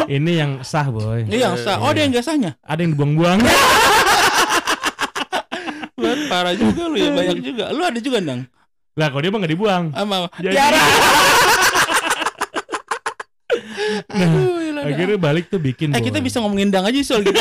ini 0.06 0.32
yang 0.34 0.52
sah 0.62 0.87
boy 0.87 1.24
Ini 1.24 1.37
yang 1.40 1.54
sah. 1.56 1.76
Oh, 1.78 1.90
ada 1.90 1.98
yang 1.98 2.10
gak 2.10 2.24
sahnya. 2.24 2.54
ada 2.60 2.78
yang 2.78 2.94
dibuang-buang 2.94 3.40
Buat 5.94 6.20
parah 6.26 6.52
juga 6.52 6.82
lu 6.84 6.96
ya, 6.96 7.10
banyak 7.10 7.38
juga. 7.40 7.64
Lu 7.70 7.80
ada 7.80 7.96
juga, 7.96 8.18
Nang. 8.20 8.44
Lah 8.94 9.11
kalau 9.11 9.22
dia 9.22 9.30
mah 9.30 9.38
nggak 9.38 9.52
dibuang 9.52 9.85
Sama 9.90 10.30
Jadi- 10.38 10.54
Tiara. 10.54 10.78
nah, 14.11 14.26
Aduh, 14.26 14.87
akhirnya 14.87 15.18
balik 15.18 15.44
tuh 15.48 15.59
bikin 15.59 15.90
Eh 15.90 15.98
boy. 15.98 16.04
kita 16.04 16.18
bisa 16.20 16.38
ngomongin 16.38 16.70
dang 16.70 16.85
aja 16.85 16.98
soal. 17.00 17.22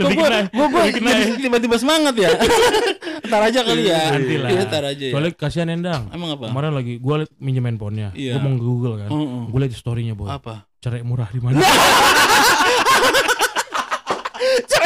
Lebih 0.00 0.16
Gue 0.48 0.66
gue 0.66 0.80
ya. 1.02 1.36
tiba-tiba 1.36 1.76
semangat 1.76 2.14
ya. 2.16 2.30
Ntar 3.28 3.40
aja 3.46 3.60
kali 3.62 3.84
ya. 3.84 4.00
nanti 4.10 4.34
lah 4.36 4.48
Iya, 4.48 4.62
ntar 4.64 4.82
aja 4.82 5.04
ya. 5.06 5.12
soalnya 5.12 5.32
kasihan 5.32 5.68
endang 5.68 6.08
Emang 6.10 6.34
apa? 6.34 6.50
kemarin 6.50 6.72
lagi 6.72 6.96
gue 6.96 7.14
liat 7.14 7.30
minjem 7.36 7.62
handphonenya 7.62 8.08
Iya. 8.10 8.34
gue 8.34 8.42
mau 8.42 8.56
google 8.56 8.96
kan 8.98 9.08
Heeh. 9.08 9.42
gue 9.46 9.58
liat 9.60 9.72
storynya 9.72 10.14
boy 10.14 10.26
Apa? 10.26 10.66
cerai 10.80 11.04
murah 11.04 11.28
di 11.28 11.38
mana 11.38 11.60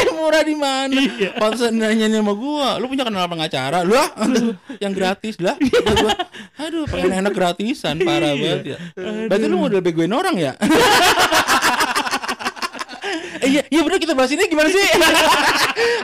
Cerai 0.05 0.17
murah 0.21 0.43
di 0.45 0.55
mana? 0.57 1.01
Iya. 1.01 1.31
Pantesan 1.41 1.73
nanya 1.81 2.07
sama 2.13 2.35
gua, 2.37 2.77
lu 2.77 2.87
punya 2.93 3.05
kenal 3.09 3.25
pengacara? 3.25 3.81
Lu 3.83 3.97
ah, 3.97 4.13
yang 4.85 4.93
gratis 4.93 5.41
lah. 5.41 5.57
Kata 5.57 5.93
gua, 5.97 6.15
Aduh, 6.61 6.85
pengen 6.87 7.25
enak 7.25 7.33
gratisan, 7.33 7.99
parah 8.05 8.37
banget 8.37 8.77
ya. 8.77 8.79
Berarti 9.29 9.47
lu 9.49 9.57
model 9.59 9.81
begoin 9.81 10.13
orang 10.13 10.37
ya? 10.37 10.53
Eh, 13.45 13.51
iya, 13.51 13.63
iya 13.69 13.81
bener 13.81 13.99
kita 13.99 14.13
bahas 14.13 14.31
ini 14.31 14.45
gimana 14.45 14.67
sih? 14.67 14.81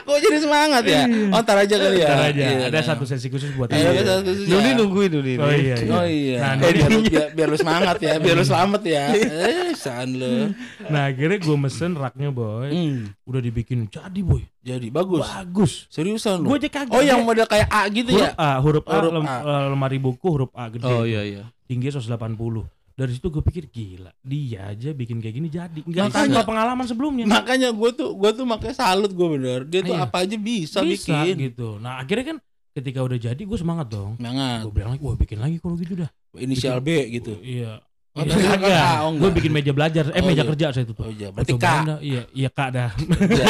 Kok 0.01 0.17
jadi 0.19 0.37
semangat 0.37 0.83
ya? 0.83 1.03
Oh, 1.29 1.39
ntar 1.39 1.57
aja 1.57 1.75
kali 1.75 1.97
ya. 1.97 2.07
Ntar 2.07 2.21
aja 2.27 2.43
Iya, 2.43 2.57
ada 2.67 2.75
nah. 2.75 2.85
satu 2.85 3.03
sesi 3.03 3.27
khusus 3.27 3.49
buat 3.51 3.67
Ada 3.67 3.81
ini. 3.89 4.01
satu 4.03 4.21
khusus 4.23 4.45
Nuni 4.45 4.61
ya. 4.63 4.73
nungguin 4.75 5.09
Nuni. 5.11 5.33
oh 5.35 5.49
iya, 5.49 5.75
iya. 5.75 5.91
Oh 5.91 6.05
iya. 6.05 6.37
Nah, 6.39 6.53
Nuni- 6.55 6.77
biar, 6.77 6.89
biar, 7.01 7.27
biar 7.33 7.47
lu 7.47 7.57
semangat 7.57 7.97
ya, 7.97 8.13
biar 8.17 8.35
lu 8.35 8.43
selamat 8.43 8.81
ya. 8.83 9.05
Eh, 9.11 9.71
san 9.73 10.09
lu. 10.11 10.53
nah 10.85 11.07
akhirnya 11.07 11.37
gue 11.37 11.57
mesen 11.57 11.91
raknya 11.93 12.29
boy 12.29 12.67
Hmm, 12.67 12.97
udah 13.23 13.39
dibikin 13.39 13.87
jadi 13.87 14.21
boy 14.21 14.43
jadi 14.59 14.87
bagus. 14.89 15.23
bagus 15.23 15.71
Seriusan 15.87 16.41
lu. 16.41 16.51
gue 16.51 16.57
aja 16.59 16.69
kaget 16.71 16.91
Oh, 16.91 17.01
yang 17.01 17.23
model 17.23 17.45
kayak 17.45 17.65
A 17.65 17.87
gitu 17.87 18.11
huruf 18.11 18.27
ya? 18.27 18.31
A 18.35 18.49
huruf 18.59 18.83
A, 18.83 18.93
Huruf 18.93 19.11
lem- 19.13 19.25
A. 19.25 19.35
eh, 19.39 19.65
lemari 19.69 19.97
buku 19.97 20.27
huruf 20.27 20.51
A 20.53 20.67
gede 20.67 20.83
Oh 20.83 21.01
iya 21.01 21.23
iya. 21.23 21.43
tingginya 21.65 21.97
180 21.97 22.67
dari 22.93 23.11
situ 23.11 23.27
gue 23.27 23.41
pikir 23.41 23.63
gila 23.67 24.11
dia 24.19 24.67
aja 24.67 24.91
bikin 24.91 25.17
kayak 25.17 25.35
gini 25.35 25.47
jadi 25.47 25.79
nggak 25.79 26.05
Makanya- 26.07 26.27
tanpa 26.29 26.41
pengalaman 26.43 26.85
sebelumnya 26.85 27.25
Makanya 27.25 27.69
gue 27.69 27.89
tuh 27.91 28.09
gue 28.13 28.31
tuh 28.31 28.45
makanya 28.45 28.75
salut 28.77 29.09
gue 29.09 29.27
bener. 29.31 29.59
Dia 29.63 29.81
tuh 29.81 29.93
Iya. 29.93 30.05
apa 30.05 30.17
aja 30.21 30.35
bisa, 30.35 30.79
bisa 30.81 31.23
bikin. 31.23 31.35
gitu 31.49 31.77
nah 31.77 31.97
akhirnya 31.97 32.25
kan 32.25 32.37
ketika 32.71 32.99
udah 32.99 33.17
jadi 33.17 33.41
gue 33.41 33.57
semangat 33.57 33.87
dong. 33.89 34.15
Semangat. 34.15 34.63
Gue 34.63 34.73
bilang 34.73 34.91
lagi, 34.91 35.01
wah 35.01 35.13
bikin 35.13 35.37
lagi 35.37 35.55
kalau 35.57 35.75
gitu 35.75 35.93
dah. 35.97 36.09
Inisial 36.33 36.79
B 36.79 36.89
gitu. 37.11 37.35
Iya. 37.37 37.83
Oh, 38.11 38.23
Iya. 38.23 38.79
A, 38.91 39.03
oh, 39.03 39.11
gue 39.13 39.23
enggak. 39.23 39.35
bikin 39.35 39.51
meja 39.51 39.71
belajar, 39.71 40.03
eh 40.09 40.19
Oh, 40.19 40.25
meja 40.25 40.35
iya. 40.37 40.49
kerja 40.51 40.65
saya 40.69 40.83
tutup. 40.83 41.03
Oh 41.03 41.07
iya, 41.09 41.31
berarti 41.31 41.51
K. 41.51 41.55
cobain 41.57 41.83
dah. 41.85 41.99
Iya, 41.99 42.21
iya 42.29 42.49
kak 42.49 42.69
dah. 42.69 42.89
Kerja. 43.23 43.45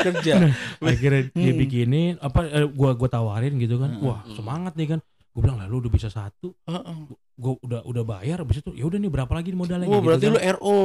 Kerja. 0.00 0.34
Akhirnya 0.80 1.22
dia 1.30 1.52
Hmm. 1.52 1.60
bikinin 1.60 2.14
apa 2.18 2.40
eh, 2.46 2.64
gua 2.66 2.92
gua 2.92 3.04
tawarin 3.06 3.56
gitu 3.56 3.76
kan. 3.76 3.90
Hmm. 3.90 4.04
Wah, 4.04 4.20
semangat 4.30 4.72
nih 4.74 4.96
kan. 4.96 5.00
Gue 5.38 5.46
bilang 5.46 5.62
lalu 5.62 5.86
udah 5.86 5.92
bisa 5.94 6.10
satu, 6.10 6.50
Heeh. 6.66 6.98
gue 7.14 7.52
udah 7.62 7.86
udah 7.86 8.02
bayar 8.02 8.42
habis 8.42 8.58
itu 8.58 8.74
ya 8.74 8.82
udah 8.82 8.98
nih 8.98 9.06
berapa 9.06 9.30
lagi 9.30 9.54
modalnya 9.54 9.86
Oh, 9.86 10.02
gitu 10.02 10.06
berarti 10.10 10.26
kan. 10.26 10.34
lu 10.34 10.38
RO. 10.58 10.78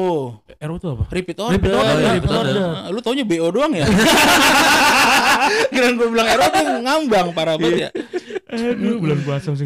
RO 0.46 0.74
itu 0.78 0.88
apa? 0.94 1.04
Repeat 1.10 1.38
order. 1.42 1.54
Repeat 1.58 1.74
order, 1.74 1.96
Ya, 1.98 2.12
repeat 2.14 2.34
order. 2.38 2.54
Nah, 2.54 2.86
Lu 2.94 3.00
taunya 3.02 3.26
BO 3.26 3.50
doang 3.50 3.74
ya? 3.74 3.86
Kirain 5.74 5.98
gue 5.98 6.06
bilang 6.06 6.28
RO 6.30 6.46
tuh 6.46 6.62
ngambang 6.86 7.28
parah 7.34 7.56
banget 7.58 7.90
ya. 7.90 7.90
Aduh, 8.54 9.02
bulan 9.02 9.20
puasa 9.26 9.50
masih 9.50 9.66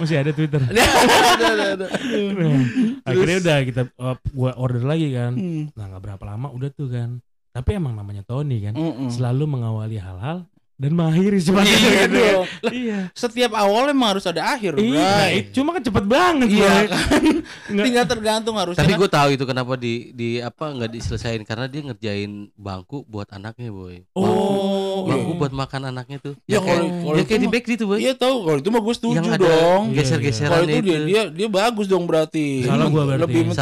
masih 0.00 0.16
ada 0.16 0.30
Twitter. 0.32 0.60
Ada, 0.64 1.44
ada, 1.44 1.64
ada. 1.76 1.86
Nah, 2.32 2.64
akhirnya 3.04 3.36
udah 3.44 3.56
kita 3.60 3.82
uh, 4.00 4.16
gua 4.32 4.56
order 4.56 4.80
lagi 4.80 5.12
kan. 5.12 5.36
Hmm. 5.36 5.68
Nah 5.76 5.84
nggak 5.92 6.00
berapa 6.00 6.24
lama 6.24 6.48
udah 6.48 6.72
tuh 6.72 6.88
kan. 6.88 7.20
Tapi 7.52 7.76
emang 7.76 7.92
namanya 7.92 8.24
Tony 8.24 8.64
kan, 8.64 8.72
Mm-mm. 8.74 9.12
selalu 9.12 9.44
mengawali 9.46 9.94
hal-hal 9.94 10.48
dan 10.74 10.90
mengakhiri 10.90 11.38
semuanya. 11.38 11.70
Iya 11.70 11.78
gitu 11.78 11.94
kan. 11.94 12.10
dong. 12.10 12.44
Lah, 12.60 12.72
Iya. 12.74 12.98
Setiap 13.12 13.52
awal 13.54 13.82
emang 13.88 14.08
harus 14.10 14.24
ada 14.24 14.42
akhir, 14.48 14.74
Iya, 14.74 14.90
nah, 14.92 15.14
Bray. 15.22 15.32
itu 15.38 15.48
cuma 15.54 15.70
kan 15.70 15.82
cepet 15.82 16.04
banget 16.04 16.48
Iya 16.50 16.72
kan. 16.84 17.22
Tinggal 17.86 18.04
tergantung 18.04 18.56
harusnya. 18.56 18.80
Tapi 18.80 18.92
kan. 18.92 18.98
gue 18.98 19.10
tahu 19.10 19.28
itu 19.30 19.44
kenapa 19.44 19.72
di 19.74 19.94
di 20.10 20.28
apa 20.38 20.64
nggak 20.68 20.90
diselesain 20.90 21.42
karena 21.42 21.66
dia 21.66 21.80
ngerjain 21.80 22.32
bangku 22.52 23.02
buat 23.04 23.30
anaknya 23.30 23.70
boy. 23.70 24.02
Oh, 24.14 25.04
Bangku 25.04 25.32
iya. 25.32 25.38
buat 25.38 25.52
makan 25.52 25.82
anaknya 25.88 26.18
tuh. 26.20 26.34
Ya, 26.44 26.56
Ya, 26.56 26.58
kayak, 26.58 26.66
kalau- 26.66 26.90
kalau 27.04 27.14
ya 27.14 27.14
itu 27.16 27.28
kayak 27.28 27.40
di 27.40 27.48
bakery 27.48 27.74
tuh 27.76 27.86
boy. 27.86 27.98
Iya 27.98 28.12
tahu 28.14 28.36
kalau 28.42 28.58
itu 28.58 28.68
mah 28.68 28.82
gue 28.82 28.94
setuju 28.94 29.14
yang 29.14 29.26
ada 29.28 29.38
dong. 29.40 29.82
Iya, 29.86 29.96
geser-geseran 29.96 30.50
Kalau 30.52 30.66
itu 30.66 30.76
itu. 30.76 30.84
dia, 30.84 30.98
dia 31.00 31.22
dia 31.30 31.48
bagus 31.48 31.86
dong 31.86 32.04
berarti. 32.04 32.46
Salah 32.62 32.86
gua 32.88 33.02
berarti. 33.06 33.22
Lebih 33.24 33.42
lu. 33.46 33.54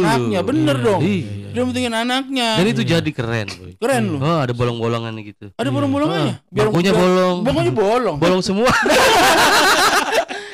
anaknya, 0.00 0.40
bener 0.40 0.76
Iya, 0.76 0.86
dong. 0.86 1.00
iya, 1.02 1.18
iya. 1.18 1.48
Dia 1.50 1.62
mentingin 1.66 1.90
anaknya. 1.92 2.48
Dan 2.56 2.66
itu 2.68 2.82
jadi 2.84 3.10
keren 3.10 3.48
boy. 3.50 3.72
Keren 3.76 4.02
lu. 4.06 4.18
Oh 4.20 4.38
ada 4.38 4.52
bolong-bolongannya 4.52 5.22
gitu. 5.24 5.46
Ada 5.52 5.66
bolong-bolongannya. 5.68 6.34
Bangkunya 6.68 6.92
bolong. 6.92 7.36
Bangkunya 7.46 7.72
bolong. 7.72 8.16
Bolong 8.20 8.42
semua. 8.44 8.68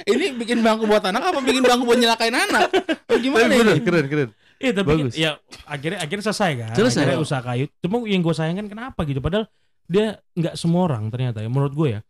Ini 0.07 0.39
bikin 0.39 0.63
bangku 0.63 0.87
buat 0.87 1.03
anak 1.03 1.35
apa 1.35 1.43
bikin 1.43 1.67
bangku 1.67 1.83
buat 1.83 1.99
nyelakain 1.99 2.31
anak? 2.31 2.71
Oh, 3.11 3.19
gimana 3.19 3.51
keren, 3.51 3.75
ini? 3.75 3.83
keren, 3.83 4.07
keren. 4.07 4.29
Iya 4.57 4.73
tapi 4.73 4.89
Bagus. 4.89 5.15
ya 5.19 5.37
akhirnya 5.67 5.99
akhirnya 5.99 6.25
selesai 6.31 6.51
kan. 6.57 6.73
Selesai. 6.79 7.03
Akhirnya 7.03 7.19
usaha 7.21 7.43
kayu. 7.43 7.67
Cuma 7.83 8.07
yang 8.07 8.23
gue 8.23 8.31
sayangkan 8.31 8.71
kenapa 8.71 9.03
gitu. 9.03 9.19
Padahal 9.19 9.51
dia 9.91 10.23
nggak 10.39 10.55
semua 10.55 10.87
orang 10.87 11.11
ternyata 11.11 11.43
ya 11.43 11.51
menurut 11.51 11.75
gue 11.75 11.89
ya 11.99 12.01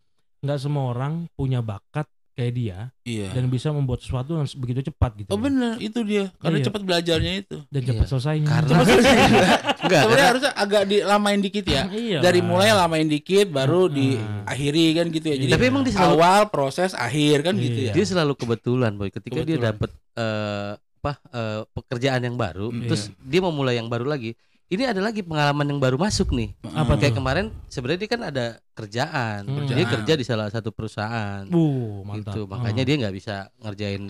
nggak 0.44 0.58
semua 0.60 0.92
orang 0.92 1.28
punya 1.36 1.60
bakat 1.60 2.08
kayak 2.36 2.52
dia 2.52 2.78
Iya. 3.00 3.32
dan 3.32 3.48
bisa 3.48 3.72
membuat 3.72 3.98
sesuatu 3.98 4.36
yang 4.36 4.44
begitu 4.54 4.84
cepat 4.84 5.16
gitu. 5.16 5.28
Oh 5.28 5.40
bener, 5.40 5.80
itu 5.80 6.04
dia. 6.04 6.28
Karena 6.36 6.60
Iya. 6.60 6.66
cepat 6.68 6.82
belajarnya 6.84 7.32
itu. 7.38 7.56
Dan 7.66 7.80
cepat 7.82 7.96
Iya. 7.98 8.10
selesainya. 8.12 8.46
Karena 8.46 8.68
Cepat 8.68 8.86
selesai. 8.86 9.16
enggak 9.16 9.64
Sebenarnya 9.72 10.04
karena 10.04 10.24
harusnya 10.28 10.52
agak 10.54 10.82
dilamain 10.84 11.40
dikit 11.40 11.64
ya. 11.64 11.82
Iya. 12.06 12.18
Dari 12.20 12.40
mulai 12.40 12.68
lamain 12.70 13.08
dikit 13.08 13.46
baru 13.48 13.88
Hmm. 13.88 13.96
diakhiri 13.96 14.86
kan 14.94 15.06
gitu 15.08 15.26
ya. 15.26 15.36
Jadi 15.38 15.50
Tapi 15.50 15.64
emang 15.64 15.82
dia 15.82 15.94
selalu 15.96 16.12
awal 16.14 16.40
proses 16.46 16.92
akhir 16.92 17.36
kan 17.42 17.54
gitu 17.56 17.78
Iya. 17.80 17.90
ya. 17.90 17.92
dia 17.96 18.04
selalu 18.06 18.32
kebetulan 18.34 18.92
boy 18.94 19.08
ketika 19.08 19.40
dia 19.40 19.56
Kebetulan. 19.56 19.72
dapat 19.72 19.90
eh, 20.14 20.72
apa 20.98 21.12
eh, 21.30 21.60
pekerjaan 21.70 22.20
yang 22.20 22.34
baru 22.34 22.68
Mm, 22.68 22.84
terus 22.84 23.08
dia 23.16 23.38
mau 23.38 23.50
mulai 23.50 23.76
yang 23.76 23.86
baru 23.86 24.04
lagi 24.04 24.34
ini 24.66 24.82
ada 24.82 24.98
lagi 24.98 25.22
pengalaman 25.22 25.62
yang 25.64 25.78
baru 25.78 25.94
masuk 25.94 26.34
nih 26.34 26.50
Apa 26.68 26.96
kayak 26.96 27.14
tuh? 27.14 27.16
kemarin 27.16 27.46
sebenarnya 27.66 28.00
dia 28.00 28.10
kan 28.10 28.22
ada 28.24 28.46
kerjaan 28.76 29.40
Hmm. 29.42 29.64
dia 29.64 29.72
Kerjaan. 29.78 29.92
kerja 29.96 30.12
di 30.12 30.22
salah 30.22 30.46
satu 30.46 30.68
perusahaan 30.68 31.48
Uh, 31.48 32.04
mantap. 32.04 32.30
gitu 32.30 32.44
makanya 32.44 32.82
dia 32.82 32.94
nggak 32.98 33.14
bisa 33.14 33.34
ngerjain 33.58 34.02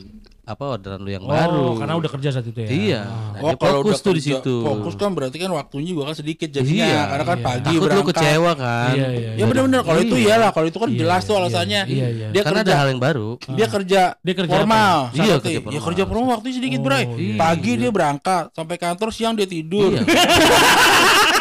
apa 0.45 0.62
orderan 0.69 0.99
lu 0.99 1.09
yang 1.09 1.23
oh, 1.23 1.29
baru 1.29 1.75
karena 1.77 1.95
udah 1.97 2.07
kerja 2.09 2.29
saat 2.31 2.47
itu 2.47 2.55
ya. 2.57 2.69
Iya. 2.69 3.01
Ah. 3.03 3.35
Nah, 3.37 3.51
dia 3.53 3.67
fokus 3.69 3.99
tuh 3.99 4.12
di 4.12 4.21
kerja- 4.21 4.39
situ. 4.39 4.55
Fokus 4.61 4.95
kan 4.95 5.11
berarti 5.11 5.37
kan 5.37 5.51
waktunya 5.51 5.89
juga 5.89 6.03
kan 6.05 6.14
sedikit 6.14 6.47
jadinya 6.49 6.87
Iya, 6.87 7.01
karena 7.05 7.25
kan 7.25 7.35
iya. 7.35 7.45
pagi 7.45 7.67
takut 7.69 7.75
lu 7.75 7.83
berangkat. 7.89 8.14
kecewa 8.14 8.53
kan 8.55 8.93
Iya, 8.93 9.09
iya, 9.12 9.31
Ya 9.33 9.45
benar-benar 9.45 9.81
kalau 9.83 10.01
itu 10.01 10.14
Iya. 10.17 10.27
iyalah, 10.29 10.51
kalau 10.53 10.67
itu 10.67 10.79
kan 10.79 10.89
Iya, 10.89 10.99
jelas 11.01 11.19
iya, 11.19 11.27
tuh 11.27 11.33
iya, 11.33 11.41
alasannya. 11.41 11.81
Iya, 11.85 12.07
iya. 12.09 12.27
Dia 12.29 12.43
karena 12.43 12.61
kerja 12.61 12.67
ada 12.69 12.75
hal 12.77 12.89
yang 12.89 13.03
baru 13.03 13.29
dia 13.49 13.67
kerja 13.69 14.01
Dia 14.17 14.35
kerja 14.37 14.51
formal. 14.53 14.97
Iya, 15.09 15.23
Iya, 15.25 15.35
kerja 15.37 15.51
Ya 15.51 15.61
formal. 15.61 15.83
kerja 15.85 16.03
formal 16.05 16.29
waktunya 16.33 16.55
sedikit, 16.57 16.79
Oh, 16.79 16.85
Bray. 16.85 17.05
iya. 17.17 17.35
Pagi 17.37 17.73
Iya. 17.73 17.81
dia 17.81 17.91
berangkat 17.93 18.45
sampai 18.53 18.77
kantor 18.77 19.09
siang 19.11 19.35
dia 19.35 19.47
tidur. 19.47 19.91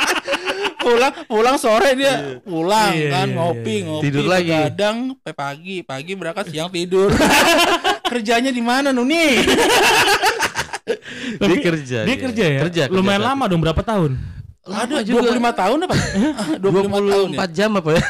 Iya. 0.85 0.87
pulang 0.87 1.11
pulang 1.25 1.55
sore 1.57 1.89
dia 1.93 2.13
pulang 2.39 2.91
Iya, 2.93 3.07
kan 3.11 3.25
iya, 3.25 3.35
ngopi 3.35 3.75
iya. 3.75 3.83
ngopi 3.83 4.03
Tidur 4.05 4.23
lagi. 4.25 4.49
kadang 4.53 4.97
pagi 5.25 5.75
pagi 5.81 6.11
berangkat 6.13 6.45
siang 6.47 6.69
tidur 6.69 7.09
kerjanya 8.05 8.49
di 8.49 8.61
mana 8.61 8.89
Nuni 8.91 9.41
dia 11.41 11.57
kerja 11.59 11.97
Dia 12.05 12.15
kerja 12.15 12.43
ya. 12.45 12.59
kerja, 12.61 12.81
kerja 12.85 12.91
Lumayan 12.91 13.19
kerja. 13.19 13.29
lama 13.33 13.43
dong 13.45 13.59
berapa 13.59 13.81
tahun? 13.81 14.11
ada 14.65 14.97
Lama 14.97 15.01
juga. 15.01 15.29
25 15.29 15.53
tahun 15.55 15.77
apa 15.79 15.95
25 16.61 16.89
tahun 16.89 17.27
ya 17.31 17.37
24 17.45 17.53
jam 17.53 17.69
apa 17.75 17.89
ya 17.91 18.01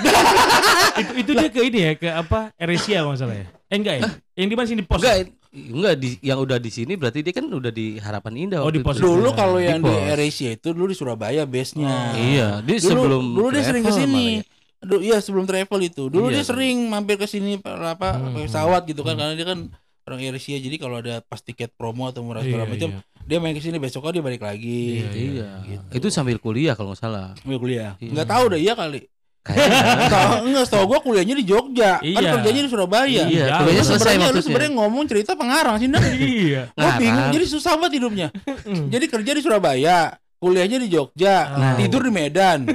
itu 0.95 1.11
itu 1.17 1.31
dia 1.33 1.49
ke 1.49 1.59
ini 1.61 1.79
ya 1.81 1.91
ke 1.93 2.07
apa 2.09 2.39
Eresia 2.55 2.97
kalau 3.01 3.13
salah 3.13 3.35
ya? 3.35 3.45
Eh 3.65 3.75
enggak 3.75 3.95
ya? 3.97 4.01
Yang 4.35 4.47
di 4.47 4.55
mana 4.55 4.65
sih 4.65 4.75
di 4.75 4.81
pos? 4.81 4.99
enggak 4.99 5.15
enggak 5.55 5.93
di 5.95 6.09
yang 6.19 6.37
udah 6.37 6.57
di 6.57 6.67
sini 6.67 6.93
berarti 6.93 7.19
dia 7.19 7.31
kan 7.31 7.45
udah 7.45 7.69
di 7.69 7.95
Harapan 7.95 8.33
Indah 8.37 8.59
Oh, 8.59 8.69
di 8.69 8.79
pos 8.79 8.97
dulu 8.97 9.29
Iya, 9.29 9.33
kalau 9.33 9.57
di 9.57 9.65
yang 9.65 9.79
di. 9.79 9.93
AirAsia 10.05 10.51
itu 10.53 10.69
dulu 10.69 10.87
di 10.87 10.95
Surabaya 10.95 11.43
base 11.43 11.73
nya 11.75 12.11
Iya, 12.13 12.47
dia 12.59 12.77
dulu, 12.77 12.85
sebelum 12.85 13.23
dulu 13.31 13.47
dia 13.49 13.63
sering 13.63 13.81
ke 13.81 13.89
travel 13.89 14.01
sini. 14.03 14.25
ya. 14.35 14.43
Aduh, 14.77 14.99
iya 14.99 15.17
sebelum 15.17 15.45
travel 15.45 15.79
itu. 15.81 16.03
Dulu 16.07 16.27
Iya, 16.27 16.35
dia 16.35 16.43
sering 16.45 16.77
mampir 16.85 17.15
ke 17.15 17.25
sini 17.25 17.57
apa 17.57 17.79
Hmm, 18.11 18.23
pakai 18.27 18.37
hmm. 18.37 18.47
pesawat 18.47 18.81
gitu 18.83 19.01
kan 19.01 19.15
karena 19.15 19.33
dia 19.33 19.47
kan 19.47 19.59
orang 20.03 20.19
AirAsia 20.21 20.57
jadi 20.57 20.75
kalau 20.75 20.99
ada 20.99 21.17
pas 21.19 21.39
tiket 21.39 21.73
promo 21.73 22.05
atau 22.05 22.21
murah 22.21 22.39
segala 22.39 22.63
Iya, 22.63 22.71
macam 22.71 22.89
iya. 22.91 23.01
dia 23.23 23.37
main 23.39 23.51
ke 23.51 23.59
sini 23.59 23.77
besoknya 23.77 24.11
dia 24.11 24.23
balik 24.23 24.41
lagi. 24.41 25.01
Iya, 25.01 25.09
Iya. 25.11 25.49
Gitu. 25.65 25.85
Itu 25.95 26.07
sambil 26.09 26.37
kuliah 26.37 26.73
kalau 26.73 26.91
nggak 26.91 27.01
salah. 27.01 27.33
Sambil 27.35 27.57
kuliah. 27.57 27.97
Iya. 27.97 28.11
Enggak 28.13 28.27
tahu 28.29 28.43
dah 28.51 28.59
iya 28.59 28.73
kali. 28.73 29.01
Kayaknya. 29.45 30.41
Enggak 30.41 30.65
tahu 30.67 30.83
gua 30.89 30.99
kuliahnya 30.99 31.35
di 31.37 31.45
Jogja. 31.45 32.01
Kan 32.01 32.05
Iya. 32.17 32.31
kerjanya 32.41 32.61
di 32.65 32.69
Surabaya. 32.69 33.23
Iya, 33.29 33.45
kuliahnya 33.61 33.83
selesai 33.85 34.01
sebenarnya 34.01 34.17
lu 34.17 34.25
maksudnya. 34.25 34.43
sebenarnya 34.43 34.71
ngomong 34.73 35.03
cerita 35.05 35.31
pengarang 35.37 35.75
sih. 35.77 35.87
Iya. 35.87 36.63
Gua 36.73 36.81
Ngarang. 36.81 36.97
bingung 36.97 37.27
jadi 37.31 37.45
susah 37.45 37.71
banget 37.77 37.93
hidupnya. 38.01 38.27
Hmm. 38.65 38.89
Jadi 38.89 39.05
kerja 39.05 39.31
di 39.31 39.41
Surabaya, 39.45 39.97
kuliahnya 40.45 40.77
di 40.77 40.87
Jogja, 40.87 41.35
Nah. 41.49 41.73
tidur 41.73 41.99
di 41.99 42.11
Medan, 42.11 42.69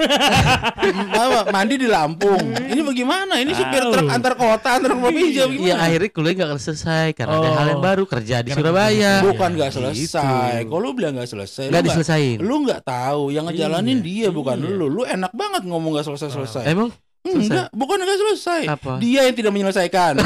Apa, 1.14 1.48
mandi 1.48 1.76
di 1.76 1.86
Lampung. 1.86 2.50
Ini 2.50 2.80
bagaimana? 2.80 3.36
Ini 3.36 3.52
supir 3.52 3.84
truk 3.84 4.08
antar 4.08 4.34
kota, 4.34 4.68
antar 4.74 4.90
provinsi 4.92 5.38
Iya, 5.54 5.76
akhirnya 5.78 6.10
kuliah 6.10 6.32
nggak 6.34 6.48
akan 6.50 6.60
selesai 6.60 7.06
karena 7.14 7.32
ada 7.32 7.44
Oh. 7.44 7.54
hal 7.54 7.66
yang 7.68 7.80
baru 7.80 8.02
kerja 8.04 8.36
di 8.40 8.50
Karena 8.50 8.58
Surabaya. 8.58 9.12
kerja. 9.14 9.24
Bukan 9.24 9.50
nggak 9.54 9.70
Gitu. 9.70 9.78
selesai. 9.78 10.64
Kalau 10.64 10.80
lu 10.80 10.90
bilang 10.90 11.12
nggak 11.14 11.28
selesai, 11.28 11.64
Nggak 11.70 11.80
lu 11.80 11.86
diselesain. 11.86 12.36
Lu 12.40 12.54
nggak 12.60 12.80
tahu, 12.82 13.22
yang 13.30 13.44
ngejalanin 13.46 13.98
Iya, 14.00 14.02
dia 14.02 14.28
bukan 14.30 14.56
iya. 14.58 14.74
lu. 14.74 14.86
Lu 14.90 15.02
enak 15.04 15.30
banget 15.30 15.62
ngomong 15.62 15.90
nggak 15.94 16.04
selesai 16.04 16.28
selesai. 16.28 16.62
Emang 16.66 16.90
Enggak, 17.20 17.68
bukan 17.70 18.00
nggak 18.00 18.18
selesai. 18.18 18.62
Apa? 18.66 18.96
Dia 18.96 19.22
yang 19.22 19.36
tidak 19.36 19.52
menyelesaikan. 19.52 20.18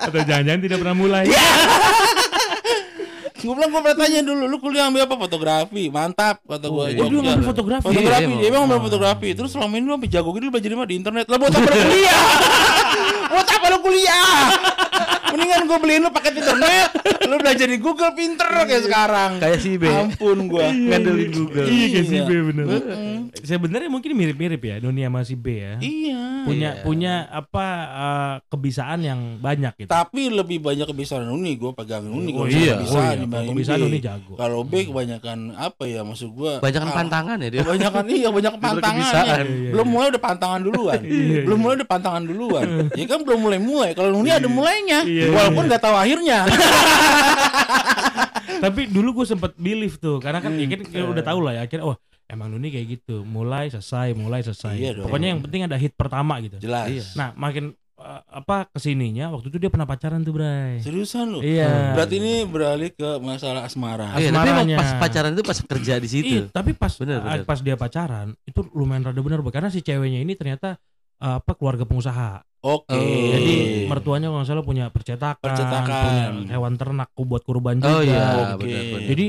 Atau 0.00 0.22
jangan-jangan 0.22 0.62
tidak 0.62 0.78
pernah 0.78 0.94
mulai. 0.94 1.26
Gue 3.44 3.52
bilang 3.52 3.68
gue 3.68 3.80
pernah 3.80 3.98
tanya 3.98 4.20
dulu, 4.20 4.42
lu 4.48 4.56
kuliah 4.56 4.88
ambil 4.88 5.04
apa? 5.04 5.14
Fotografi, 5.20 5.84
mantap 5.86 6.40
kata 6.42 6.66
gue. 6.66 6.84
Oh, 6.96 7.06
dia 7.06 7.20
ngambil 7.20 7.46
fotografi. 7.46 7.84
Fotografi, 7.84 8.24
Iya, 8.24 8.40
dia 8.40 8.48
emang 8.48 8.62
ngambil 8.64 8.80
Ah. 8.80 8.86
fotografi. 8.88 9.28
Terus 9.32 9.50
selama 9.52 9.74
ini 9.76 9.84
lu 9.84 9.92
sampai 9.94 10.08
jago 10.08 10.28
gitu 10.32 10.44
lu 10.44 10.52
belajar 10.52 10.68
di 10.68 10.76
mana? 10.76 10.88
Di 10.88 10.96
internet. 10.96 11.24
Lah 11.28 11.36
buat 11.36 11.52
apa 11.52 11.60
lu 11.62 11.78
kuliah? 11.84 12.22
buat 13.28 13.46
apa 13.46 13.66
lu 13.68 13.78
kuliah? 13.80 14.32
Mendingan 15.34 15.62
gue 15.64 15.78
beliin 15.78 16.00
lu 16.00 16.10
paket 16.10 16.34
internet, 16.38 16.88
lu 17.24 17.36
belajar 17.36 17.66
di 17.66 17.78
Google 17.78 18.12
pinter 18.12 18.46
kayak 18.64 18.82
sekarang. 18.82 19.30
kayak 19.36 19.58
si 19.58 19.74
B 19.74 19.84
Ampun 19.84 20.46
gua. 20.46 20.70
ngandelin 20.70 21.28
Google. 21.28 21.66
Iya 21.66 21.86
kayak 21.90 22.06
si 22.06 22.14
Iya. 22.14 22.24
B 22.24 22.30
bener. 22.46 22.64
Sebenarnya 23.34 23.88
mungkin 23.88 24.14
mirip-mirip 24.14 24.62
ya 24.62 24.76
dunia 24.78 25.10
sama 25.10 25.20
si 25.22 25.34
B 25.34 25.46
ya. 25.52 25.74
Iya. 25.78 26.22
Punya 26.44 26.70
Iya. 26.70 26.82
punya 26.82 27.14
apa 27.26 27.66
eh, 27.84 28.34
kebisaan 28.46 29.00
yang 29.02 29.20
banyak 29.36 29.74
gitu. 29.76 29.90
Tapi 29.90 30.30
lebih 30.30 30.62
banyak 30.62 30.86
kebiasaan 30.86 31.26
Uni, 31.26 31.56
gue 31.56 31.72
pegang 31.74 32.06
Uni. 32.06 32.30
Oh 32.32 32.46
iya, 32.46 32.78
bisa 32.78 32.94
oh 32.94 33.02
iya, 33.02 33.14
dibanding 33.16 33.26
kalau 33.26 33.50
kebiasaan 33.50 33.78
B. 33.80 33.84
Uni 33.84 33.98
jago. 33.98 34.32
Kalau 34.36 34.60
B 34.62 34.72
kebanyakan 34.84 35.38
apa 35.52 35.82
ya 35.84 36.00
maksud 36.00 36.30
gua? 36.30 36.52
Banyakan 36.60 36.88
ah, 36.88 36.94
pantangan 36.94 37.36
ya 37.38 37.48
dia. 37.50 37.60
Kebanyakan 37.64 38.04
iya, 38.06 38.28
banyak 38.30 38.54
pantangan. 38.62 39.02
kebisaan. 39.02 39.26
Iya, 39.26 39.42
iya, 39.50 39.70
Belum 39.72 39.82
iya. 39.84 39.92
mulai 39.92 40.06
udah 40.08 40.22
pantangan 40.22 40.60
duluan. 40.62 41.00
Iya, 41.00 41.40
belum 41.42 41.58
iya. 41.58 41.62
mulai 41.64 41.74
udah 41.74 41.88
pantangan 41.90 42.22
duluan. 42.22 42.66
ya 43.00 43.04
kan 43.04 43.18
belum 43.20 43.40
mulai-mulai. 43.40 43.90
Kalau 43.92 44.10
Uni 44.14 44.30
ada 44.30 44.46
mulainya. 44.46 45.00
Iya, 45.02 45.23
Walaupun 45.30 45.62
iya. 45.62 45.68
nggak 45.70 45.82
tahu 45.82 45.96
akhirnya. 45.96 46.38
Tapi 48.64 48.88
dulu 48.88 49.22
gue 49.22 49.26
sempet 49.28 49.52
believe 49.56 49.96
tuh 50.00 50.20
karena 50.20 50.40
kan 50.40 50.52
ya 50.56 50.66
kan 50.68 50.80
Hmm. 50.84 50.88
kita 50.88 51.04
udah 51.04 51.24
tahu 51.24 51.38
lah 51.44 51.52
ya 51.56 51.62
akhirnya 51.68 51.84
oh 51.84 51.96
emang 52.24 52.48
Nuni 52.48 52.72
kayak 52.72 52.86
gitu 53.00 53.20
mulai 53.22 53.68
selesai 53.68 54.16
mulai 54.16 54.40
selesai. 54.40 54.74
Iya 54.76 54.90
dong. 54.96 55.06
Pokoknya 55.08 55.36
yang 55.36 55.40
penting 55.44 55.62
ada 55.68 55.76
hit 55.76 55.92
pertama 55.92 56.40
gitu. 56.40 56.56
Jelas. 56.60 56.88
Iya. 56.88 57.04
Nah 57.18 57.28
makin 57.36 57.76
eh, 58.00 58.20
apa 58.32 58.64
ke 58.72 58.78
sininya 58.80 59.28
waktu 59.36 59.52
itu 59.52 59.58
dia 59.60 59.68
pernah 59.68 59.84
pacaran 59.84 60.24
tuh 60.24 60.32
Bray. 60.32 60.80
Seriusan 60.80 61.28
lu? 61.28 61.38
Iya. 61.44 61.92
Berarti 61.92 62.14
ini 62.16 62.32
beralih 62.48 62.90
ke 62.96 63.20
masalah 63.20 63.68
asmara. 63.68 64.16
Iya, 64.16 64.32
tapi 64.32 64.48
emang 64.48 64.68
pas 64.80 64.90
pacaran 64.96 65.30
itu 65.36 65.44
pas 65.44 65.58
kerja 65.60 65.94
di 66.00 66.08
situ. 66.08 66.34
Iya, 66.40 66.42
tapi 66.48 66.72
pas 66.72 66.92
Bener, 66.96 67.20
bener. 67.20 67.44
pas 67.44 67.60
dia 67.60 67.76
pacaran 67.76 68.32
itu 68.48 68.60
lumayan 68.72 69.12
rada 69.12 69.20
bener 69.20 69.44
karena 69.52 69.68
si 69.68 69.84
ceweknya 69.84 70.24
ini 70.24 70.32
ternyata 70.38 70.80
apa 71.18 71.52
keluarga 71.54 71.84
pengusaha. 71.84 72.42
Oke. 72.60 72.96
Oh. 72.96 73.28
Jadi 73.30 73.54
mertuanya 73.84 74.28
kalau 74.28 74.40
nggak 74.40 74.48
salah 74.48 74.64
punya 74.64 74.84
percetakan, 74.88 75.36
Percetakan. 75.44 75.92
punya 76.00 76.24
hewan 76.48 76.74
ternak 76.74 77.08
buat 77.14 77.42
kurban 77.42 77.76
juga. 77.76 77.92
Oh 77.92 78.00
iya, 78.00 78.56
Oke. 78.56 78.64
benar-benar. 78.64 79.00
Jadi 79.04 79.26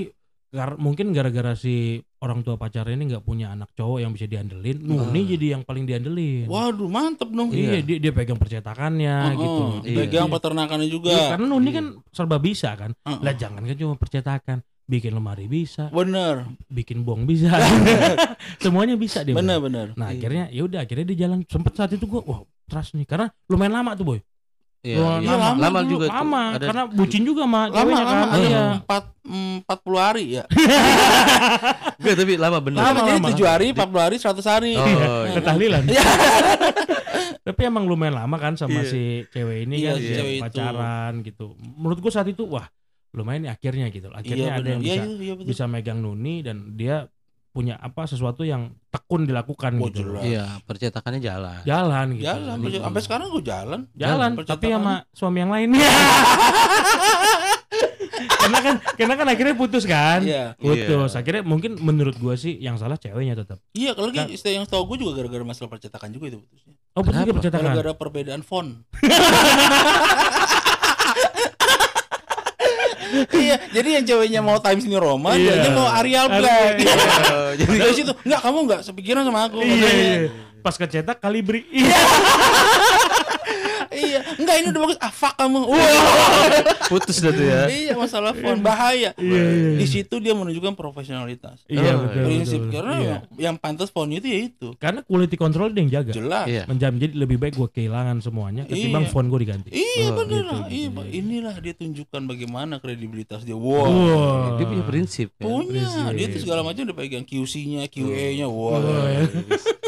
kar- 0.50 0.80
mungkin 0.80 1.12
gara-gara 1.12 1.52
si 1.52 2.00
orang 2.24 2.40
tua 2.42 2.56
pacarnya 2.56 2.96
ini 2.96 3.12
nggak 3.12 3.22
punya 3.22 3.52
anak 3.52 3.76
cowok 3.76 4.00
yang 4.00 4.16
bisa 4.16 4.24
diandelin, 4.24 4.80
Nuni 4.80 5.20
Ah. 5.20 5.26
jadi 5.36 5.46
yang 5.52 5.62
paling 5.62 5.84
diandelin. 5.84 6.48
Waduh, 6.48 6.88
mantep 6.88 7.28
dong. 7.28 7.52
Iya, 7.52 7.84
dia, 7.84 7.98
dia 8.00 8.12
pegang 8.12 8.40
percetakannya 8.40 9.16
Heeh. 9.20 9.36
gitu. 9.36 9.64
Iya. 9.84 9.98
Pegang 10.00 10.28
peternakannya 10.32 10.88
juga. 10.88 11.12
Iya, 11.12 11.24
karena 11.36 11.46
Nuni 11.46 11.70
Iya. 11.70 11.76
kan 11.76 11.86
serba 12.10 12.38
bisa 12.40 12.72
kan. 12.74 12.96
Heeh. 12.96 13.20
Lah 13.20 13.34
jangan 13.36 13.62
kan 13.62 13.76
cuma 13.76 14.00
percetakan, 14.00 14.58
bikin 14.86 15.12
lemari 15.12 15.46
bisa, 15.46 15.90
Bener, 15.90 16.46
bikin 16.68 17.02
bong 17.02 17.26
bisa. 17.26 17.50
Semuanya 18.64 18.94
bisa 18.96 19.22
dia. 19.22 19.34
bener, 19.34 19.58
Bro. 19.58 19.66
bener. 19.66 19.88
Nah, 19.94 20.10
Iya. 20.10 20.16
akhirnya 20.16 20.44
ya 20.50 20.62
udah 20.64 20.80
akhirnya 20.80 21.06
dia 21.08 21.18
jalan 21.22 21.42
sempet 21.44 21.74
saat 21.74 21.92
itu 21.92 22.06
gua 22.06 22.22
wah 22.22 22.40
trust 22.64 22.94
nih 22.94 23.04
karena 23.04 23.30
lumayan 23.46 23.74
lama 23.76 23.94
tuh 23.94 24.06
boy. 24.06 24.20
Iya, 24.80 25.02
Lumayan 25.02 25.18
iya. 25.20 25.34
lama 25.34 25.50
lama 25.58 25.80
dulu, 25.80 25.92
juga 25.92 26.06
tuh. 26.06 26.14
lama 26.16 26.42
Ada 26.52 26.66
karena 26.68 26.84
bucin 26.88 27.24
juga 27.24 27.42
sama 27.44 27.62
Lama, 27.66 27.90
lama, 27.90 27.98
kan. 27.98 28.28
ada 28.30 28.38
Iya. 28.40 28.64
empat, 28.78 29.04
mm, 29.26 29.56
40 29.66 29.98
hari 30.00 30.26
ya. 30.32 30.44
Enggak, 31.98 32.16
tapi 32.16 32.34
lama 32.38 32.58
bener. 32.60 32.80
Lama, 32.80 33.00
jadi 33.00 33.12
lama. 33.16 33.28
7 33.34 33.46
hari, 33.48 33.68
40 33.72 33.98
hari, 34.00 34.16
100 34.16 34.46
hari. 34.46 34.72
Oh, 34.72 34.86
Iya, 34.86 34.94
iya. 35.26 35.34
ketahlilan. 35.34 35.84
Iya. 35.88 36.04
Tapi 37.42 37.62
emang 37.64 37.86
lumayan 37.86 38.14
lama 38.16 38.38
kan 38.38 38.54
sama 38.54 38.82
Iya. 38.82 38.86
si 38.86 39.02
cewek 39.30 39.66
ini 39.66 39.76
Iya, 39.80 39.88
kan 39.88 39.96
si 39.96 40.04
dia 40.04 40.16
cewek 40.16 40.30
itu. 40.32 40.44
pacaran 40.46 41.14
gitu. 41.22 41.46
Menurut 41.76 41.98
gua 42.00 42.12
saat 42.12 42.28
itu 42.28 42.44
wah 42.44 42.66
lumayan 43.16 43.41
nih 43.41 43.51
akhirnya 43.51 43.88
gitu. 43.89 44.11
Akhirnya 44.11 44.47
Iya, 44.47 44.53
ada 44.53 44.61
bener. 44.61 44.72
yang 44.72 44.82
Iya, 44.82 44.91
bisa 44.91 45.01
iya, 45.01 45.16
iya, 45.18 45.34
betul. 45.34 45.47
bisa 45.49 45.63
megang 45.66 45.99
Nuni 45.99 46.36
dan 46.39 46.57
dia 46.74 47.07
punya 47.49 47.80
apa 47.80 48.03
sesuatu 48.03 48.43
yang 48.43 48.76
tekun 48.91 49.24
dilakukan 49.24 49.80
Oh, 49.80 49.88
gitu. 49.88 50.03
jelas. 50.03 50.22
Iya, 50.22 50.45
percetakannya 50.61 51.24
jalan. 51.24 51.63
Jalan 51.63 52.05
gitu. 52.13 52.28
Jalan, 52.28 52.55
Gitu. 52.61 52.78
sampai 52.78 53.01
sekarang 53.01 53.28
gue 53.32 53.41
jalan. 53.41 53.80
Jalan, 53.95 54.30
Percetakan. 54.36 54.59
tapi 54.59 54.66
sama 54.70 54.93
suami 55.09 55.38
yang 55.39 55.49
lain. 55.49 55.70
karena 58.45 58.59
kan 58.61 58.76
karena 58.93 59.13
kan 59.16 59.28
akhirnya 59.28 59.55
putus 59.55 59.84
kan. 59.84 60.20
Iya. 60.22 60.53
Putus. 60.55 61.11
Iya. 61.11 61.20
Akhirnya 61.20 61.43
mungkin 61.43 61.80
menurut 61.80 62.16
gua 62.16 62.36
sih 62.36 62.55
yang 62.55 62.76
salah 62.76 62.95
ceweknya 62.95 63.34
tetap. 63.36 63.57
Iya, 63.72 63.91
kalau 63.91 64.11
Kan- 64.11 64.28
lagi 64.28 64.38
yang 64.45 64.68
tau 64.68 64.86
gue 64.86 64.97
juga 64.99 65.18
gara-gara 65.18 65.41
masalah 65.41 65.72
percetakan 65.72 66.11
juga 66.11 66.26
itu 66.30 66.38
putusnya. 66.38 66.76
Oh, 66.93 67.01
putus 67.01 67.16
juga 67.18 67.24
Kenapa? 67.26 67.38
percetakan. 67.39 67.66
Gara-gara 67.66 67.91
perbedaan 67.93 68.41
font. 68.41 68.70
iya, 73.36 73.55
jadi 73.72 73.89
yang 74.01 74.03
ceweknya 74.05 74.41
mau 74.43 74.57
Times 74.59 74.86
New 74.86 74.99
Roman, 74.99 75.38
dia 75.39 75.72
mau 75.72 75.88
Arial 75.88 76.28
Black. 76.28 76.74
iya. 76.82 76.95
Oh, 77.32 77.51
jadi 77.55 77.72
Dari 77.80 77.93
situ, 77.95 78.11
enggak 78.26 78.41
kamu 78.43 78.57
enggak 78.68 78.82
sepikiran 78.84 79.24
sama 79.24 79.39
aku. 79.47 79.59
Iya, 79.63 79.89
iya. 79.89 80.18
Pas 80.59 80.76
kecetak 80.76 81.18
kalibri. 81.22 81.63
Iya. 81.70 81.93
Iya, 83.96 84.20
enggak 84.36 84.56
ini 84.56 84.68
udah 84.70 84.82
bagus. 84.84 84.98
Ah, 85.00 85.10
fuck 85.10 85.34
kamu. 85.36 85.60
Wah. 85.66 85.89
putus 86.91 87.18
dah 87.18 87.32
tuh 87.32 87.41
ya. 87.41 87.62
iya, 87.68 87.93
masalah 87.93 88.32
font 88.32 88.60
bahaya. 88.60 89.16
Iya, 89.16 89.41
iya. 89.48 89.70
Di 89.76 89.86
situ 89.86 90.16
dia 90.18 90.32
menunjukkan 90.32 90.76
profesionalitas. 90.76 91.64
Iya, 91.66 91.96
betul. 91.96 92.24
Prinsip 92.24 92.60
betul, 92.60 92.62
betul. 92.62 92.74
karena 92.76 92.96
Iya. 92.96 93.18
yang 93.41 93.56
pantas 93.56 93.89
fontnya 93.89 94.20
itu 94.20 94.28
ya 94.28 94.39
itu. 94.43 94.68
Karena 94.76 95.00
quality 95.02 95.36
control 95.36 95.70
dia 95.70 95.80
yang 95.80 95.91
jaga. 95.91 96.12
Jelas. 96.12 96.46
Iya. 96.46 96.64
Menjamin 96.66 96.98
jadi 97.00 97.14
lebih 97.16 97.38
baik 97.38 97.54
gua 97.56 97.68
kehilangan 97.68 98.20
semuanya 98.20 98.64
ketimbang 98.66 99.06
Iya. 99.06 99.12
font 99.12 99.28
gua 99.28 99.39
diganti. 99.39 99.70
Iya 99.72 100.06
Oh, 100.06 100.12
bener 100.18 100.43
gitu, 100.43 100.46
lah. 100.46 100.58
gitu, 100.62 100.70
Iya, 100.70 100.84
iya. 100.84 100.89
Pak. 100.91 101.06
inilah 101.10 101.56
dia 101.58 101.74
tunjukkan 101.74 102.22
bagaimana 102.26 102.74
kredibilitas 102.78 103.41
dia. 103.41 103.56
Wow. 103.56 103.88
Wah. 103.88 104.56
Dia 104.56 104.66
punya 104.66 104.84
prinsip 104.84 105.32
ya. 105.34 105.43
Punya, 105.43 105.82
prinsip. 105.82 106.14
dia 106.14 106.26
tuh 106.30 106.39
segala 106.41 106.62
macam 106.62 106.82
udah 106.84 106.96
pegang 106.96 107.24
QC-nya, 107.24 107.88
QA-nya, 107.88 108.46
wah. 108.46 108.78
Oh, 108.86 109.08
iya. 109.08 109.26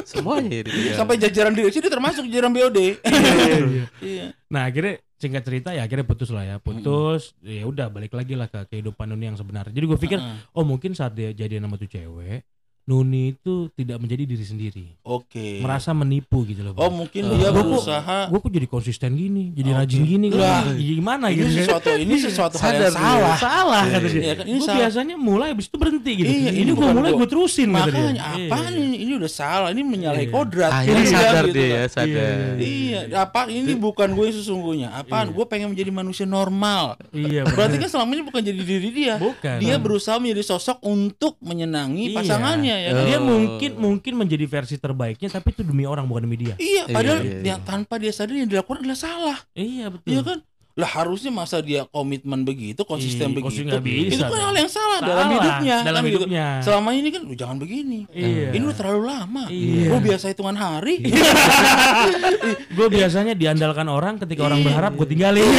Semuanya 0.07 0.49
ya 0.49 0.61
dipegang. 0.63 0.95
Sampai 0.95 1.15
jajaran 1.19 1.51
direksi 1.51 1.83
dia 1.83 1.91
termasuk 1.91 2.23
jajaran 2.31 2.51
BOD. 2.55 2.79
Iya. 3.97 4.31
Nah 4.47 4.69
akhirnya 4.69 5.03
singkat 5.17 5.43
cerita 5.43 5.73
ya 5.73 5.83
akhirnya 5.83 6.05
putus 6.05 6.29
lah 6.29 6.45
ya 6.45 6.55
putus 6.61 7.33
ya 7.41 7.65
udah 7.65 7.89
balik 7.89 8.13
lagi 8.13 8.37
lah 8.37 8.45
ke 8.45 8.69
kehidupan 8.69 9.09
Nuni 9.09 9.33
yang 9.33 9.37
sebenarnya 9.37 9.73
jadi 9.73 9.85
gue 9.89 9.97
pikir 9.97 10.19
Heeh. 10.21 10.53
oh 10.53 10.61
mungkin 10.61 10.93
saat 10.93 11.17
dia 11.17 11.33
jadi 11.33 11.57
nama 11.57 11.73
tuh 11.73 11.89
cewek 11.89 12.45
Nuni 12.87 13.35
itu 13.35 13.67
tidak 13.73 13.99
menjadi 13.99 14.23
diri 14.23 14.41
sendiri 14.41 14.85
Oke. 15.03 15.59
merasa 15.59 15.91
menipu 15.91 16.41
gitu 16.41 16.63
loh 16.63 16.71
Oh, 16.73 16.87
mungkin 16.87 17.19
Eh, 17.21 17.35
dia 17.35 17.51
berusaha 17.51 18.17
gue 18.25 18.39
kok 18.39 18.47
jadi 18.49 18.63
konsisten 18.65 19.11
gini 19.11 19.51
jadi 19.51 19.71
Oke. 19.71 19.77
rajin 19.77 20.01
gini 20.01 20.27
Lah, 20.29 20.63
kan 20.63 20.71
gimana 20.73 21.25
ini 21.27 21.43
gitu 21.43 21.51
sesuatu 21.61 21.89
ini 21.93 22.15
sesuatu 22.15 22.55
hal 22.55 22.73
yang 22.79 22.95
salah. 22.95 23.35
salah 23.35 23.83
Iya, 23.83 23.91
kata 23.93 24.07
dia 24.07 24.21
iya 24.21 24.33
kan, 24.33 24.45
ini 24.45 24.55
gue 24.55 24.63
salah. 24.63 24.79
biasanya 24.81 25.15
mulai 25.17 25.47
habis 25.51 25.67
itu 25.67 25.75
berhenti 25.75 26.11
gitu 26.15 26.27
Iya, 26.27 26.39
ini, 26.47 26.49
ini 26.57 26.71
gue 26.71 26.87
mulai 26.87 27.11
gua. 27.11 27.19
gue 27.19 27.27
terusin 27.27 27.67
kata 27.69 27.85
dia 27.85 27.99
Makanya 27.99 28.23
apaan 28.23 28.71
Iya. 28.71 28.79
ini? 28.79 28.95
Ini 28.97 29.11
udah 29.15 29.31
salah, 29.31 29.69
ini 29.69 29.81
menyalahi 29.83 30.23
Iya. 30.23 30.31
kodrat. 30.31 30.71
Akhirnya 30.73 30.97
Iya, 30.97 31.11
sadar 31.13 31.43
gitu 31.43 31.53
dia 31.53 31.67
kan. 31.67 31.75
ya, 31.75 31.83
sadar. 31.87 32.35
Iya, 32.57 32.99
apa 33.17 33.39
ini 33.47 33.71
bukan 33.75 34.07
gue 34.09 34.25
yang 34.25 34.37
sesungguhnya. 34.37 34.87
Apaan? 34.93 35.27
Iya. 35.27 35.35
Gue 35.35 35.45
pengen 35.45 35.67
menjadi 35.69 35.91
manusia 35.91 36.25
normal. 36.25 36.95
iya 37.11 37.43
Berarti 37.45 37.75
kan 37.77 37.89
selama 37.89 38.11
ini 38.11 38.23
bukan 38.23 38.41
jadi 38.41 38.61
diri 38.61 38.89
dia. 38.89 39.15
bukan 39.17 39.59
Dia 39.59 39.75
berusaha 39.75 40.15
menjadi 40.15 40.43
sosok 40.45 40.79
untuk 40.81 41.35
menyenangi 41.41 42.09
Iya. 42.09 42.15
pasangannya 42.17 42.76
ya. 42.79 42.89
kan? 42.91 43.03
dia 43.03 43.17
Oh. 43.17 43.23
mungkin 43.23 43.71
mungkin 43.75 44.13
menjadi 44.15 44.45
versi 44.45 44.75
terbaiknya 44.75 45.29
tapi 45.29 45.51
itu 45.51 45.61
demi 45.61 45.83
orang 45.83 46.05
bukan 46.05 46.23
demi 46.23 46.37
dia 46.37 46.55
Iya, 46.55 46.83
padahal 46.87 47.19
Iya, 47.19 47.31
iya, 47.31 47.41
dia- 47.43 47.61
tanpa 47.61 47.97
dia 47.97 48.09
sadar 48.09 48.35
yang 48.35 48.47
dilakukan 48.47 48.81
adalah 48.81 48.97
salah. 48.97 49.37
iya 49.53 49.87
betul 49.87 50.09
Iya 50.09 50.21
kan? 50.23 50.39
Lah 50.77 50.85
harusnya 50.85 51.33
masa 51.33 51.57
dia 51.59 51.89
komitmen 51.89 52.45
begitu, 52.45 52.77
konsisten 52.83 53.33
Iya, 53.33 53.35
begitu. 53.35 53.65
bisa 53.65 54.13
itu 54.13 54.23
kan 54.23 54.41
hal 54.43 54.53
yang 54.55 54.69
salah, 54.69 54.99
dalam 55.01 55.09
Salah, 55.17 55.33
hidupnya. 55.33 55.75
dalam 55.81 55.97
kan 55.97 56.05
gitu. 56.05 56.17
hidupnya. 56.19 56.45
Selama 56.61 56.89
ini 56.93 57.09
kan 57.09 57.21
"Lu 57.23 57.33
jangan 57.33 57.57
begini. 57.57 57.99
Iya. 58.07 58.53
Ini 58.53 58.61
udah 58.61 58.77
terlalu 58.77 59.01
lama. 59.03 59.43
Iya. 59.49 59.89
Gue 59.89 59.99
biasa 60.05 60.25
hitungan 60.29 60.53
hari. 60.53 61.01
gue 62.77 62.87
biasanya 62.87 63.33
diandalkan 63.33 63.87
orang 63.87 64.15
ketika 64.19 64.45
orang 64.45 64.59
Iya. 64.59 64.65
berharap 64.67 64.91
gue 64.93 65.07
tinggalin 65.07 65.49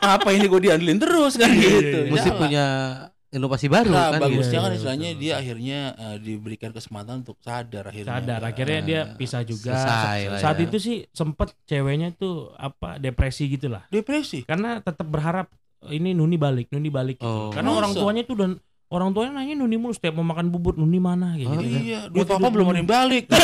Apa 0.00 0.28
ini 0.30 0.44
gue 0.44 0.60
diandelin 0.60 0.98
terus 0.98 1.36
kan 1.36 1.50
gitu. 1.52 1.98
Mesti 2.08 2.30
punya 2.32 2.64
inovasi 3.30 3.66
baru 3.66 3.88
Nah, 3.88 4.08
kan. 4.10 4.20
bagusnya 4.20 4.48
Iya, 4.50 4.58
kan 4.58 4.66
iya, 4.66 4.76
istilahnya 4.76 5.10
dia 5.14 5.32
akhirnya 5.36 5.78
eh, 5.92 6.16
diberikan 6.18 6.70
kesempatan 6.70 7.20
untuk 7.22 7.36
sadar 7.38 7.84
akhirnya. 7.86 8.12
sadar 8.14 8.40
akhirnya 8.42 8.80
dia 8.80 9.00
pisah 9.12 9.42
juga 9.42 9.74
Selesai 9.74 10.20
lah 10.26 10.38
saat 10.38 10.56
ya. 10.56 10.64
itu 10.64 10.76
sih 10.78 10.96
sempet 11.10 11.48
ceweknya 11.62 12.08
tuh 12.12 12.34
apa 12.54 12.96
depresi 12.96 13.46
gitulah 13.46 13.84
depresi. 13.88 14.42
karena 14.42 14.78
tetap 14.78 15.04
berharap 15.04 15.52
ini 15.86 16.10
Nuni 16.10 16.34
balik 16.36 16.68
Nuni 16.68 16.88
balik 16.88 17.16
gitu. 17.16 17.28
Oh. 17.28 17.48
karena 17.48 17.70
orang 17.70 17.92
Masa? 17.92 18.00
tuanya 18.00 18.22
tuh 18.22 18.34
dan 18.34 18.50
orang 18.88 19.12
tuanya 19.12 19.30
nanya 19.34 19.54
Nuni 19.54 19.76
mulu 19.76 19.92
setiap 19.92 20.14
mau 20.14 20.24
makan 20.24 20.48
bubur 20.48 20.74
Nuni 20.74 20.96
mana 20.98 21.36
gitu, 21.36 21.46
Oh. 21.46 21.60
Iya, 21.60 22.08
duit 22.08 22.24
Gua 22.24 22.34
papa 22.34 22.48
belum 22.48 22.66
ada 22.66 22.78
yang 22.78 22.88
balik. 22.88 23.28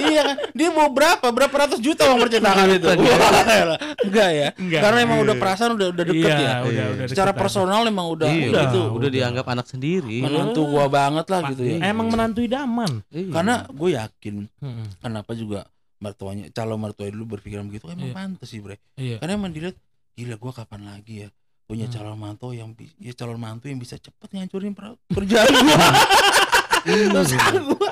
iya 0.00 0.22
kan, 0.24 0.36
dia 0.50 0.68
mau 0.68 0.88
berapa? 0.88 1.26
Berapa 1.26 1.54
ratus 1.58 1.78
juta 1.78 2.06
uang 2.06 2.20
percetakan 2.20 2.66
itu? 2.70 2.86
Wah, 2.88 3.76
Enggak 3.98 4.30
ya? 4.30 4.48
Enggak. 4.54 4.80
Karena 4.80 4.98
emang 5.02 5.18
Iya. 5.18 5.24
udah 5.24 5.36
perasaan 5.36 5.70
udah 5.72 5.88
udah 5.88 6.04
deket 6.04 6.24
Iya, 6.24 6.38
ya. 6.38 6.54
udah, 6.58 6.68
Iya. 6.68 6.84
udah 6.88 7.06
Secara 7.06 7.30
personal 7.32 7.82
emang 7.84 8.06
udah 8.08 8.28
Iya, 8.28 8.48
udah 8.48 8.62
itu 8.64 8.80
udah. 8.80 8.94
udah 8.94 9.08
dianggap 9.10 9.46
anak 9.48 9.66
sendiri. 9.66 10.16
menantu 10.20 10.60
gua 10.64 10.86
banget 10.86 11.26
lah 11.26 11.40
gitu 11.48 11.62
ya. 11.64 11.76
emang 11.84 12.06
menantu 12.08 12.40
idaman 12.40 13.02
Iya. 13.08 13.30
Karena 13.30 13.54
gue 13.64 13.90
yakin 13.92 14.34
Heeh. 14.56 14.86
kenapa 14.98 15.32
juga 15.32 15.60
mertuanya 15.98 16.46
calon 16.48 16.78
mertua 16.78 17.08
dulu 17.08 17.34
berpikiran 17.34 17.64
begitu 17.64 17.88
emang 17.88 18.06
Iya. 18.06 18.14
pantas 18.14 18.46
sih 18.46 18.58
bre 18.58 18.78
iya 18.94 19.18
karena 19.18 19.34
emang 19.34 19.50
dilihat 19.50 19.74
gila 20.12 20.36
gua 20.36 20.52
kapan 20.52 20.86
lagi 20.86 21.14
ya 21.22 21.28
punya 21.64 21.84
Hmm. 21.84 21.92
calon 21.92 22.16
mantu 22.16 22.48
yang 22.50 22.70
ya 22.96 23.12
calon 23.12 23.36
mantu 23.36 23.66
yang 23.66 23.76
bisa 23.76 23.96
cepet 23.96 24.28
ngancurin 24.30 24.72
per- 24.72 24.94
kerjaan 25.16 25.52
gua 25.52 25.76
Terus 26.88 27.32
gua 27.36 27.90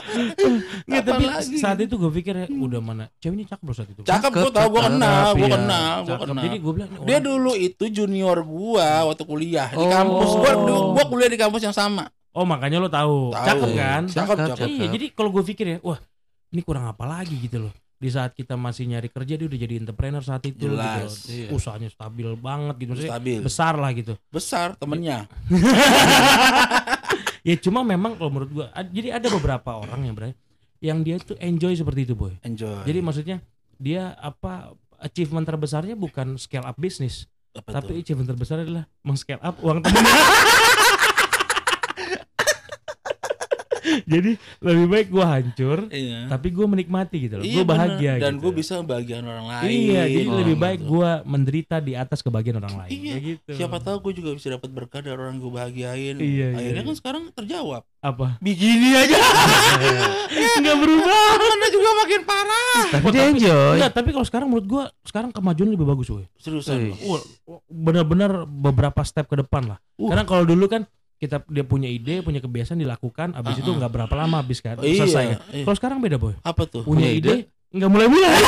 Nggak, 0.86 1.02
kapan 1.02 1.04
tapi 1.06 1.24
lagi 1.26 1.56
saat 1.56 1.78
itu 1.78 1.94
gue 1.94 2.10
pikir 2.14 2.34
ya, 2.34 2.46
udah 2.48 2.80
mana 2.80 3.04
ceweknya 3.16 3.44
cakep 3.48 3.62
loh 3.62 3.74
saat 3.74 3.88
itu 3.88 4.00
cakep 4.02 4.30
gua 4.32 4.48
tau 4.50 4.66
gua 4.66 4.80
cakep, 4.80 4.90
kenal 4.90 5.26
gua 5.28 5.36
Iya, 5.38 5.48
kenal 5.52 5.94
gua 5.94 6.08
cakep. 6.08 6.26
kenal 6.26 6.42
jadi 6.42 6.56
gue 6.56 6.72
bilang 6.72 6.88
ini 6.88 7.04
dia 7.04 7.18
dulu 7.20 7.52
itu 7.54 7.84
junior 7.90 8.38
gua 8.40 8.88
waktu 9.04 9.22
kuliah 9.22 9.68
di 9.68 9.76
Oh. 9.78 9.90
kampus 9.90 10.30
gua 10.34 10.52
gua 10.90 11.04
kuliah 11.06 11.28
di 11.28 11.36
kampus 11.36 11.62
yang 11.62 11.72
sama 11.72 12.04
oh 12.32 12.44
makanya 12.44 12.78
lo 12.78 12.88
tahu 12.88 13.30
Tahu. 13.30 13.44
cakep 13.44 13.70
kan 13.74 14.02
cakep 14.06 14.34
Cakep, 14.34 14.48
cakep 14.56 14.68
Iya, 14.68 14.86
jadi 14.90 15.06
kalau 15.10 15.28
gue 15.30 15.44
pikir 15.44 15.66
ya, 15.66 15.78
wah 15.80 16.00
ini 16.48 16.60
kurang 16.60 16.86
apa 16.86 17.04
lagi 17.04 17.36
gitu 17.36 17.60
loh. 17.60 17.74
Di 17.96 18.06
saat 18.06 18.30
kita 18.30 18.54
masih 18.54 18.84
nyari 18.86 19.08
kerja 19.08 19.34
dia 19.34 19.46
udah 19.46 19.56
jadi 19.58 19.74
entrepreneur 19.78 20.20
saat 20.20 20.44
itu 20.44 20.68
Jelas. 20.68 21.24
gitu. 21.24 21.32
Iya. 21.34 21.48
Usahanya 21.50 21.88
stabil 21.88 22.28
banget 22.34 22.76
gitu 22.76 22.90
maksudnya. 22.92 23.10
stabil 23.10 23.38
Besar 23.40 23.74
lah 23.74 23.90
gitu. 23.90 24.12
besar 24.26 24.68
temennya 24.74 25.24
Ya 27.46 27.54
cuma 27.54 27.86
memang 27.86 28.18
kalau 28.18 28.26
menurut 28.26 28.50
gua 28.50 28.66
ad- 28.74 28.90
jadi 28.90 29.22
ada 29.22 29.30
beberapa 29.30 29.78
orang 29.78 30.02
yang 30.02 30.14
berarti 30.18 30.34
yang 30.82 30.98
dia 31.00 31.16
tuh 31.16 31.38
enjoy 31.38 31.72
seperti 31.72 32.02
itu, 32.02 32.18
boy. 32.18 32.34
enjoy 32.42 32.82
Jadi 32.82 32.98
maksudnya 32.98 33.36
dia 33.78 34.18
apa 34.18 34.74
achievement 34.98 35.46
terbesarnya 35.46 35.94
bukan 35.94 36.34
scale 36.36 36.66
up 36.66 36.74
bisnis, 36.74 37.30
Apa 37.54 37.78
tapi 37.78 38.02
achievement 38.02 38.26
terbesar 38.26 38.66
adalah 38.66 38.84
meng-scale 39.00 39.40
up 39.40 39.56
uang 39.62 39.78
temennya. 39.80 40.10
Jadi 44.12 44.30
lebih 44.58 44.86
baik 44.86 45.08
gue 45.08 45.24
hancur, 45.24 45.78
Iya. 45.88 46.28
tapi 46.28 46.48
gue 46.48 46.66
menikmati 46.66 47.16
gitu 47.22 47.34
loh. 47.36 47.44
Iya, 47.44 47.54
gue 47.54 47.64
bahagia 47.64 48.12
bener. 48.12 48.22
dan 48.22 48.32
gitu. 48.32 48.42
gue 48.42 48.52
bisa 48.54 48.72
membahagiakan 48.78 49.26
orang 49.26 49.46
lain. 49.48 49.68
Iya, 49.68 50.02
jadi 50.06 50.26
Oh, 50.26 50.38
lebih 50.38 50.56
baik 50.56 50.80
gitu. 50.80 50.90
gue 50.92 51.10
menderita 51.24 51.76
di 51.78 51.92
atas 51.92 52.18
kebahagiaan 52.20 52.58
orang 52.58 52.76
lain. 52.78 52.90
Iya, 52.90 53.00
Kayak 53.06 53.22
gitu. 53.26 53.50
Siapa 53.56 53.76
tahu 53.78 53.96
gue 54.00 54.12
juga 54.14 54.30
bisa 54.34 54.48
dapat 54.50 54.68
berkah 54.68 55.00
dari 55.00 55.14
orang 55.14 55.36
gue 55.36 55.48
bahagiain. 55.48 56.16
Iya, 56.16 56.22
iya, 56.22 56.48
Akhirnya 56.52 56.82
iya. 56.82 56.88
kan 56.88 56.96
sekarang 56.96 57.22
terjawab. 57.32 57.82
apa? 57.98 58.38
Begini 58.38 58.94
aja. 58.94 59.18
Enggak 60.58 60.76
berubah. 60.78 61.26
Anda 61.56 61.68
juga 61.68 61.90
makin 61.96 62.20
parah. 62.22 62.84
Tapi 62.88 63.06
dia 63.10 63.24
enjoy. 63.26 63.74
Enggak, 63.76 63.92
tapi 63.92 64.08
kalau 64.10 64.22
sekarang 64.22 64.46
menurut 64.46 64.66
gue 64.66 64.82
sekarang 65.02 65.30
kemajuan 65.30 65.74
lebih 65.74 65.84
bagus, 65.84 66.06
woy. 66.08 66.22
Seriusan. 66.38 66.94
Benar-benar 67.66 68.46
beberapa 68.46 69.02
step 69.02 69.26
ke 69.26 69.42
depan 69.42 69.74
lah. 69.74 69.78
Uh. 69.98 70.06
Karena 70.06 70.22
kalau 70.22 70.46
dulu 70.46 70.66
kan 70.66 70.86
kita 71.16 71.40
dia 71.46 71.62
punya 71.62 71.86
ide, 71.86 72.20
punya 72.20 72.38
kebiasaan 72.38 72.76
dilakukan, 72.76 73.32
habis 73.32 73.56
itu 73.56 73.66
Uh-uh. 73.66 73.78
nggak 73.78 73.88
berapa 73.90 74.14
lama 74.14 74.36
habis 74.38 74.60
kan, 74.60 74.76
Iya, 74.78 75.02
selesai. 75.02 75.24
kan. 75.26 75.38
iya. 75.50 75.64
Kalau 75.64 75.76
sekarang 75.76 75.98
beda 75.98 76.16
boy, 76.16 76.36
Apa 76.40 76.62
tuh? 76.64 76.82
punya 76.82 77.08
Punya 77.08 77.08
ide, 77.10 77.32
ide. 77.32 77.36
nggak 77.72 77.90
mulai-mulai. 77.90 78.32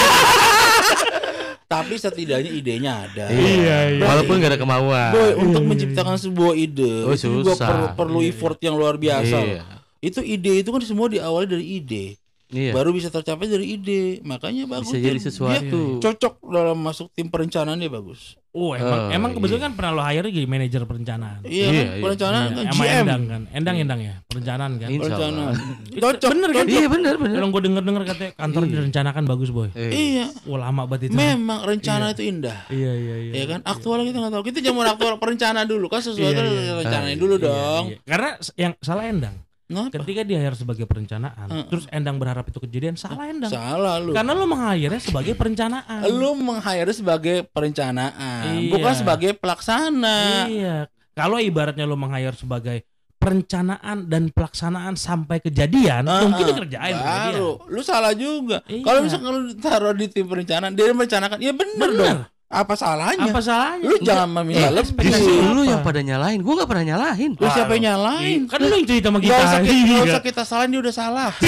Tapi 1.68 1.94
setidaknya 1.94 2.48
idenya 2.50 2.92
ada. 3.04 3.28
Iya, 3.28 3.76
iya. 3.92 4.02
Walaupun 4.02 4.40
gak 4.40 4.56
ada 4.56 4.58
kemauan. 4.58 5.12
Boy, 5.12 5.20
Iya, 5.20 5.34
untuk 5.36 5.60
iya, 5.60 5.68
menciptakan 5.68 6.16
sebuah 6.16 6.52
ide 6.56 6.92
Oh, 7.04 7.12
itu 7.12 7.28
juga 7.28 7.52
susah. 7.52 7.68
perlu, 7.68 7.86
perlu 7.92 8.18
Iya, 8.18 8.28
effort 8.32 8.58
yang 8.58 8.74
luar 8.74 8.96
biasa. 8.96 9.36
Iya. 9.38 9.62
Itu 10.00 10.24
ide 10.24 10.64
itu 10.64 10.70
kan 10.72 10.80
semua 10.80 11.12
diawali 11.12 11.44
dari 11.44 11.66
ide. 11.76 12.16
Iya. 12.48 12.72
Baru 12.72 12.90
bisa 12.90 13.08
tercapai 13.08 13.44
dari 13.44 13.74
ide. 13.74 14.20
Makanya 14.22 14.64
bagus. 14.66 14.88
Bisa 14.88 14.96
dia- 14.96 15.06
jadi 15.06 15.20
sesuatu. 15.20 15.80
dia 15.94 16.02
cocok 16.02 16.34
dalam 16.48 16.78
masuk 16.78 17.12
tim 17.12 17.28
perencanaan 17.28 17.76
dia 17.76 17.88
bagus. 17.88 18.40
Oh 18.50 18.72
emang 18.72 18.88
Oh, 19.04 19.12
emang 19.12 19.30
iya. 19.30 19.36
kebetulan 19.36 19.62
kan 19.62 19.72
pernah 19.76 19.92
lo 19.92 20.00
hire 20.00 20.28
jadi 20.28 20.48
manajer 20.48 20.82
perencanaan. 20.82 21.44
Iya, 21.44 21.52
Iya, 21.52 21.66
kan? 21.68 21.76
iya. 21.76 22.02
perencanaan 22.02 22.42
Iya, 22.42 22.56
kan 22.56 22.64
sama 22.66 22.80
GM. 22.80 22.96
Endang 22.98 23.22
kan, 23.22 23.42
Endang 23.52 23.76
Endang 23.76 24.00
ya, 24.00 24.14
perencanaan 24.24 24.72
kan. 24.74 24.88
Insya 24.88 25.02
Perencanaan. 25.04 25.54
Cocok. 25.94 26.30
Bener 26.32 26.50
kan? 26.50 26.64
Iya 26.66 26.86
benar 26.88 27.14
benar. 27.14 27.36
Kalau 27.36 27.48
gue 27.50 27.62
denger 27.62 27.82
denger 27.84 28.02
katanya 28.06 28.32
kantor 28.34 28.62
Iya. 28.62 28.70
direncanakan 28.72 29.24
bagus 29.26 29.50
boy. 29.50 29.68
Eh, 29.70 29.90
Iya. 29.92 30.26
Wah 30.44 30.58
lama 30.58 30.82
banget 30.86 31.12
itu. 31.12 31.14
Memang 31.14 31.60
rencana 31.62 32.04
itu 32.10 32.22
indah. 32.24 32.58
Iya 32.66 32.92
iya 32.94 33.14
iya. 33.20 33.32
Ya 33.34 33.44
kan? 33.46 33.60
Aktual 33.62 34.00
kita 34.02 34.16
nggak 34.18 34.32
tahu. 34.32 34.42
Kita 34.42 34.58
zaman 34.64 34.86
aktual 34.88 35.14
perencanaan 35.18 35.66
dulu 35.68 35.86
kan 35.86 36.00
sesuatu 36.00 36.32
Iya, 36.34 36.48
iya. 36.48 36.72
rencanain 36.78 37.16
dulu 37.16 37.34
Iya, 37.36 37.44
dong. 37.44 37.84
iya. 37.86 37.96
Karena 38.02 38.28
yang 38.56 38.72
salah 38.80 39.04
Endang. 39.04 39.36
Ngapa? 39.68 40.00
Ketika 40.00 40.24
dia 40.24 40.40
hire 40.40 40.56
sebagai 40.56 40.88
perencanaan, 40.88 41.44
Heeh. 41.44 41.68
terus 41.68 41.84
Endang 41.92 42.16
berharap 42.16 42.48
itu 42.48 42.56
kejadian, 42.56 42.96
salah 42.96 43.28
Endang. 43.28 43.52
Salah 43.52 44.00
lu. 44.00 44.16
Karena 44.16 44.32
lo 44.32 44.48
meng-hire 44.48 44.96
sebagai 44.96 45.36
perencanaan. 45.36 46.08
Lu 46.08 46.32
meng-hire 46.34 46.88
sebagai 46.88 47.44
perencanaan, 47.44 48.64
Iya. 48.64 48.72
bukan 48.72 48.92
sebagai 48.96 49.36
pelaksana. 49.36 50.48
Iya. 50.48 50.76
Kalau 51.12 51.36
ibaratnya 51.36 51.84
lo 51.84 52.00
meng-hire 52.00 52.32
sebagai 52.32 52.88
perencanaan 53.18 54.08
dan 54.08 54.32
pelaksanaan 54.32 54.96
sampai 54.96 55.44
kejadian, 55.44 56.08
Ah, 56.08 56.24
mungkin 56.24 56.48
dikerjain 56.48 56.94
dia. 56.96 57.28
Baru, 57.28 57.60
lu 57.68 57.84
salah 57.84 58.16
juga. 58.16 58.64
Iya. 58.64 58.80
Kalau 58.80 59.00
misalkan 59.04 59.28
lu 59.28 59.52
taruh 59.54 59.92
di 59.92 60.08
tim 60.08 60.24
perencanaan, 60.24 60.72
dia 60.72 60.88
merencanakan, 60.88 61.36
ya 61.38 61.52
bener, 61.52 61.76
Bener. 61.76 61.98
dong. 61.98 62.20
Apa 62.48 62.72
salahnya? 62.74 63.28
Apa 63.28 63.40
salahnya? 63.40 63.84
Lu 63.84 63.96
jangan 64.00 64.28
meminta 64.32 64.66
Eh, 64.66 64.72
lebih. 64.72 65.04
justru 65.04 65.36
lu 65.44 65.60
apa? 65.60 65.68
yang 65.68 65.80
pada 65.84 66.00
nyalain. 66.00 66.40
Gua 66.40 66.54
gak 66.56 66.68
pernah 66.68 66.84
nyalain. 66.86 67.30
Lu 67.32 67.44
siapa 67.46 67.76
yang 67.76 67.84
nyalain? 67.92 68.40
Kan 68.48 68.58
lu 68.58 68.72
yang 68.72 68.88
cerita 68.88 69.08
sama 69.08 69.18
kita. 69.20 69.30
Gak 69.30 69.44
usah, 69.44 69.60
kita, 69.60 69.74
Iya. 69.74 69.84
gak 69.84 70.08
usah 70.08 70.22
kita 70.24 70.42
salahin, 70.42 70.68
dia 70.72 70.80
udah 70.80 70.94
salah. 70.94 71.30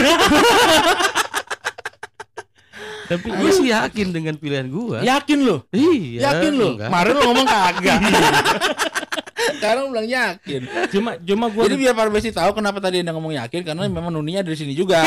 Tapi 3.10 3.26
Gue 3.26 3.50
sih 3.50 3.66
yakin 3.66 4.14
dengan 4.14 4.38
pilihan 4.38 4.70
gua. 4.70 5.02
Yakin 5.02 5.38
lu? 5.42 5.56
Iya. 5.74 6.30
Yakin 6.30 6.52
lu? 6.54 6.68
Kemarin 6.78 7.10
lu 7.10 7.22
ngomong 7.26 7.48
kagak. 7.48 7.98
Sekarang 9.56 9.94
bilang 9.94 10.08
yakin. 10.08 10.60
cuma 10.90 11.10
cuma 11.22 11.44
gua 11.48 11.62
Jadi 11.70 11.76
biar 11.78 11.94
Pak 11.94 12.10
Besi 12.10 12.30
tahu 12.34 12.50
kenapa 12.58 12.82
tadi 12.82 13.00
Anda 13.00 13.14
ngomong 13.14 13.32
yakin 13.38 13.60
karena 13.62 13.86
memang 13.86 14.10
nuninya 14.10 14.42
dari 14.42 14.56
sini 14.58 14.74
juga. 14.74 15.06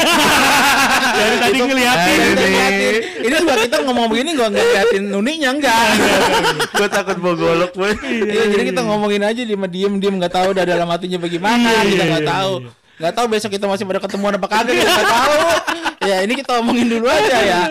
dari 1.20 1.36
tadi 1.42 1.58
ngeliatin. 1.60 2.18
Ini. 2.18 2.34
ngeliatin. 2.34 2.94
Ini 3.28 3.36
juga 3.36 3.54
kita 3.60 3.78
ngomong 3.84 4.06
begini 4.08 4.30
gua 4.34 4.48
enggak 4.48 4.66
ngeliatin 4.66 5.04
nuninya 5.12 5.50
enggak. 5.54 5.86
Gue 6.80 6.90
takut 6.90 7.18
bawa 7.22 7.36
golok 7.38 7.72
gue. 7.78 7.92
Iya, 8.02 8.44
jadi 8.50 8.64
kita 8.74 8.82
ngomongin 8.82 9.22
aja 9.24 9.42
dia 9.46 9.58
diem 9.74 9.94
diem 9.98 10.16
nggak 10.22 10.34
tahu 10.34 10.48
udah 10.54 10.66
dalam 10.66 10.88
hatinya 10.90 11.18
bagaimana 11.18 11.66
Iya, 11.66 11.82
kita 11.90 12.04
iya, 12.04 12.12
nggak 12.14 12.24
iya, 12.24 12.34
tahu 12.34 12.54
iya. 12.62 12.70
nggak 12.94 13.14
tahu 13.18 13.26
besok 13.26 13.52
kita 13.52 13.66
masih 13.66 13.84
pada 13.90 14.00
ketemuan 14.06 14.34
apa 14.38 14.48
kagak 14.48 14.74
kita 14.78 14.92
nggak 14.94 15.10
tahu 15.10 15.38
ya 16.06 16.16
ini 16.22 16.34
kita 16.38 16.52
omongin 16.62 16.88
dulu 16.94 17.08
aja 17.10 17.38
ya 17.42 17.62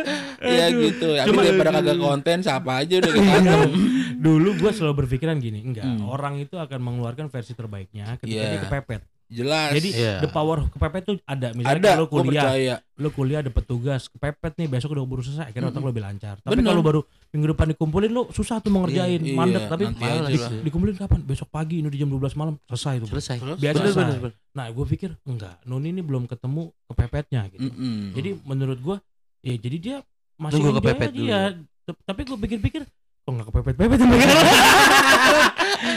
ya 0.44 0.64
Aduh. 0.66 0.80
gitu 0.84 1.08
ya 1.10 1.22
Cuma- 1.24 1.42
daripada 1.42 1.70
kagak 1.72 1.98
konten 1.98 2.36
siapa 2.40 2.70
aja 2.76 2.94
udah 2.96 3.12
kita 3.12 3.30
antem 3.32 3.70
Dulu 4.22 4.54
gua 4.56 4.70
selalu 4.70 5.02
berpikiran 5.02 5.34
gini, 5.36 5.58
enggak, 5.60 5.82
Hmm. 5.82 6.06
orang 6.06 6.38
itu 6.38 6.54
akan 6.54 6.78
mengeluarkan 6.78 7.26
versi 7.26 7.52
terbaiknya 7.52 8.06
ketika 8.16 8.30
Iya. 8.38 8.50
dia 8.52 8.62
kepepet. 8.62 9.02
jelas 9.28 9.72
Jadi 9.72 9.88
Iya. 9.90 10.20
the 10.20 10.28
power 10.28 10.60
of 10.60 10.68
kepepet 10.68 11.02
tuh 11.02 11.16
ada. 11.24 11.50
Misalnya 11.50 11.74
ada 11.74 11.90
gua 11.98 12.20
kuliah, 12.20 12.78
lu 12.94 13.08
kuliah 13.10 13.40
dapat 13.40 13.64
tugas 13.64 14.06
kepepet 14.06 14.54
nih 14.54 14.68
besok 14.68 14.92
udah 14.92 15.02
buru 15.02 15.20
selesai 15.20 15.48
akhirnya 15.48 15.66
otak 15.66 15.80
Mm-mm. 15.80 15.82
lu 15.82 15.90
lebih 15.90 16.04
lancar 16.04 16.34
tapi 16.38 16.52
Bener. 16.54 16.68
kalau 16.68 16.82
baru 16.84 17.00
minggu 17.30 17.46
depan 17.48 17.66
dikumpulin 17.66 18.10
lu 18.10 18.22
susah 18.28 18.60
tuh 18.60 18.68
mau 18.68 18.84
ngerjain 18.84 19.18
Iya, 19.18 19.32
mandek 19.32 19.58
iya, 19.58 19.66
tapi 19.66 19.82
nanti 19.88 20.04
aja 20.04 20.20
di- 20.22 20.36
lah. 20.38 20.50
dikumpulin 20.62 20.94
kapan 20.94 21.18
besok 21.24 21.48
pagi 21.48 21.74
ini 21.76 21.88
di 21.88 21.96
jam 21.96 22.06
12 22.08 22.36
malam 22.36 22.54
selesai 22.62 22.94
tuh 23.00 23.08
Selesai. 23.10 23.36
Biasa 23.56 23.76
selesai. 23.80 23.96
bener, 23.96 24.16
bener. 24.20 24.32
nah 24.50 24.66
gue 24.68 24.84
pikir 24.86 25.10
enggak 25.24 25.54
Nuni 25.64 25.88
ini 25.90 26.00
belum 26.00 26.24
ketemu 26.26 26.62
kepepetnya 26.86 27.42
gitu 27.48 27.66
Mm-mm. 27.66 28.12
jadi 28.12 28.30
menurut 28.38 28.78
gue 28.78 28.96
ya 29.40 29.54
jadi 29.56 29.76
dia 29.80 29.96
masih 30.42 30.58
enjoy 30.58 30.72
kepepet 30.76 31.10
dulu. 31.12 31.28
ya. 31.28 31.40
T- 31.82 31.98
tapi 32.02 32.20
gue 32.22 32.38
pikir-pikir 32.40 32.82
kok 33.22 33.30
nggak 33.30 33.46
kepepet 33.48 33.74
pepet 33.76 33.98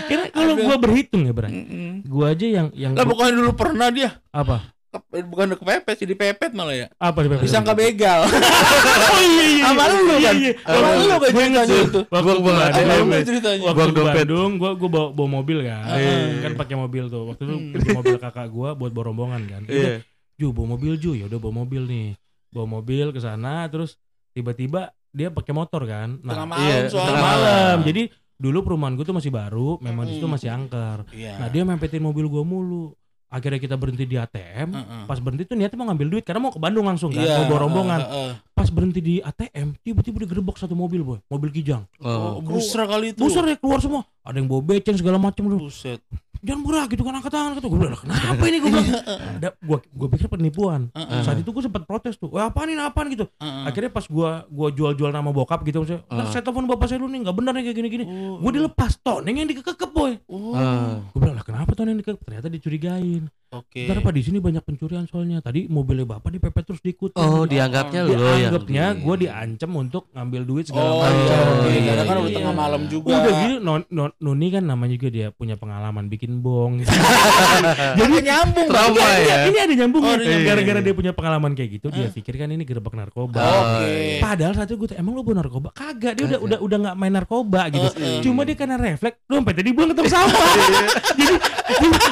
karena 0.06 0.26
kalau 0.36 0.54
gue 0.56 0.76
berhitung 0.78 1.22
ya 1.24 1.34
Bray 1.34 1.52
Mm-mm. 1.52 1.94
gue 2.04 2.26
aja 2.26 2.46
yang 2.48 2.68
yang 2.72 2.92
lah 2.94 3.02
bukannya 3.04 3.34
dulu 3.36 3.52
pernah 3.54 3.90
dia 3.90 4.10
apa 4.32 4.74
Ke- 4.88 5.26
bukan 5.26 5.48
kepepet 5.56 5.96
sih 5.96 6.08
dipepet 6.08 6.52
malah 6.52 6.76
ya 6.76 6.88
apa 6.96 7.18
di 7.20 7.28
pepet 7.28 7.44
disangka 7.44 7.74
begal 7.74 8.24
oh 9.12 9.22
iya 9.22 9.46
iya 9.52 9.64
Sama 9.66 9.84
lu 9.86 10.00
kan? 10.16 10.36
iya, 10.36 10.52
Sama 10.56 10.88
lu 10.88 11.06
kan 11.06 11.20
ceritanya 11.26 11.76
itu. 11.82 12.00
waktu 12.08 12.32
Gua- 12.36 12.56
ada 12.56 12.80
Iya, 12.80 13.20
ceritanya 13.22 13.62
waktu 13.66 13.92
di. 13.92 14.02
Bandung 14.16 14.52
gua 14.56 14.72
gua 14.74 14.90
bawa, 14.90 15.08
bawa 15.12 15.30
mobil 15.34 15.58
kan 15.62 15.84
Ah. 15.84 16.30
kan 16.42 16.52
pakai 16.56 16.76
mobil 16.76 17.04
tuh 17.08 17.22
waktu 17.28 17.42
itu 17.44 17.56
Hmm. 17.56 17.94
mobil 17.94 18.16
kakak 18.18 18.48
gua 18.50 18.70
buat 18.72 18.92
bawa 18.92 19.06
rombongan 19.08 19.42
kan 19.46 19.62
Iya. 19.66 20.00
Ju 20.36 20.52
bawa 20.52 20.68
mobil 20.72 20.94
Ju 20.96 21.12
ya 21.14 21.26
udah 21.26 21.38
bawa 21.38 21.54
mobil 21.60 21.82
nih 21.84 22.08
bawa 22.50 22.68
mobil 22.72 23.10
ke 23.10 23.20
sana 23.20 23.68
terus 23.68 24.00
tiba-tiba 24.36 24.82
dia 25.10 25.32
pakai 25.32 25.52
motor 25.52 25.82
kan 25.84 26.20
tengah 26.20 26.36
nah 26.36 26.46
malam 26.46 26.62
iya, 26.62 26.76
soalnya 26.86 27.08
tengah 27.08 27.24
malam. 27.24 27.40
malam 27.48 27.78
jadi 27.82 28.04
dulu 28.36 28.58
perumahan 28.62 28.94
gua 28.94 29.06
tuh 29.06 29.16
masih 29.16 29.32
baru 29.32 29.80
memang 29.80 30.04
di 30.04 30.14
situ 30.14 30.28
Hmm. 30.28 30.36
masih 30.36 30.50
angker 30.52 30.98
Iya. 31.10 31.40
nah 31.40 31.48
dia 31.48 31.64
mempetin 31.64 32.04
mobil 32.04 32.28
gua 32.28 32.44
mulu 32.44 32.92
akhirnya 33.26 33.58
kita 33.58 33.76
berhenti 33.76 34.04
di 34.04 34.16
ATM 34.16 34.70
Heeh. 34.70 35.04
pas 35.08 35.18
berhenti 35.18 35.44
tuh 35.46 35.56
niatnya 35.56 35.76
mau 35.76 35.88
ngambil 35.88 36.08
duit 36.10 36.24
karena 36.24 36.40
mau 36.42 36.52
ke 36.52 36.60
Bandung 36.60 36.84
langsung 36.84 37.10
kan 37.10 37.20
Iya, 37.22 37.36
mau 37.38 37.48
bawa 37.48 37.60
rombongan 37.62 38.00
heeh, 38.02 38.12
heeh. 38.28 38.34
pas 38.54 38.68
berhenti 38.70 39.00
di 39.00 39.16
ATM 39.18 39.68
tiba-tiba 39.78 40.18
digerebek 40.22 40.56
satu 40.56 40.72
mobil 40.74 41.00
boy 41.02 41.20
mobil 41.26 41.50
kijang 41.50 41.88
Oh, 41.98 42.38
Oh. 42.38 42.44
busra 42.44 42.84
kali 42.84 43.12
itu. 43.12 43.20
Busur 43.22 43.44
ya 43.44 43.56
keluar 43.56 43.80
semua. 43.80 44.04
Ada 44.22 44.36
yang 44.36 44.48
bawa 44.48 44.62
beceng 44.64 44.94
segala 44.94 45.16
macam 45.18 45.48
tuh. 45.48 45.60
Buset. 45.62 46.00
Jangan 46.46 46.62
gerak 46.62 46.88
gitu 46.88 47.02
kan 47.02 47.14
angkat 47.16 47.32
tangan 47.32 47.52
gitu. 47.54 47.68
Gue 47.68 47.80
bilang 47.82 47.98
kenapa 47.98 48.44
ini 48.46 48.58
gue 48.58 48.70
bilang. 48.70 48.88
Ada 49.36 49.50
gua 49.60 49.78
gua 49.90 50.08
pikir 50.08 50.28
penipuan. 50.28 50.82
Heeh, 50.92 51.20
Saat 51.20 51.38
itu 51.38 51.50
gue 51.50 51.64
sempat 51.64 51.84
protes 51.84 52.16
tuh. 52.16 52.30
Wah 52.30 52.48
apaan 52.48 52.70
ini 52.70 52.78
apaan 52.78 53.10
gitu. 53.10 53.26
heeh. 53.36 53.64
Akhirnya 53.66 53.90
pas 53.90 54.06
gua 54.06 54.46
gua 54.48 54.70
jual-jual 54.70 55.10
nama 55.10 55.26
bokap 55.28 55.62
gitu 55.64 55.82
maksudnya. 55.82 56.06
"Ntar 56.06 56.22
Ah. 56.22 56.30
saya 56.30 56.42
telepon 56.42 56.66
bapak 56.68 56.86
saya 56.86 57.02
dulu 57.02 57.10
nih 57.10 57.22
nggak 57.22 57.36
benar 57.36 57.52
nih 57.52 57.64
kayak 57.64 57.78
gini-gini. 57.78 58.06
Oh, 58.06 58.38
Gue 58.40 58.52
dilepas 58.54 58.92
toneng 58.98 59.36
yang 59.36 59.50
dikekep 59.50 59.90
boy. 59.90 60.14
Oh, 60.28 60.54
Ah. 60.54 61.02
Gue 61.10 61.20
bilang 61.20 61.36
lah 61.36 61.44
kenapa 61.44 61.74
toneng 61.74 61.98
dikekep? 61.98 62.22
Ternyata 62.22 62.48
dicurigain. 62.48 63.26
Oke. 63.56 63.88
Ntar 63.88 63.98
apa 63.98 64.12
di 64.12 64.22
sini 64.22 64.38
banyak 64.38 64.60
pencurian 64.62 65.06
soalnya. 65.06 65.40
Tadi 65.40 65.66
mobilnya 65.66 66.04
bapak 66.10 66.30
dipepet 66.30 66.64
terus 66.64 66.82
diikutin. 66.82 67.16
Oh, 67.16 67.44
dianggapnya 67.44 68.02
lo 68.02 68.12
yang 68.12 68.52
Dianggapnya 68.52 68.86
di- 68.90 69.00
gue 69.00 69.16
diancam 69.22 69.72
untuk 69.74 70.04
ngambil 70.12 70.42
duit 70.44 70.66
segala 70.66 70.88
Oh, 70.88 71.00
macam. 71.00 71.16
iya, 71.16 71.38
oke. 71.40 71.68
Iya, 71.68 71.82
Karena 71.86 72.04
kan 72.04 72.16
udah 72.16 72.26
iya. 72.26 72.38
tengah 72.38 72.54
malam 72.54 72.82
juga. 72.86 73.08
Udah 73.08 73.22
gitu 73.38 73.56
non, 73.60 73.82
non- 73.90 74.16
Nuni 74.18 74.48
kan 74.50 74.64
namanya 74.64 74.94
juga 74.94 75.10
dia 75.10 75.28
punya 75.30 75.56
pengalaman 75.56 76.06
bikin 76.06 76.40
bong 76.40 76.80
gitu. 76.80 76.92
Jadi 78.00 78.14
nyambung. 78.22 78.68
Trauma 78.68 79.00
Ini- 79.00 79.24
ya. 79.24 79.36
Ini 79.46 79.58
ada 79.58 79.74
nyambungnya. 79.76 80.10
Oh, 80.10 80.18
nyambungnya. 80.18 80.46
Gara-gara 80.46 80.80
dia 80.82 80.94
punya 80.94 81.12
pengalaman 81.12 81.52
kayak 81.54 81.70
gitu, 81.74 81.88
dia 81.90 82.08
pikir 82.10 82.34
kan 82.36 82.50
ini 82.50 82.64
gerbek 82.64 82.92
narkoba. 82.92 83.40
Oke. 83.40 84.20
Padahal 84.20 84.54
saat 84.54 84.68
itu 84.68 84.76
gue 84.76 84.88
tuh, 84.90 84.98
emang 84.98 85.14
lu 85.14 85.22
bawa 85.22 85.40
narkoba? 85.40 85.70
Kagak, 85.72 86.14
dia 86.16 86.26
udah 86.28 86.40
udah 86.42 86.60
udah 86.60 86.78
nggak 86.82 86.96
main 86.96 87.14
narkoba 87.14 87.62
gitu. 87.70 87.88
Heeh. 87.94 88.20
Cuma 88.20 88.42
dia 88.42 88.56
karena 88.56 88.76
refleks, 88.76 89.22
dompetnya 89.26 89.64
dibuang 89.64 89.90
ke 89.90 89.96
tong 89.96 90.10
sampah. 90.10 90.48
Jadi 91.20 91.36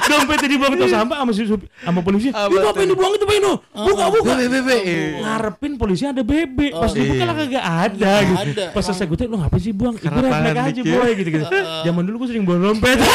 dompetnya 0.05 0.47
dibuang 0.47 0.71
ke 0.71 0.79
tong 0.79 0.93
sampah 0.93 1.15
sama 1.17 1.32
si 1.33 1.43
sama 1.79 1.99
polisi. 1.99 2.29
Apa 2.29 2.47
Itu 2.47 2.65
apa 2.65 2.79
yang 2.79 2.91
dibuang 2.93 3.13
itu 3.13 3.25
Pak 3.25 3.35
Ino? 3.35 3.53
Buka 3.69 4.05
buka. 4.09 4.31
Bebe, 4.33 4.47
bebe. 4.61 4.77
Ngarepin 5.19 5.71
polisi 5.75 6.03
ada 6.03 6.21
bebek. 6.21 6.71
Pas 6.71 6.87
Oh, 6.87 6.93
dibuka 6.93 7.17
iya. 7.17 7.25
lah 7.25 7.35
kagak 7.35 7.65
ada 7.65 8.11
gitu. 8.23 8.43
ada. 8.53 8.65
Pas 8.71 8.83
selesai 8.83 9.05
gue 9.05 9.17
tanya, 9.17 9.29
lu 9.29 9.37
ngapain 9.37 9.59
sih 9.59 9.71
buang? 9.71 9.95
Itu 9.95 10.05
Karena 10.05 10.19
refleks 10.23 10.61
aja 10.63 10.81
ya. 10.81 10.93
boy 10.93 11.11
gitu 11.13 11.29
gitu. 11.31 11.45
Zaman 11.83 12.01
dulu 12.03 12.15
gue 12.21 12.27
sering 12.29 12.43
bawa 12.43 12.57
dompet. 12.63 12.97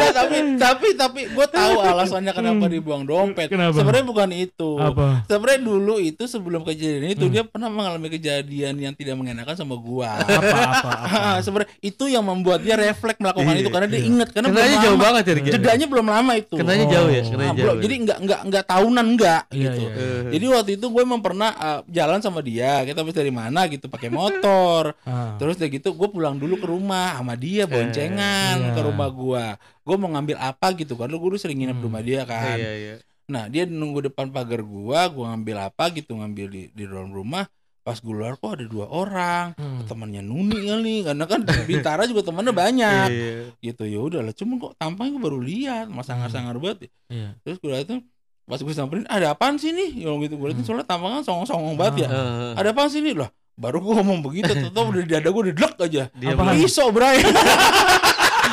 Enggak, 0.00 0.14
tapi 0.16 0.36
tapi 0.56 0.86
tapi 0.94 1.20
gue 1.28 1.46
tahu 1.46 1.74
alasannya 1.78 2.32
kenapa 2.32 2.64
dibuang 2.66 3.04
dompet. 3.04 3.46
Kenapa? 3.46 3.76
Sebenarnya 3.76 4.06
bukan 4.06 4.30
itu. 4.32 4.70
Apa? 4.74 5.24
Sebenarnya 5.26 5.60
dulu 5.62 5.94
itu 5.96 6.24
sebelum 6.24 6.62
kejadian 6.62 7.12
itu 7.12 7.22
Hmm. 7.22 7.32
dia 7.32 7.42
pernah 7.44 7.68
mengalami 7.68 8.08
kejadian 8.08 8.74
yang 8.74 8.92
tidak 8.92 9.14
mengenakan 9.14 9.52
sama 9.52 9.76
gua. 9.76 10.16
Apa 10.16 10.32
apa 10.40 10.58
apa. 10.72 10.90
Sebenarnya 11.44 11.70
itu 11.78 12.04
yang 12.06 12.24
membuat 12.24 12.60
dia 12.60 12.74
refleks 12.74 13.18
melakukan 13.18 13.52
Iya, 13.52 13.60
itu 13.60 13.70
karena 13.70 13.86
dia 13.86 13.98
iya. 13.98 14.08
ingat 14.08 14.28
karena 14.30 14.48
Kenanya 14.48 14.64
belum 14.66 14.80
jauh 14.80 14.96
lama. 14.96 15.04
banget 15.04 15.22
ya, 15.22 15.32
ya? 15.36 15.52
Jedanya 15.52 15.86
belum 15.86 16.06
lama 16.08 16.32
itu. 16.34 16.54
Kenanya 16.56 16.84
Oh. 16.86 16.90
jauh 16.90 17.10
ya, 17.10 17.20
Nah, 17.20 17.30
kenanya 17.30 17.52
jauh. 17.54 17.76
ya? 17.76 17.82
Jadi 17.82 17.94
enggak 17.98 18.18
enggak 18.18 18.40
enggak 18.42 18.64
tahunan 18.66 19.06
enggak 19.06 19.42
Iya, 19.50 19.60
gitu. 19.68 19.82
Jadi 20.30 20.44
waktu 20.48 20.70
itu 20.74 20.86
gue 20.86 21.02
emang 21.02 21.20
pernah 21.20 21.50
uh, 21.52 21.80
jalan 21.86 22.18
sama 22.18 22.40
dia. 22.40 22.80
Kita 22.82 22.98
habis 22.98 23.12
dari 23.12 23.28
mana 23.30 23.66
gitu 23.66 23.86
pakai 23.86 24.08
motor. 24.08 24.94
Ah. 25.02 25.36
Terus 25.36 25.56
udah 25.56 25.68
gitu 25.68 25.88
gue 25.90 26.08
pulang 26.08 26.36
dulu 26.36 26.56
ke 26.56 26.66
rumah 26.66 27.12
sama 27.12 27.34
dia 27.34 27.66
boncengan 27.66 28.56
iya. 28.62 28.72
ke 28.72 28.80
rumah 28.80 29.08
gua. 29.10 29.46
Gue 29.84 29.96
mau 29.96 30.08
ngambil 30.12 30.36
apa 30.36 30.72
gitu 30.76 30.94
kan. 30.94 31.08
Lu 31.08 31.16
gue 31.18 31.40
sering 31.40 31.58
nginep 31.60 31.78
Hmm. 31.80 31.86
rumah 31.88 32.02
dia 32.04 32.22
kan. 32.28 32.56
Iya, 32.56 32.72
iya. 32.76 32.94
Nah, 33.30 33.46
dia 33.46 33.62
nunggu 33.62 34.10
depan 34.10 34.34
pagar 34.34 34.58
gua, 34.66 35.06
gua 35.06 35.30
ngambil 35.30 35.70
apa 35.70 35.94
gitu, 35.94 36.18
ngambil 36.18 36.46
di 36.50 36.62
di 36.74 36.82
dalam 36.82 37.14
rumah. 37.14 37.46
Pas 37.80 37.96
gue 37.96 38.10
keluar 38.12 38.36
kok 38.36 38.58
ada 38.60 38.66
dua 38.66 38.90
orang. 38.90 39.54
Hmm. 39.56 39.86
Temannya 39.86 40.20
Nuni 40.20 40.68
kali 40.68 40.96
karena 41.06 41.24
kan 41.24 41.40
di 41.46 41.62
Bintara 41.64 42.04
juga 42.10 42.26
temannya 42.26 42.52
banyak. 42.52 43.06
Iya. 43.08 43.32
Gitu 43.62 43.82
ya 43.86 43.98
udahlah, 44.02 44.34
cuman 44.36 44.56
kok 44.60 44.72
tampangnya 44.76 45.16
baru 45.22 45.38
lihat, 45.40 45.86
mas 45.88 46.10
sangar-sangar 46.10 46.58
banget. 46.58 46.90
Iya. 47.08 47.38
Terus 47.46 47.56
gue 47.62 47.70
liatin 47.70 48.02
pas 48.50 48.58
gue 48.58 48.74
samperin, 48.74 49.06
ada 49.06 49.30
apaan 49.30 49.62
sih 49.62 49.70
nih? 49.70 50.02
Yang 50.04 50.26
gitu 50.26 50.34
gue 50.42 50.46
liatin 50.50 50.64
soalnya 50.66 50.86
tampangnya 50.90 51.22
songong-songong 51.22 51.78
banget 51.78 52.04
ya. 52.04 52.08
Ah. 52.10 52.14
Heeh. 52.18 52.52
Ada 52.58 52.68
apaan 52.74 52.90
sih 52.90 52.98
nih? 53.00 53.14
Lah, 53.14 53.30
baru 53.54 53.78
gue 53.78 53.94
ngomong 53.94 54.18
begitu, 54.26 54.50
tetap 54.50 54.74
udah 54.74 55.00
di 55.06 55.10
dada 55.10 55.28
gue 55.30 55.42
udah 55.54 55.72
aja. 55.86 56.02
Dia 56.10 56.34
bilang, 56.34 56.58
Pisau, 56.58 56.90
Bray. 56.90 57.22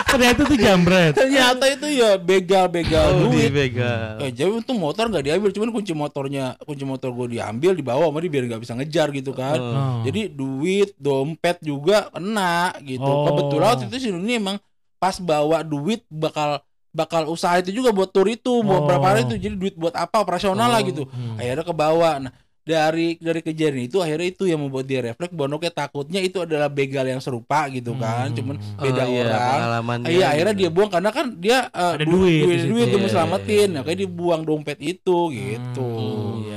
Ternyata 0.08 0.40
itu 0.48 0.56
jambret. 0.56 1.14
Ternyata 1.14 1.64
itu 1.68 1.88
ya 1.92 2.16
begal-begal 2.16 3.08
oh, 3.12 3.20
duit. 3.28 3.52
dipegang. 3.52 4.24
Eh, 4.24 4.32
jadi 4.32 4.50
untung 4.50 4.80
motor 4.80 5.12
nggak 5.12 5.24
diambil, 5.28 5.50
cuman 5.52 5.70
kunci 5.76 5.92
motornya, 5.92 6.56
kunci 6.64 6.88
motor 6.88 7.12
gue 7.12 7.38
diambil, 7.40 7.76
dibawa 7.76 8.08
sama 8.08 8.24
dia 8.24 8.32
biar 8.32 8.44
nggak 8.48 8.62
bisa 8.64 8.74
ngejar 8.80 9.08
gitu 9.12 9.32
kan. 9.36 9.60
Oh. 9.60 9.76
Oh. 9.76 9.98
Jadi 10.08 10.32
duit, 10.32 10.96
dompet 10.96 11.60
juga 11.60 12.08
kena 12.10 12.72
gitu. 12.82 13.04
Oh. 13.04 13.28
Kebetulan 13.28 13.68
waktu 13.76 13.86
itu 13.92 13.98
si 14.00 14.10
Nuni 14.10 14.40
emang 14.40 14.58
pas 14.98 15.20
bawa 15.20 15.62
duit 15.62 16.02
bakal 16.10 16.64
bakal 16.90 17.30
usaha 17.30 17.54
itu 17.62 17.70
juga 17.70 17.94
buat 17.94 18.10
tur 18.10 18.26
itu, 18.26 18.66
buat 18.66 18.82
Oh. 18.82 18.88
berapa 18.90 19.06
hari 19.06 19.22
itu. 19.30 19.38
Jadi 19.38 19.56
duit 19.60 19.76
buat 19.78 19.94
apa 19.94 20.24
operasional 20.24 20.72
lah 20.72 20.82
Oh. 20.82 20.88
gitu. 20.88 21.04
Hmm. 21.06 21.38
Akhirnya 21.38 21.62
ke 21.62 21.76
bawah. 21.76 22.14
Nah, 22.18 22.32
dari 22.68 23.16
dari 23.16 23.40
kejadian 23.40 23.88
itu 23.88 23.98
akhirnya 23.98 24.28
itu 24.28 24.44
yang 24.44 24.60
membuat 24.60 24.84
dia 24.84 25.00
refleks 25.00 25.32
bahwa 25.32 25.56
oke 25.56 25.72
takutnya 25.72 26.20
itu 26.20 26.44
adalah 26.44 26.68
begal 26.68 27.08
yang 27.08 27.18
serupa 27.18 27.72
gitu 27.72 27.96
kan. 27.96 28.28
Hmm. 28.28 28.36
Cuman 28.36 28.56
Oh, 28.60 28.84
beda 28.84 29.04
iya, 29.08 29.24
orang. 29.24 29.40
pengalamannya 29.48 30.08
Iya, 30.12 30.26
akhirnya 30.28 30.54
gitu. 30.54 30.62
dia 30.62 30.70
buang 30.70 30.92
karena 30.92 31.10
kan 31.10 31.26
dia 31.34 31.58
eh, 31.72 31.94
Ada 31.96 32.04
du- 32.04 32.12
duit 32.14 32.36
di 32.36 32.44
duit, 32.44 32.60
situ. 32.60 32.72
duit 32.76 32.86
dia 32.86 32.98
mau 32.98 33.08
Iya, 33.08 33.14
selamatin. 33.16 33.48
iya, 33.48 33.66
Nah, 33.66 33.74
iya. 33.74 33.86
kayak 33.88 33.98
dia 33.98 34.10
buang 34.12 34.42
dompet 34.44 34.78
itu 34.84 35.18
gitu. 35.32 35.88
Hmm, 35.88 36.44
iya 36.44 36.57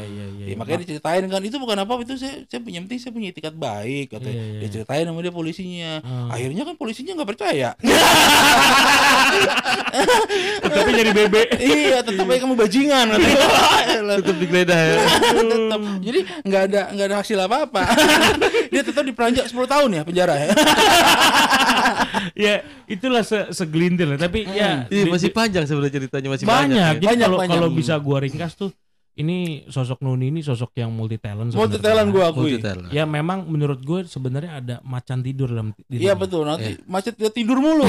iya. 0.50 0.52
Ya, 0.52 0.58
makanya 0.58 0.80
diceritain 0.82 1.24
kan 1.24 1.40
itu 1.40 1.56
bukan 1.56 1.78
apa 1.78 1.92
itu 2.00 2.14
saya 2.14 2.42
saya 2.44 2.60
punya 2.60 2.78
penting 2.80 2.98
saya 2.98 3.12
punya 3.12 3.28
etikat 3.30 3.54
baik 3.54 4.06
katanya. 4.10 4.34
Iya, 4.34 4.44
iya. 4.50 4.60
Dia 4.60 4.68
ceritain 4.72 5.04
sama 5.04 5.20
dia 5.20 5.30
polisinya. 5.30 5.92
Hmm. 6.00 6.28
Akhirnya 6.28 6.62
kan 6.64 6.74
polisinya 6.74 7.12
nggak 7.14 7.30
percaya. 7.30 7.70
tapi 10.62 10.90
jadi 10.92 11.10
bebek. 11.12 11.48
iya, 11.56 11.98
tetap 12.00 12.24
aja 12.24 12.38
kamu 12.40 12.54
bajingan 12.56 13.06
katanya. 13.10 13.36
Tetap 14.20 14.36
digeledah 14.36 14.80
ya. 14.80 14.94
tetap. 15.40 15.80
Jadi 16.00 16.20
nggak 16.42 16.62
ada 16.64 16.80
nggak 16.90 17.06
ada 17.06 17.16
hasil 17.16 17.38
apa-apa. 17.38 17.82
dia 18.72 18.82
tetap 18.82 19.02
diperanjak 19.02 19.46
10 19.46 19.56
tahun 19.66 19.90
ya 19.92 20.02
penjara 20.02 20.34
ya. 20.36 20.48
ya 22.36 22.54
itulah 22.86 23.22
se 23.22 23.50
segelintir 23.52 24.06
lah. 24.06 24.18
Tapi 24.18 24.46
ya 24.46 24.86
Iya, 24.86 25.04
di- 25.04 25.10
masih 25.10 25.30
di- 25.30 25.36
panjang 25.36 25.64
sebenarnya 25.64 25.94
ceritanya 25.96 26.28
masih 26.28 26.44
banyak. 26.44 26.58
banyak. 26.68 26.76
ya. 26.76 26.88
Jadi 26.92 27.06
Banyak, 27.06 27.26
kalau 27.26 27.38
banyak. 27.38 27.52
kalau 27.52 27.68
Hmm. 27.68 27.78
bisa 27.78 27.94
gua 27.98 28.18
ringkas 28.20 28.52
tuh 28.54 28.70
ini 29.12 29.38
sosok 29.66 30.00
Nuni 30.00 30.28
ini 30.28 30.40
sosok 30.40 30.72
yang 30.74 30.88
multi 30.88 31.16
talent. 31.16 31.50
Multi 31.50 31.76
talent 31.76 32.08
gua 32.08 32.30
akui. 32.30 32.56
Multi-talent. 32.56 32.88
Ya 32.88 33.04
memang 33.04 33.44
menurut 33.44 33.78
gue 33.78 34.04
sebenarnya 34.04 34.56
ada 34.56 34.76
macan 34.80 35.20
tidur 35.20 35.50
dalam. 35.50 35.74
Iya 35.86 36.14
betul 36.14 36.44
nanti 36.44 36.78
macet 36.86 37.14
dia 37.14 37.28
tidur 37.28 37.58
mulu. 37.58 37.84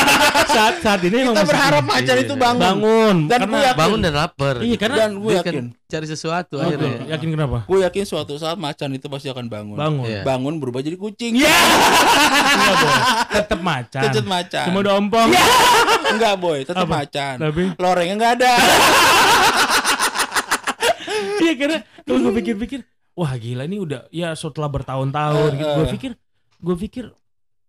saat 0.54 0.78
saat 0.80 1.00
ini 1.02 1.24
Kita 1.24 1.42
berharap 1.42 1.82
macan 1.82 2.14
Iya, 2.14 2.22
itu 2.22 2.34
iya. 2.34 2.42
bangun. 2.42 2.62
bangun 2.62 3.16
Dan 3.24 3.38
karena 3.40 3.50
gue 3.50 3.62
yakin, 3.64 3.78
Bangun 3.78 4.00
dan 4.00 4.12
lapar. 4.14 4.54
iya 4.60 4.76
karena 4.76 4.96
dan 4.98 5.10
gue 5.16 5.32
yakin, 5.32 5.52
kan 5.52 5.66
cari 5.84 6.06
sesuatu 6.06 6.54
Betul. 6.56 6.66
akhirnya. 6.68 6.94
yakin 7.10 7.28
kenapa? 7.30 7.58
gue 7.64 7.78
yakin 7.80 8.04
suatu 8.04 8.32
saat 8.34 8.56
macan 8.56 8.88
itu 8.92 9.06
pasti 9.08 9.28
akan 9.28 9.46
bangun. 9.46 9.76
Bangun. 9.76 10.04
Iya. 10.04 10.22
Bangun 10.22 10.54
berubah 10.58 10.80
jadi 10.80 10.94
kucing. 10.94 11.32
Iya. 11.34 11.54
Enggak, 11.54 12.74
Boy. 12.76 12.94
Tetep 13.32 13.60
macan. 13.60 14.02
Tetep 14.04 14.24
macan. 14.24 14.64
Cuma 14.68 14.78
udah 14.80 14.94
ompong. 14.94 15.28
Enggak 16.04 16.34
boy, 16.36 16.58
tetap 16.62 16.86
macan. 16.86 17.34
Tapi 17.40 17.62
Lorengnya 17.74 18.14
enggak 18.14 18.32
ada. 18.38 18.52
iya 21.42 21.54
karena 21.56 21.78
kalau 22.02 22.18
gue 22.20 22.34
pikir-pikir, 22.38 22.80
wah 23.14 23.32
gila 23.34 23.64
ini 23.64 23.78
udah 23.78 24.06
ya 24.10 24.34
setelah 24.34 24.68
bertahun-tahun 24.68 25.50
gitu. 25.54 25.70
Gue 25.74 25.86
pikir, 25.94 26.12
gue 26.60 26.76
pikir 26.78 27.04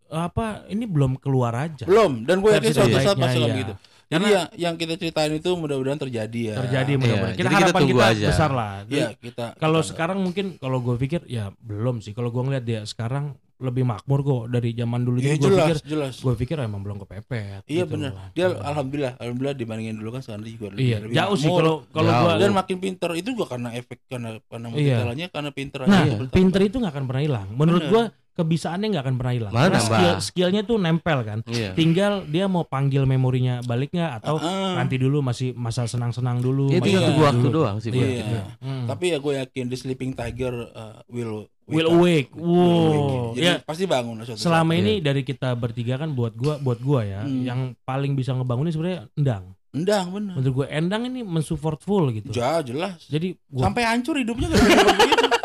apa 0.06 0.70
ini 0.70 0.86
belum 0.86 1.18
keluar 1.18 1.54
aja. 1.58 1.86
Belum, 1.90 2.24
dan 2.24 2.40
gue 2.40 2.52
yakin 2.54 2.72
suatu 2.72 2.98
saat 3.02 3.18
pasti 3.18 3.42
iya. 3.42 3.50
begitu. 3.50 3.74
Jadi 4.06 4.22
Karena- 4.22 4.30
yang 4.30 4.46
yang 4.54 4.74
kita 4.78 4.94
ceritain 5.02 5.34
itu 5.34 5.50
mudah-mudahan 5.58 5.98
terjadi 5.98 6.42
ya. 6.54 6.56
Terjadi 6.62 6.92
mudah-mudahan. 6.94 7.34
Iya, 7.34 7.40
Kita 7.42 7.42
jadi 7.42 7.50
kita 7.50 7.66
harapan 7.66 7.82
tunggu 7.82 7.98
kita 7.98 8.06
aja. 8.14 8.28
besar 8.30 8.52
lah. 8.54 8.74
Jadi, 8.86 9.02
Iya, 9.02 9.08
kita 9.18 9.46
kalau 9.58 9.80
kita- 9.82 9.90
sekarang 9.90 10.18
mungkin 10.22 10.46
kalau 10.62 10.78
gue 10.78 10.96
pikir 11.02 11.22
ya 11.26 11.50
belum 11.58 12.06
sih. 12.06 12.14
Kalau 12.14 12.30
gue 12.30 12.44
ngeliat 12.46 12.62
dia 12.62 12.82
sekarang 12.86 13.34
lebih 13.56 13.84
makmur 13.84 14.20
kok 14.20 14.44
dari 14.50 14.72
zaman 14.72 15.02
dulu. 15.02 15.18
Iya, 15.18 15.34
Jadi 15.34 15.40
gue 15.40 15.52
pikir, 15.56 15.78
jelas. 15.88 16.16
gue 16.20 16.34
pikir 16.36 16.56
emang 16.60 16.84
belum 16.84 17.00
kepepet. 17.00 17.64
Iya 17.64 17.84
gitu 17.84 17.94
benar. 17.96 18.12
Dia 18.32 18.52
alhamdulillah, 18.52 19.14
alhamdulillah 19.16 19.56
dibandingin 19.56 19.96
dulu 19.96 20.10
kan 20.12 20.22
sekarang 20.22 20.44
juga 20.44 20.68
lebih, 20.72 20.84
Iya, 20.84 20.98
lebih 21.00 21.16
jauh 21.16 21.36
sih 21.40 21.48
kalau 21.48 21.76
kalau 21.90 22.12
gue 22.12 22.32
dan 22.36 22.52
makin 22.52 22.78
pinter 22.78 23.10
itu 23.16 23.30
juga 23.32 23.46
karena 23.56 23.70
efek 23.72 24.00
karena 24.06 24.30
karena 24.46 24.68
Iya. 24.76 25.28
karena 25.32 25.52
pinter 25.52 25.80
aja 25.84 25.90
Nah, 25.90 26.04
itu 26.04 26.16
bertambah. 26.20 26.36
pinter 26.36 26.62
itu 26.62 26.76
nggak 26.78 26.94
akan 26.94 27.06
pernah 27.08 27.24
hilang. 27.24 27.48
Menurut 27.56 27.84
Bener. 27.86 27.92
Kebisaannya 28.36 28.88
nggak 28.92 29.04
akan 29.04 29.16
pernah 29.16 29.34
hilang. 29.34 29.52
Nambah. 29.52 29.80
skill 29.82 30.14
skillnya 30.22 30.62
tuh 30.62 30.76
nempel 30.76 31.24
kan. 31.24 31.40
Iya. 31.46 31.72
Tinggal 31.72 32.28
dia 32.28 32.46
mau 32.46 32.62
panggil 32.62 33.04
memorinya 33.04 33.64
balik 33.64 33.90
nggak 33.90 34.12
atau 34.20 34.36
Ah, 34.38 34.76
nanti 34.76 34.96
dulu 34.96 35.20
masih 35.20 35.52
masa 35.52 35.84
senang-senang 35.86 36.38
dulu. 36.38 36.68
Tinggal 36.70 37.02
Iya. 37.02 37.08
tunggu 37.08 37.24
waktu 37.24 37.42
dulu. 37.42 37.56
doang 37.58 37.78
sih 37.80 37.90
Iya. 37.90 37.98
buat 37.98 38.10
Iya. 38.12 38.44
Hmm. 38.60 38.84
Tapi 38.86 39.06
ya 39.08 39.18
gue 39.18 39.34
yakin 39.38 39.66
the 39.66 39.76
sleeping 39.76 40.12
tiger 40.12 40.54
uh, 40.70 41.00
will 41.08 41.48
Will 41.66 41.90
awake. 41.90 42.30
Will 42.30 42.46
Wow. 42.46 42.86
awake. 42.86 43.34
Jadi 43.34 43.48
Ya 43.48 43.54
pasti 43.58 43.84
bangun 43.86 44.22
lah 44.22 44.24
suatu 44.24 44.38
selama 44.38 44.70
saat. 44.70 44.82
ini 44.82 44.94
dari 45.00 45.22
kita 45.22 45.50
bertiga 45.56 45.98
kan 45.98 46.14
buat 46.14 46.38
gua 46.38 46.62
buat 46.62 46.78
gua 46.78 47.02
ya, 47.02 47.26
Hmm. 47.26 47.42
yang 47.42 47.60
paling 47.82 48.14
bisa 48.14 48.34
ngebangunin 48.34 48.70
sebenarnya 48.70 49.10
Endang. 49.16 49.58
endang 49.72 50.06
bener. 50.08 50.38
Menurut 50.38 50.54
gua 50.54 50.66
Endang 50.70 51.04
ini 51.04 51.20
mensupport 51.20 51.82
full 51.82 52.14
gitu. 52.14 52.30
Ja, 52.32 52.62
jelas. 52.62 53.10
Jadi 53.10 53.34
gua 53.50 53.66
Sampai 53.66 53.82
hancur 53.82 54.14
hidupnya 54.14 54.46
gara-gara 54.48 54.94
begitu. 54.94 55.26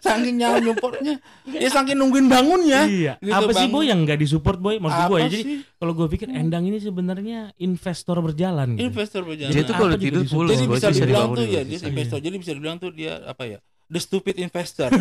saking 0.00 0.36
nyawa 0.40 0.58
nyupornya. 0.60 1.14
Ya 1.48 1.68
saking 1.70 1.96
nungguin 1.98 2.26
bangunnya. 2.30 2.86
Iya. 2.86 3.12
Gitu, 3.18 3.32
apa 3.34 3.50
sih 3.54 3.66
Bang. 3.68 3.74
boy 3.74 3.84
yang 3.88 4.00
nggak 4.04 4.18
disupport 4.20 4.58
boy? 4.60 4.74
Maksud 4.78 5.02
Apa 5.04 5.10
gua 5.10 5.18
ya. 5.22 5.28
Jadi 5.30 5.42
sih? 5.44 5.58
kalau 5.78 5.92
gua 5.92 6.06
pikir 6.08 6.28
Endang 6.30 6.64
ini 6.66 6.78
sebenarnya 6.78 7.52
investor 7.58 8.18
berjalan 8.20 8.76
gitu. 8.76 8.88
investor 8.90 9.22
berjalan. 9.26 9.52
Tuh 9.52 9.64
apa 9.64 9.74
kalau 9.80 9.96
tidur 9.98 10.22
full 10.26 10.46
Jadi 10.48 10.64
bisa 10.66 10.88
dibilang 10.90 11.28
tuh 11.34 11.46
ya 11.46 11.62
dia 11.62 11.78
bisa. 11.78 11.86
investor. 11.88 12.18
Jadi 12.20 12.36
bisa 12.38 12.52
dibilang 12.54 12.76
tuh 12.78 12.90
dia 12.94 13.12
apa 13.24 13.42
ya? 13.46 13.58
The 13.94 14.02
stupid 14.02 14.42
investor. 14.42 14.90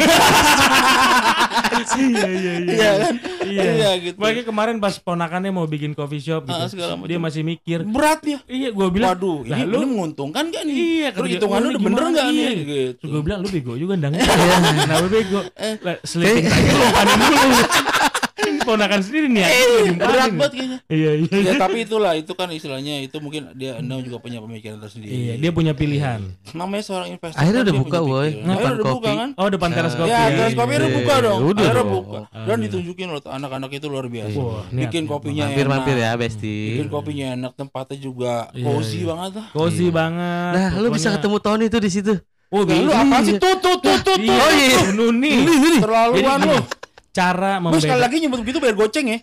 iya 1.98 2.28
iya 2.30 2.54
iya. 2.54 2.54
Iya 2.62 2.92
kan? 2.94 3.14
Iya. 3.44 3.62
Iya 3.66 3.90
gitu. 4.00 4.18
Makanya 4.22 4.44
kemarin 4.46 4.76
pas 4.78 4.94
ponakannya 4.96 5.50
mau 5.50 5.66
bikin 5.66 5.98
coffee 5.98 6.22
shop 6.22 6.46
gitu, 6.46 6.78
macam. 6.78 7.10
dia 7.10 7.18
masih 7.18 7.42
mikir. 7.42 7.82
Berat 7.84 8.22
ya. 8.22 8.38
Iya, 8.46 8.70
gua 8.70 8.94
bilang. 8.94 9.18
Waduh, 9.18 9.42
ini, 9.44 9.66
lu- 9.66 9.82
ini 9.82 9.88
menguntungkan 9.90 10.54
gak 10.54 10.64
nih? 10.64 10.76
Iya, 10.78 11.08
dia, 11.10 11.26
hitungannya 11.38 11.66
"Oh, 11.66 11.74
udah 11.74 11.82
bener 11.82 12.04
gak 12.14 12.26
nih?" 12.30 12.38
nih? 12.38 12.54
Gitu. 12.54 12.94
Terus 13.02 13.10
gue 13.10 13.22
bilang 13.26 13.40
lu 13.42 13.50
bego 13.50 13.74
juga 13.74 13.94
ndang. 13.98 14.14
Kenapa 14.86 15.08
bego? 15.10 15.40
Lah, 15.58 15.96
Sleeping 16.06 16.46
tiger 16.46 16.76
lu 16.78 16.88
panen 16.94 17.18
dulu. 17.18 17.58
Ponakan 18.64 19.00
sendiri 19.00 19.28
nih 19.28 19.42
ya. 19.42 19.50
Berat 19.94 20.32
banget 20.32 20.52
kayaknya. 20.54 20.78
Iya 20.88 21.12
iya. 21.18 21.38
Ya 21.44 21.54
tapi 21.56 21.78
itulah 21.82 22.14
itu 22.14 22.32
kan 22.32 22.48
istilahnya 22.50 23.00
itu 23.00 23.18
mungkin 23.18 23.52
dia 23.54 23.76
Endang 23.76 24.02
juga 24.02 24.18
punya 24.18 24.40
pemikiran 24.40 24.80
tersendiri. 24.80 25.12
Iya, 25.12 25.34
dia 25.38 25.52
punya 25.52 25.74
pilihan. 25.74 26.24
namanya 26.52 26.84
seorang 26.84 27.10
investor. 27.10 27.36
Akhirnya 27.36 27.60
kan 27.60 27.66
udah 27.66 27.76
buka, 27.76 27.98
pikiran. 27.98 28.32
Nah, 28.40 28.56
udah 28.56 28.72
kopi. 28.78 28.94
buka 28.94 29.12
kan? 29.14 29.30
Oh, 29.36 29.48
depan 29.48 29.70
teras 29.72 29.94
kopi. 29.94 30.10
Ya, 30.10 30.22
terus 30.30 30.54
kopi 30.54 30.72
udah 30.74 30.86
Iya, 30.86 30.98
buka 30.98 31.14
dong. 31.20 31.40
udah 31.44 31.64
Akhirnya 31.64 31.86
buka. 31.86 32.20
Dan 32.34 32.56
Iya. 32.56 32.64
ditunjukin 32.64 33.08
loh 33.10 33.22
anak-anak 33.24 33.70
itu 33.72 33.88
luar 33.88 34.06
biasa. 34.08 34.40
Bikin 34.70 35.04
kopinya 35.06 35.44
Mampir-mampir 35.46 35.96
enak. 35.96 36.06
ya, 36.06 36.12
Besti. 36.16 36.56
Bikin 36.74 36.88
kopinya 36.88 37.28
enak, 37.34 37.52
tempatnya 37.54 37.98
juga 37.98 38.34
Iya, 38.52 38.66
cozy 38.66 39.00
iya. 39.00 39.08
banget 39.10 39.32
lah. 39.36 39.46
Cozy 39.52 39.86
Iya. 39.86 39.92
banget. 39.92 40.52
Nah, 40.54 40.70
lu 40.78 40.88
bisa 40.90 41.08
ketemu 41.12 41.38
Tony 41.40 41.66
tuh 41.68 41.82
di 41.82 41.90
situ. 41.90 42.14
Oh, 42.48 42.62
Nah, 42.62 42.78
lu 42.78 42.92
apa 42.94 43.18
sih? 43.24 43.34
Tut 43.36 43.58
tut 43.60 43.82
tut. 43.82 43.98
Iya. 44.14 44.30
tut. 44.30 44.38
Oh 44.38 44.52
iya, 44.54 44.80
Nuni. 44.94 45.34
Terlaluan 45.80 46.40
lu. 46.44 46.58
Cara 47.14 47.62
Gue 47.62 47.78
sekali 47.78 48.02
lagi 48.02 48.18
nyebut 48.18 48.42
begitu 48.42 48.58
bayar 48.58 48.74
goceng 48.74 49.06
ya. 49.08 49.18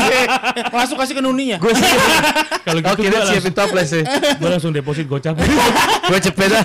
Langsung 0.74 0.98
kasih 0.98 1.14
ke 1.14 1.22
Nuninya. 1.22 1.56
Gue 1.56 1.70
sih. 1.70 1.86
kalau 2.66 2.82
Oh, 2.82 2.94
gitu 2.94 3.08
gua 3.08 3.22
langsung, 3.22 3.38
siapin 3.38 3.54
toples 3.54 3.88
ya. 3.88 4.02
gua 4.36 4.50
langsung 4.50 4.72
deposit 4.72 5.06
gocap. 5.06 5.38
Gue 6.10 6.18
cepet 6.18 6.48
dah. 6.50 6.64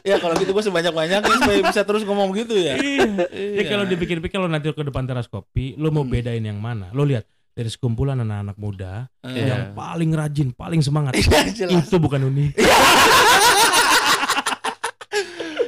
ya 0.00 0.16
kalau 0.16 0.32
gitu 0.34 0.50
gue 0.50 0.64
sebanyak-banyaknya 0.64 1.36
supaya 1.36 1.60
bisa 1.60 1.82
terus 1.82 2.02
ngomong 2.02 2.32
gitu 2.32 2.56
ya. 2.56 2.74
Iya. 2.74 3.28
Ya 3.28 3.28
Iya. 3.28 3.62
kalau 3.68 3.84
dipikir-pikir 3.84 4.36
lo 4.36 4.48
nanti 4.48 4.70
ke 4.70 4.82
depan 4.82 5.04
teras 5.04 5.26
kopi, 5.26 5.76
lo 5.76 5.90
mau 5.90 6.02
bedain 6.02 6.40
yang 6.40 6.56
mana? 6.56 6.88
Lo 6.90 7.04
lihat 7.04 7.26
dari 7.52 7.68
sekumpulan 7.68 8.16
anak-anak 8.16 8.56
muda 8.56 9.04
Eh. 9.20 9.46
yang 9.46 9.72
paling 9.72 10.10
rajin, 10.10 10.48
paling 10.50 10.80
semangat. 10.80 11.12
Iya. 11.14 11.68
Itu 11.68 11.98
bukan 11.98 12.24
Uni. 12.24 12.56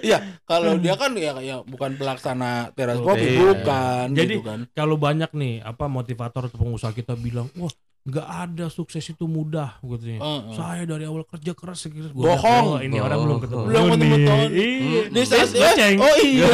Iya, 0.09 0.19
kalau 0.51 0.81
dia 0.81 0.95
kan 0.97 1.13
ya, 1.15 1.37
ya 1.39 1.57
bukan 1.63 1.95
pelaksana 1.95 2.73
teras 2.73 2.99
kopi, 2.99 3.37
Iya. 3.37 3.41
bukan 3.53 4.07
Jadi, 4.17 4.35
gitu 4.37 4.43
kan. 4.45 4.59
Kalau 4.73 4.97
banyak 4.97 5.31
nih 5.37 5.61
apa 5.61 5.85
motivator 5.87 6.49
atau 6.49 6.59
pengusaha 6.59 6.97
kita 6.97 7.13
bilang, 7.15 7.53
wah 7.55 7.69
nggak 8.09 8.25
ada 8.25 8.67
sukses 8.73 9.05
itu 9.05 9.29
mudah 9.29 9.77
gitu 9.85 10.17
ya. 10.17 10.19
Heeh. 10.25 10.57
Saya 10.57 10.83
dari 10.89 11.05
awal 11.05 11.29
kerja 11.29 11.53
keras 11.53 11.85
sekitar 11.85 12.17
Bohong. 12.17 12.81
ini 12.81 12.97
orang 13.05 13.21
belum 13.21 13.39
ketemu. 13.45 13.63
Belum 13.69 13.85
ketemu. 13.93 14.17
Tony. 14.25 14.65
Iya. 14.65 15.03
Di 15.13 15.21
saat 15.29 15.49
Goceng. 15.53 15.97
Oh 16.01 16.15
iya. 16.25 16.49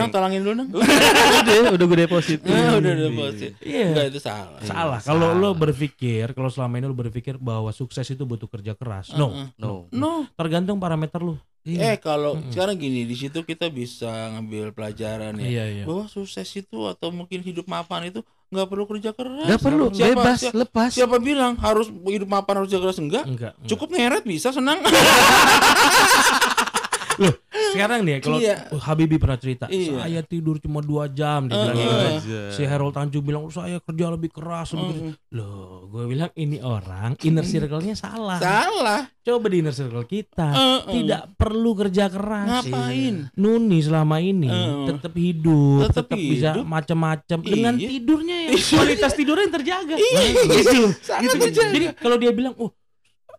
Nang 0.00 0.08
talangin 0.08 0.40
dulu 0.40 0.54
nang. 0.56 0.68
udah 1.44 1.76
udah 1.76 1.84
gue 1.84 1.98
deposit. 2.08 2.40
Nah, 2.48 2.80
udah 2.80 2.92
deposit. 2.96 3.52
Iya. 3.60 3.92
Enggak 3.92 4.06
itu 4.08 4.20
salah. 4.24 4.56
Salah. 4.64 5.00
Kalau 5.04 5.36
lo 5.36 5.52
berpikir, 5.52 6.32
kalau 6.32 6.48
selama 6.48 6.80
ini 6.80 6.88
lo 6.88 6.96
berpikir 6.96 7.36
bahwa 7.36 7.68
sukses 7.76 8.08
itu 8.08 8.24
butuh 8.24 8.48
kerja 8.48 8.72
keras. 8.72 9.12
No. 9.12 9.52
No. 9.60 9.84
No. 9.92 10.24
tergantung 10.32 10.80
parameter 10.80 11.20
lo. 11.20 11.36
Eh 11.60 12.00
kalau 12.00 12.40
sekarang 12.48 12.80
gini 12.80 13.04
di 13.04 13.12
situ 13.12 13.44
kita 13.44 13.68
bisa 13.68 14.08
ngambil 14.32 14.72
pelajaran 14.72 15.36
ya. 15.36 15.44
Iya, 15.44 15.64
iya. 15.68 15.84
Bahwa 15.84 16.08
sukses 16.08 16.48
itu 16.56 16.78
atau 16.88 17.12
mungkin 17.12 17.44
hidup 17.44 17.68
mapan 17.68 18.08
itu 18.08 18.24
nggak 18.50 18.66
perlu 18.66 18.84
kerja 18.88 19.12
keras. 19.14 19.46
Gak 19.46 19.62
perlu, 19.62 19.92
Siapa- 19.92 20.10
bebas, 20.10 20.38
siapa- 20.40 20.58
lepas. 20.58 20.90
Siapa 20.90 21.16
bilang 21.20 21.54
harus 21.60 21.86
hidup 21.86 22.26
mapan 22.26 22.64
harus 22.64 22.72
kerja 22.72 22.80
keras 22.82 22.98
enggak? 22.98 23.24
Enggak. 23.28 23.52
enggak. 23.54 23.68
Cukup 23.68 23.88
ngeret 23.92 24.24
bisa 24.24 24.48
senang. 24.50 24.80
Sekarang 27.70 28.02
nih 28.02 28.18
kalau 28.18 28.38
Iya. 28.38 28.66
Habibie 28.80 29.14
pernah 29.14 29.36
cerita, 29.36 29.64
Iya. 29.66 30.00
saya 30.00 30.20
tidur 30.22 30.58
cuma 30.58 30.80
dua 30.80 31.06
jam 31.06 31.46
dibilang 31.46 31.76
Heeh. 31.76 31.86
gitu. 31.86 32.06
Aja. 32.26 32.40
Si 32.50 32.62
Harold 32.64 32.90
Tanjung 32.92 33.22
bilang 33.22 33.46
"Oh, 33.46 33.52
saya 33.52 33.78
kerja 33.78 34.10
lebih 34.10 34.26
keras 34.28 34.72
lebih 34.72 34.86
keras." 34.90 35.02
Heeh. 35.06 35.14
Loh, 35.32 35.86
gue 35.86 36.04
bilang 36.06 36.30
ini 36.34 36.58
orang 36.58 37.14
inner 37.20 37.44
circle-nya 37.44 37.94
salah. 37.94 38.38
Salah. 38.38 39.06
Coba 39.20 39.46
di 39.46 39.60
inner 39.60 39.70
circle 39.70 40.02
kita 40.02 40.48
Heeh. 40.48 40.80
tidak 40.90 41.22
perlu 41.36 41.70
kerja 41.76 42.08
keras. 42.08 42.64
Ngapain? 42.64 43.30
Nuni 43.36 43.78
selama 43.78 44.16
ini 44.18 44.48
Heeh. 44.48 44.86
tetap 44.88 45.12
hidup, 45.14 45.80
Tetap 45.86 46.06
tetap, 46.06 46.18
bisa 46.18 46.50
hidup. 46.52 46.64
macam-macam 46.66 47.38
dengan 47.40 47.74
Iya. 47.76 47.88
tidurnya 47.88 48.36
ya 48.42 48.50
kualitas 48.56 49.12
tidurnya 49.14 49.44
yang 49.44 49.54
terjaga. 49.54 49.94
Iya. 49.94 50.20
Gitu. 50.50 50.80
Sangat 51.00 51.22
Gitu. 51.28 51.36
terjaga. 51.44 51.70
Jadi 51.70 51.86
kalau 51.94 52.16
dia 52.16 52.32
bilang, 52.32 52.54
"Oh, 52.56 52.72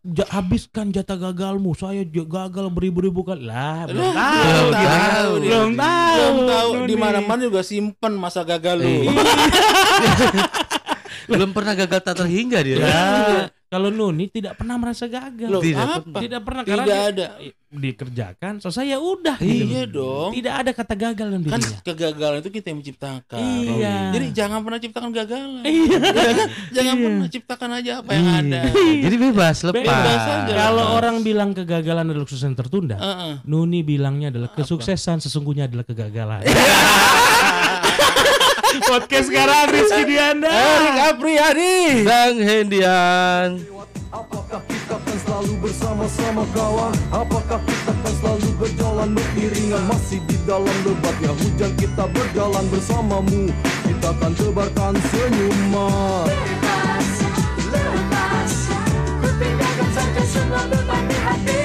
ja- 0.03 0.29
habiskan 0.29 0.89
jatah 0.89 1.15
gagalmu. 1.15 1.71
Saya 1.71 2.01
gagal 2.03 2.67
beribu-ribu 2.67 3.21
kali." 3.21 3.43
Lah, 3.43 3.85
belum 3.85 4.01
Lah, 4.01 4.13
tahu. 4.13 4.41
belum 4.41 4.71
tahu. 4.71 5.31
Belum 5.39 5.71
tahu. 5.73 6.17
Belum 6.17 6.37
tahu 6.45 6.69
di 6.85 6.95
mana-mana 6.95 7.39
juga 7.41 7.61
simpen 7.61 8.13
masa 8.13 8.41
gagal 8.41 8.79
lu. 8.79 8.89
Iya. 9.07 9.13
Belum 11.29 11.53
pernah 11.53 11.71
gagal 11.71 12.01
tak 12.01 12.17
terhingga 12.17 12.59
dia. 12.59 12.75
Ya, 12.81 13.05
kalau 13.71 13.87
Nuni 13.87 14.27
tidak 14.27 14.59
pernah 14.59 14.75
merasa 14.75 15.07
gagal. 15.07 15.47
Loh, 15.47 15.63
Tidak 15.63 15.79
apa? 16.03 16.17
Tidak 16.19 16.41
pernah 16.43 16.61
Tidak 16.61 16.75
karena 16.77 16.95
ada. 17.07 17.27
dia 17.39 17.55
dikerjakan 17.71 18.59
selesai 18.59 18.83
ya 18.85 18.99
udah 18.99 19.39
gitu 19.39 19.63
Iya 19.63 19.87
loh. 19.87 20.27
dong. 20.27 20.29
Tidak 20.35 20.53
ada 20.53 20.71
kata 20.75 20.91
gagal 20.91 21.25
dalam 21.25 21.39
Kan 21.41 21.55
dirinya. 21.55 21.79
kegagalan 21.81 22.37
itu 22.37 22.51
kita 22.51 22.67
yang 22.67 22.79
menciptakan. 22.83 23.39
Iya. 23.39 23.95
Jadi 24.11 24.25
jangan 24.35 24.59
pernah 24.59 24.79
ciptakan 24.83 25.09
gagalan. 25.09 25.63
Iya. 25.63 25.97
Jangan 26.75 26.93
Iya. 26.93 27.03
pernah 27.07 27.29
ciptakan 27.31 27.69
aja 27.73 27.91
apa 28.03 28.09
yang 28.11 28.25
Iya. 28.27 28.35
ada. 28.43 28.61
Jadi 28.99 29.15
bebas, 29.17 29.57
lepas. 29.63 29.79
Bebas 29.79 30.21
aja. 30.21 30.51
Kalau 30.51 30.83
lepas. 30.83 30.97
orang 30.99 31.15
bilang 31.23 31.49
kegagalan 31.55 32.05
adalah 32.05 32.27
kesuksesan 32.27 32.53
tertunda, 32.53 32.99
Heeh. 32.99 33.33
Nuni 33.45 33.81
bilangnya 33.81 34.27
adalah 34.29 34.51
kesuksesan 34.51 35.23
sesungguhnya 35.23 35.71
adalah 35.71 35.87
kegagalan. 35.87 36.43
Podcast 38.79 39.27
sekarang 39.27 39.67
Rizky 39.67 40.03
Dianda. 40.07 40.47
Erik 40.47 40.97
Apriyadi. 41.11 42.07
Bang 42.07 42.39
Hendian. 42.39 43.49
Apakah 44.11 44.63
kita 44.67 44.95
akan 44.95 45.17
selalu 45.23 45.53
bersama-sama 45.59 46.43
kawan? 46.55 46.95
Apakah 47.11 47.59
kita 47.67 47.91
akan 47.91 48.13
selalu 48.19 48.49
berjalan 48.59 49.09
beriringan? 49.15 49.83
Masih 49.91 50.19
di 50.27 50.37
dalam 50.43 50.75
lebatnya 50.83 51.31
hujan 51.31 51.71
kita 51.79 52.03
berjalan 52.11 52.65
bersamamu 52.67 53.47
Kita 53.87 54.07
akan 54.11 54.31
tebarkan 54.35 54.93
senyuman 54.99 56.27
Bebas, 56.27 57.09
lepas 57.71 58.51
Ku 59.23 59.27
pindahkan 59.39 59.89
saja 59.95 60.23
semua 60.27 60.61
beban 60.67 61.03
di 61.07 61.17
hati 61.23 61.60